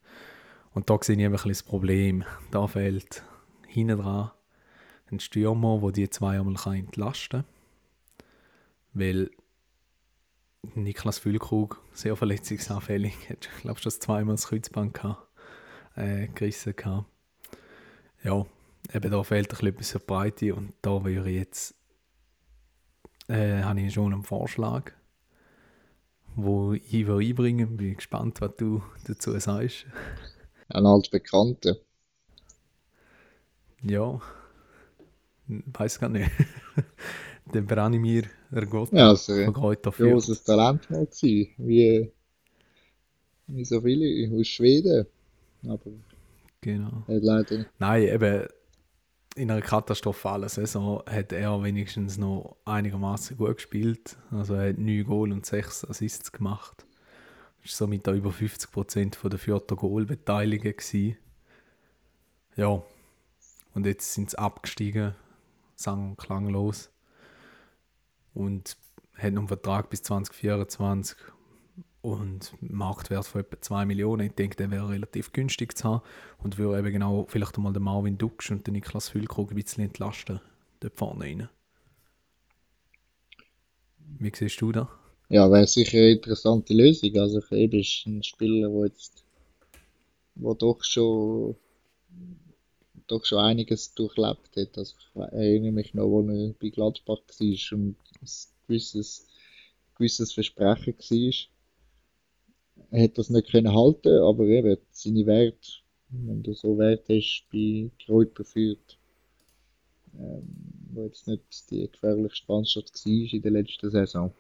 Und 0.74 0.90
da 0.90 0.98
sehe 1.02 1.18
ich 1.18 1.26
ein 1.26 1.32
bisschen 1.32 1.52
das 1.52 1.64
Problem. 1.64 2.24
Da 2.52 2.68
fehlt 2.68 3.24
hinten 3.68 4.00
dran 4.00 4.32
ein 5.12 5.20
Stürmer, 5.20 5.80
der 5.82 5.92
die 5.92 6.10
zwei 6.10 6.40
einmal 6.40 6.76
entlasten 6.76 7.44
kann. 7.44 8.26
Weil 8.94 9.30
Niklas 10.76 11.20
Füllkrug 11.20 11.82
sehr 11.94 12.16
verletzungsanfällig 12.16 13.30
hat, 13.30 13.50
ich 13.56 13.62
glaube, 13.62 13.80
schon 13.80 13.92
zweimal 13.92 14.36
das 14.36 14.48
Kreuzband 14.48 14.94
gehabt, 14.94 15.28
äh, 15.96 16.28
gerissen 16.28 16.76
gehabt. 16.76 17.06
Ja, 18.24 18.46
eben 18.94 19.12
da 19.12 19.24
fehlt 19.24 19.62
ein 19.62 19.74
bisschen 19.74 20.02
Breite 20.06 20.56
und 20.56 20.74
da 20.82 21.04
wäre 21.06 21.30
ich 21.30 21.38
jetzt, 21.38 21.76
äh, 23.28 23.62
habe 23.62 23.82
ich 23.82 23.94
schon 23.94 24.14
einen 24.14 24.24
Vorschlag, 24.24 24.92
wo 26.36 26.74
ich 26.74 27.08
will 27.08 27.26
einbringen 27.26 27.78
Bin 27.78 27.96
gespannt, 27.96 28.42
was 28.42 28.56
du 28.58 28.84
dazu 29.06 29.38
sagst. 29.40 29.86
Ein 30.70 30.86
altbekannter. 30.86 31.78
Ja, 33.82 34.20
weiß 35.48 36.00
gar 36.00 36.10
nicht. 36.10 36.30
Der 37.54 37.62
Branimir 37.62 38.24
Ergot 38.52 38.92
Ja, 38.92 39.10
also, 39.10 39.34
Fürth. 39.34 40.12
großes 40.12 40.44
Talent 40.44 40.90
mal 40.90 41.06
gewesen, 41.06 41.54
wie, 41.58 42.12
wie 43.48 43.66
so 43.66 43.82
viele 43.82 44.30
aus 44.38 44.48
Schweden. 44.48 45.06
Aber 45.68 45.92
Genau. 46.62 47.04
er 47.08 47.20
leider 47.20 47.66
Nein, 47.80 48.04
eben 48.04 48.48
in 49.36 49.52
einer 49.52 49.62
katastrophalen 49.62 50.50
Saison 50.50 51.04
hat 51.06 51.32
er 51.32 51.62
wenigstens 51.64 52.18
noch 52.18 52.58
einigermaßen 52.66 53.38
gut 53.38 53.56
gespielt. 53.56 54.18
Also 54.32 54.56
er 54.56 54.70
hat 54.70 54.78
9 54.80 55.06
Goal 55.06 55.32
und 55.32 55.46
6 55.46 55.86
Assists 55.86 56.32
gemacht. 56.32 56.86
Ist 57.64 57.78
somit 57.78 58.08
da 58.08 58.14
über 58.14 58.32
50% 58.32 59.16
von 59.16 59.30
der 59.30 59.40
vierten 59.40 59.76
Goalbeteiligung 59.78 60.72
gewesen. 60.76 61.18
Ja, 62.56 62.82
und 63.76 63.86
jetzt 63.86 64.14
sind 64.14 64.32
sie 64.32 64.40
abgestiegen, 64.40 65.14
sang 65.78 66.12
und 66.12 66.18
klanglos. 66.18 66.90
Und 68.34 68.76
hat 69.14 69.34
noch 69.34 69.42
einen 69.42 69.48
Vertrag 69.48 69.90
bis 69.90 70.04
2024. 70.04 71.18
und 72.02 72.54
Marktwert 72.62 73.26
von 73.26 73.42
etwa 73.42 73.60
2 73.60 73.86
Millionen. 73.86 74.28
Ich 74.28 74.34
denke, 74.34 74.56
der 74.56 74.72
wäre 74.72 74.90
relativ 74.90 75.34
günstig 75.34 75.78
zu 75.78 75.84
haben 75.86 76.02
und 76.38 76.58
würde 76.58 76.80
eben 76.80 76.94
genau 76.94 77.26
vielleicht 77.28 77.58
einmal 77.58 77.74
den 77.74 77.84
Marvin 77.84 78.18
Duksch 78.18 78.52
und 78.52 78.66
den 78.68 78.74
Niklas 78.74 79.10
Füllkrug 79.10 79.52
ein 79.52 79.56
bisschen 79.56 79.84
entlasten, 79.84 80.40
dort 80.80 80.96
vorne 80.96 81.26
rein. 81.26 81.50
Wie 84.20 84.32
siehst 84.34 84.62
du 84.62 84.72
das? 84.72 84.88
Ja, 85.30 85.52
wäre 85.52 85.68
sicher 85.68 85.98
eine 85.98 86.12
interessante 86.12 86.74
Lösung. 86.74 87.16
Also 87.18 87.42
eben 87.52 87.80
ist 87.80 88.06
ein 88.06 88.24
Spieler, 88.24 88.70
der 88.70 88.86
jetzt 88.86 89.26
wo 90.40 90.54
doch 90.54 90.84
schon 90.84 91.56
doch 93.08 93.26
schon 93.26 93.40
einiges 93.40 93.94
durchlebt 93.94 94.56
hat. 94.56 94.78
Also 94.78 94.96
ich 94.98 95.22
erinnere 95.34 95.72
mich 95.72 95.94
noch, 95.94 96.08
wo 96.08 96.22
er 96.22 96.54
bei 96.60 96.70
Gladbach 96.70 97.22
war 97.28 97.78
und 97.78 97.96
ein 97.96 97.96
gewisses, 98.68 99.28
gewisses 99.96 100.34
Versprechen 100.34 100.96
war. 100.98 101.34
Er 102.92 103.04
hat 103.04 103.18
das 103.18 103.30
nicht 103.30 103.52
können 103.52 103.74
halten, 103.74 104.22
aber 104.22 104.46
eben 104.46 104.78
seine 104.92 105.26
Werte, 105.26 105.72
wenn 106.10 106.44
du 106.44 106.54
so 106.54 106.78
Wert 106.78 107.10
hast 107.10 107.46
bei 107.52 107.90
Kräuter 108.06 108.46
führt, 108.46 108.98
ähm, 110.18 110.48
wo 110.94 111.04
jetzt 111.04 111.28
nicht 111.28 111.70
die 111.70 111.90
gefährlichste 111.90 112.46
Mannschaft 112.48 113.06
war 113.06 113.34
in 113.34 113.42
der 113.42 113.52
letzten 113.52 113.92
Saison, 113.92 114.34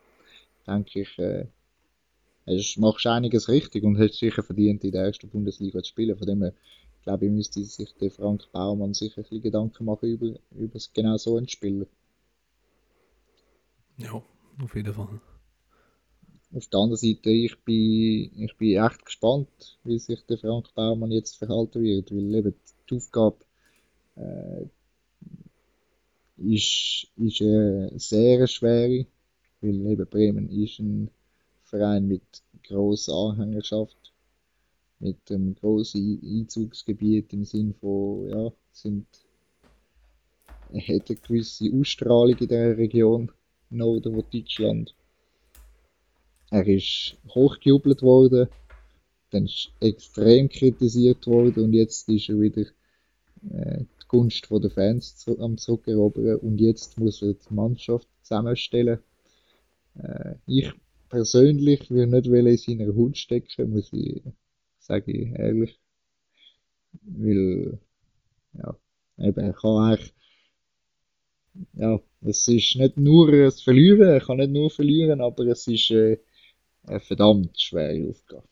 denke 0.66 1.02
ich, 1.02 1.20
äh, 1.20 1.48
hast, 2.48 2.78
machst 2.78 3.06
einiges 3.08 3.50
richtig 3.50 3.84
und 3.84 4.00
hast 4.00 4.16
sicher 4.16 4.44
verdient, 4.44 4.84
in 4.84 4.92
der 4.92 5.06
ersten 5.06 5.30
Bundesliga 5.30 5.82
zu 5.84 5.90
spielen. 5.90 6.18
Von 6.18 6.28
dem 6.28 6.42
her, 6.42 6.54
glaube 7.04 7.26
ich, 7.26 7.32
müsste 7.32 7.64
sich 7.64 7.94
der 7.96 8.12
Frank 8.12 8.52
Baumann 8.52 8.94
sicher 8.94 9.20
ein 9.20 9.24
bisschen 9.24 9.42
Gedanken 9.42 9.86
machen 9.86 10.10
über, 10.10 10.40
über 10.52 10.80
genau 10.94 11.18
so 11.18 11.38
einen 11.38 11.48
Spieler. 11.48 11.86
Ja, 13.98 14.22
auf 14.62 14.76
jeden 14.76 14.94
Fall. 14.94 15.20
Auf 16.54 16.68
der 16.68 16.80
anderen 16.80 16.98
Seite, 16.98 17.30
ich 17.30 17.58
bin, 17.64 18.32
ich 18.36 18.56
bin 18.58 18.84
echt 18.84 19.06
gespannt, 19.06 19.78
wie 19.84 20.00
sich 20.00 20.22
der 20.26 20.38
Frank 20.38 20.74
Baumann 20.76 21.12
jetzt 21.12 21.38
verhalten 21.38 21.84
wird, 21.84 22.12
weil 22.12 22.36
eben 22.36 22.56
die 22.90 22.96
Aufgabe 22.96 23.38
äh, 24.16 24.66
ist, 26.38 27.08
ist 27.18 27.42
eine 27.42 27.92
sehr 27.96 28.48
schwere, 28.48 29.06
weil 29.62 29.86
eben 29.88 30.08
Bremen 30.08 30.50
ist 30.50 30.80
ein 30.80 31.10
Verein 31.64 32.08
mit 32.08 32.44
grosser 32.64 33.14
Anhängerschaft, 33.14 34.07
mit 35.00 35.32
einem 35.32 35.56
grossen 35.56 36.22
Einzugsgebiet 36.24 37.34
im 37.34 37.44
Sinn 37.44 37.74
von, 37.74 38.30
ja, 38.30 38.52
sind, 38.72 39.06
hat 40.74 41.10
eine 41.10 41.20
gewisse 41.20 41.72
Ausstrahlung 41.74 42.38
in 42.38 42.48
der 42.48 42.78
Region 42.78 43.32
Norden 43.70 44.14
von 44.14 44.24
Deutschland. 44.32 44.96
Er 46.50 46.66
ist 46.68 47.18
hochgejubelt 47.30 48.02
worden, 48.02 48.48
dann 49.32 49.46
ist 49.46 49.72
extrem 49.82 50.48
kritisiert 50.50 51.28
worden 51.28 51.66
und 51.66 51.74
jetzt 51.74 52.08
ist 52.08 52.30
er 52.30 52.40
wieder 52.40 52.66
äh, 53.52 53.80
die 53.80 54.08
Gunst 54.08 54.48
der 54.50 54.70
Fans 54.70 55.18
zu, 55.18 55.38
am 55.40 55.58
zurückerobern 55.58 56.38
und 56.38 56.60
jetzt 56.60 56.98
muss 56.98 57.22
er 57.22 57.34
die 57.34 57.54
Mannschaft 57.54 58.08
zusammenstellen. 58.22 59.00
Äh, 59.96 60.36
ich 60.46 60.72
persönlich 61.10 61.92
würde 61.92 62.12
nicht 62.12 62.68
in 62.68 62.78
seiner 62.80 62.96
Haut 62.96 63.18
stecken, 63.18 63.72
muss 63.72 63.92
ich 63.92 64.22
sagen, 64.88 65.36
ehrlich. 65.36 65.80
Weil, 67.04 67.80
ja, 68.54 68.78
eben, 69.18 69.40
er 69.40 69.54
kann 69.54 69.78
eigentlich, 69.78 70.14
ja, 71.74 72.00
es 72.22 72.48
ist 72.48 72.76
nicht 72.76 72.98
nur 72.98 73.32
das 73.32 73.62
Verlieren, 73.62 74.10
er 74.10 74.22
kann 74.22 74.38
nicht 74.38 74.52
nur 74.52 74.70
verlieren, 74.70 75.22
aber 75.22 75.46
es 75.46 75.68
ist 75.68 75.92
äh, 75.92 76.18
eine 76.84 77.00
verdammt 77.00 77.60
schwere 77.60 78.10
Aufgabe. 78.10 78.48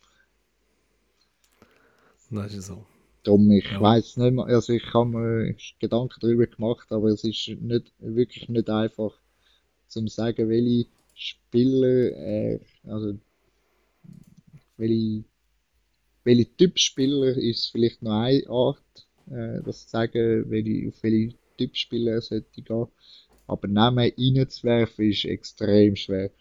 Das 2.31 2.53
ist 2.53 2.67
so. 2.67 2.85
Darum, 3.23 3.49
ich 3.51 3.65
ja. 3.71 3.81
weiß 3.81 4.17
nicht 4.17 4.33
mehr, 4.33 4.45
also 4.45 4.73
ich 4.73 4.93
habe 4.93 5.09
mir 5.09 5.55
Gedanken 5.79 6.19
darüber 6.19 6.45
gemacht, 6.45 6.91
aber 6.91 7.07
es 7.07 7.23
ist 7.23 7.47
nicht, 7.59 7.93
wirklich 7.99 8.49
nicht 8.49 8.69
einfach 8.69 9.13
zu 9.87 10.05
sagen, 10.07 10.49
welche 10.49 10.87
Spieler, 11.15 12.11
äh, 12.11 12.59
also 12.83 13.17
welche, 14.77 15.23
welche 16.25 16.57
Typ 16.57 16.77
Spieler 16.79 17.37
ist 17.37 17.71
vielleicht 17.71 18.01
noch 18.01 18.19
eine 18.19 18.43
Art, 18.49 19.07
äh, 19.27 19.61
das 19.63 19.83
zu 19.83 19.89
sagen, 19.89 20.49
welche, 20.49 20.89
auf 20.89 21.01
welche 21.03 21.35
Typ 21.57 21.75
Spieler 21.77 22.19
sollte 22.21 22.61
gehen. 22.61 22.87
Aber 23.47 23.67
Namen 23.67 24.11
reinzuwerfen 24.17 25.09
ist 25.09 25.25
extrem 25.25 25.95
schwer. 25.95 26.31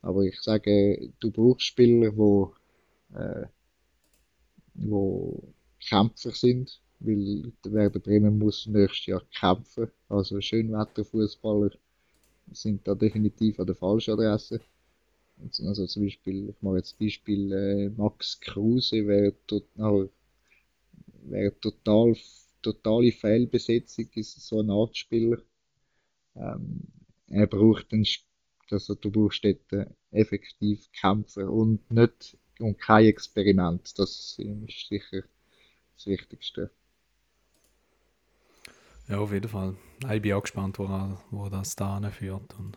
Aber 0.00 0.22
ich 0.22 0.40
sage, 0.40 1.10
du 1.18 1.32
brauchst 1.32 1.66
Spieler, 1.66 2.16
wo, 2.16 2.54
äh, 3.14 3.46
wo 4.74 5.42
Kämpfer 5.80 6.30
sind, 6.30 6.80
weil 7.00 7.52
der 7.64 7.72
Werder 7.72 7.98
Bremen 7.98 8.38
muss 8.38 8.66
nächstes 8.66 9.06
Jahr 9.06 9.22
kämpfen. 9.36 9.90
Also 10.08 10.40
Schönwetterfußballer 10.40 11.70
sind 12.52 12.86
da 12.86 12.94
definitiv 12.94 13.58
an 13.58 13.66
der 13.66 13.74
falschen 13.74 14.12
Adresse. 14.12 14.60
Also 15.42 15.86
zum 15.86 16.04
Beispiel, 16.04 16.50
ich 16.50 16.62
mache 16.62 16.78
jetzt 16.78 16.98
Beispiel 16.98 17.52
äh, 17.52 17.88
Max 17.90 18.40
Kruse 18.40 19.06
wäre 19.06 19.34
total, 19.46 20.08
wäre 21.24 21.58
total, 21.60 22.16
totale 22.62 23.12
Fehlbesetzung, 23.12 24.08
ist 24.14 24.40
so 24.40 24.60
ein 24.60 24.70
Art 24.70 24.96
Spieler. 24.96 25.38
Ähm, 26.34 26.80
er 27.28 27.46
braucht 27.46 27.92
einen, 27.92 28.06
also 28.70 28.94
du 28.94 29.10
brauchst 29.10 29.44
dort 29.44 29.72
äh, 29.72 29.86
effektiv 30.10 30.90
Kämpfer 30.92 31.50
und 31.50 31.90
nicht 31.90 32.36
und 32.58 32.78
kein 32.78 33.06
Experiment. 33.06 33.98
Das 33.98 34.38
ist 34.38 34.88
sicher 34.88 35.22
das 35.96 36.06
Wichtigste. 36.06 36.70
Ja, 39.08 39.18
auf 39.18 39.32
jeden 39.32 39.48
Fall. 39.48 39.76
Ich 40.12 40.22
bin 40.22 40.32
auch 40.32 40.42
gespannt, 40.42 40.78
wo, 40.78 40.88
wo 41.30 41.48
das 41.48 41.76
da 41.76 42.00
führt. 42.10 42.58
Und 42.58 42.76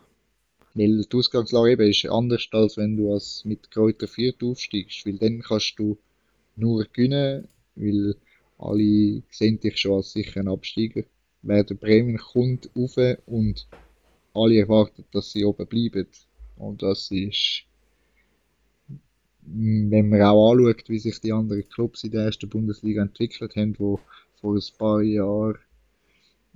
weil 0.73 1.03
die 1.03 1.17
Ausgangslage 1.17 1.71
eben 1.71 1.89
ist 1.89 2.05
anders, 2.05 2.47
als 2.51 2.77
wenn 2.77 2.97
du 2.97 3.13
als 3.13 3.43
mit 3.45 3.71
Kräuter 3.71 4.07
4 4.07 4.33
aufsteigst, 4.43 5.05
weil 5.05 5.17
dann 5.17 5.41
kannst 5.41 5.77
du 5.77 5.97
nur 6.55 6.85
gewinnen, 6.85 7.47
weil 7.75 8.15
alle 8.57 9.23
sehen 9.31 9.59
dich 9.59 9.77
schon 9.77 9.97
als 9.97 10.11
sicheren 10.11 10.47
Absteiger. 10.47 11.03
Werder 11.41 11.75
Bremen 11.75 12.17
kommt 12.17 12.69
rauf 12.75 12.97
und 13.25 13.67
alle 14.33 14.59
erwarten, 14.59 15.05
dass 15.11 15.31
sie 15.31 15.45
oben 15.45 15.65
bleiben. 15.65 16.07
Und 16.57 16.81
das 16.81 17.09
ist, 17.11 17.63
wenn 19.41 20.09
man 20.09 20.21
auch 20.21 20.51
anschaut, 20.51 20.89
wie 20.89 20.99
sich 20.99 21.19
die 21.21 21.31
anderen 21.31 21.67
Clubs 21.69 22.03
in 22.03 22.11
der 22.11 22.25
ersten 22.25 22.49
Bundesliga 22.49 23.01
entwickelt 23.01 23.55
haben, 23.55 23.75
wo 23.79 23.99
vor 24.41 24.55
ein 24.55 24.77
paar 24.77 25.01
Jahren 25.01 25.57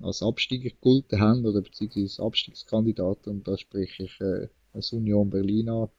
als 0.04 0.22
Absteiger 0.22 0.70
gegolten 0.70 1.20
haben 1.20 1.46
oder 1.46 1.62
beziehungsweise 1.62 2.22
Abstiegskandidaten. 2.22 3.32
Und 3.32 3.48
da 3.48 3.58
spreche 3.58 4.04
ich 4.04 4.22
äh, 4.22 4.48
als 4.74 4.92
Union 4.94 5.30
Berlin 5.30 5.70
an, 5.70 5.90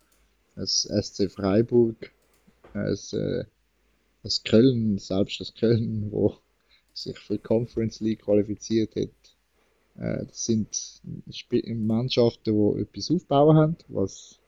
als 0.57 0.83
SC 0.83 1.31
Freiburg, 1.31 2.13
als, 2.73 3.13
äh, 3.13 3.45
als 4.23 4.43
Köln, 4.45 4.99
selbst 4.99 5.41
das 5.41 5.55
Köln, 5.55 6.11
wo 6.11 6.37
sich 6.93 7.19
für 7.19 7.35
die 7.35 7.43
Conference 7.43 8.01
League 8.01 8.23
qualifiziert 8.23 8.95
hat. 8.95 9.09
Äh, 9.97 10.27
das 10.27 10.45
sind 10.45 10.69
Sp 11.31 11.63
Mannschaften, 11.75 12.55
die 12.55 12.83
etwas 12.83 13.11
aufbauen 13.11 13.57
haben, 13.57 13.77
was 13.89 14.39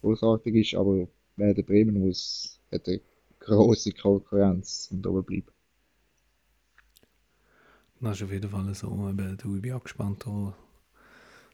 großartig 0.00 0.54
ist, 0.54 0.74
aber 0.74 1.08
Werder 1.36 1.62
Bremen 1.62 2.00
muss, 2.00 2.60
hat 2.72 2.88
eine 2.88 3.00
große 3.40 3.92
Konkurrenz 3.92 4.88
und 4.90 5.06
oben 5.06 5.24
bleiben. 5.24 5.55
Das 8.00 8.16
ist 8.16 8.24
auf 8.24 8.32
jeden 8.32 8.50
Fall 8.50 8.74
so. 8.74 8.88
Eben, 9.08 9.36
du, 9.38 9.56
ich 9.56 9.62
bin 9.62 9.72
auch 9.72 9.82
gespannt, 9.82 10.26
wo 10.26 10.52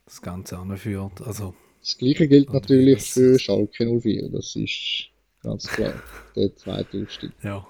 das 0.05 0.21
Ganze 0.21 0.59
anführt. 0.59 1.21
Also, 1.23 1.55
das 1.81 1.97
Gleiche 1.97 2.27
gilt 2.29 2.53
natürlich 2.53 3.11
für 3.11 3.39
Schalke 3.39 4.01
04. 4.01 4.29
Das 4.31 4.57
ist 4.57 5.09
ganz 5.43 5.67
klar 5.69 5.95
der 6.37 6.55
zweite 6.57 7.03
Aufstieg. 7.03 7.33
Ja. 7.43 7.67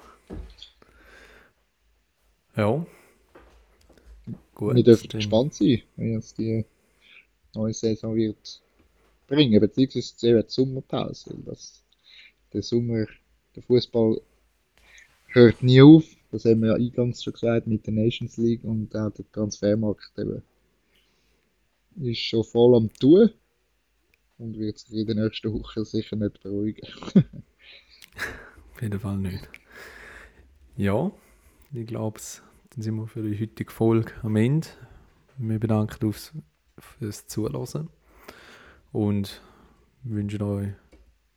Ja. 2.57 2.87
Gut. 4.55 4.77
Wir 4.77 4.85
dürfen 4.85 5.09
gespannt 5.09 5.55
sein, 5.55 5.83
wie 5.97 6.15
es 6.15 6.35
die 6.35 6.65
neue 7.55 7.75
Saison 7.75 8.15
wird 8.15 8.63
bringen, 9.27 9.61
beziehungsweise 9.61 10.43
die 10.43 10.45
Sommerpause. 10.49 11.35
Das, 11.45 11.83
der 12.53 12.63
Sommer, 12.63 13.07
der 13.55 13.63
Fußball 13.63 14.21
hört 15.29 15.63
nie 15.63 15.83
auf 15.83 16.05
das 16.33 16.45
haben 16.47 16.63
wir 16.63 16.71
ja 16.71 16.75
eingangs 16.75 17.23
schon 17.23 17.35
gesagt 17.35 17.67
mit 17.67 17.87
der 17.87 17.93
Nations 17.93 18.37
League 18.39 18.65
und 18.65 18.95
auch 18.97 19.11
der 19.11 19.31
Transfermarkt 19.31 20.13
eben 20.19 20.43
ist 21.97 22.21
schon 22.21 22.43
voll 22.43 22.75
am 22.75 22.93
Tun 22.95 23.31
und 24.39 24.59
wird 24.59 24.79
sich 24.79 25.01
in 25.01 25.07
den 25.07 25.19
nächsten 25.19 25.53
Wochen 25.53 25.85
sicher 25.85 26.17
nicht 26.17 26.43
beruhigen. 26.43 26.87
Auf 28.75 28.83
jeden 28.83 28.99
Fall 28.99 29.19
nicht. 29.19 29.49
Ja, 30.77 31.13
ich 31.73 31.87
glaube, 31.87 32.19
dann 32.71 32.83
sind 32.83 32.95
wir 32.97 33.07
für 33.07 33.23
die 33.23 33.39
heutige 33.39 33.71
Folge 33.71 34.13
am 34.23 34.37
Ende. 34.37 34.69
Wir 35.37 35.59
bedanken 35.59 36.07
uns 36.07 36.33
fürs 36.79 37.27
Zuhören 37.27 37.91
und 38.91 39.43
wünschen 40.03 40.43
euch 40.43 40.69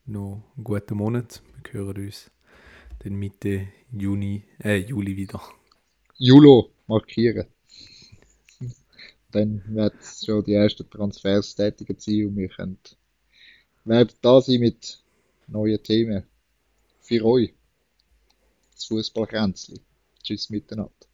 noch 0.06 0.42
einen 0.56 0.64
guten 0.64 0.96
Monat. 0.96 1.42
Wir 1.64 1.74
hören 1.82 2.06
uns 2.06 2.32
dann 3.06 3.16
Mitte 3.16 3.68
Juni, 3.92 4.44
äh, 4.64 4.78
Juli 4.78 5.16
wieder. 5.16 5.40
Julo 6.18 6.72
markieren. 6.88 7.46
Dann 9.32 9.64
werden 9.68 10.00
schon 10.02 10.44
die 10.44 10.54
ersten 10.54 10.90
Transfers 10.90 11.56
tätigen 11.56 12.00
sein 12.00 12.28
und 12.28 12.38
wir 12.38 12.50
können, 12.50 12.80
werden 13.84 14.16
da 14.22 14.42
sein 14.42 14.60
mit 14.60 15.04
neuen 15.48 15.84
Themen 15.84 16.24
für 17.02 17.24
euch. 17.24 17.54
Das 18.74 18.86
Fußballgrenzli. 18.86 19.80
Tschüss 20.24 20.50
miteinander. 20.50 21.05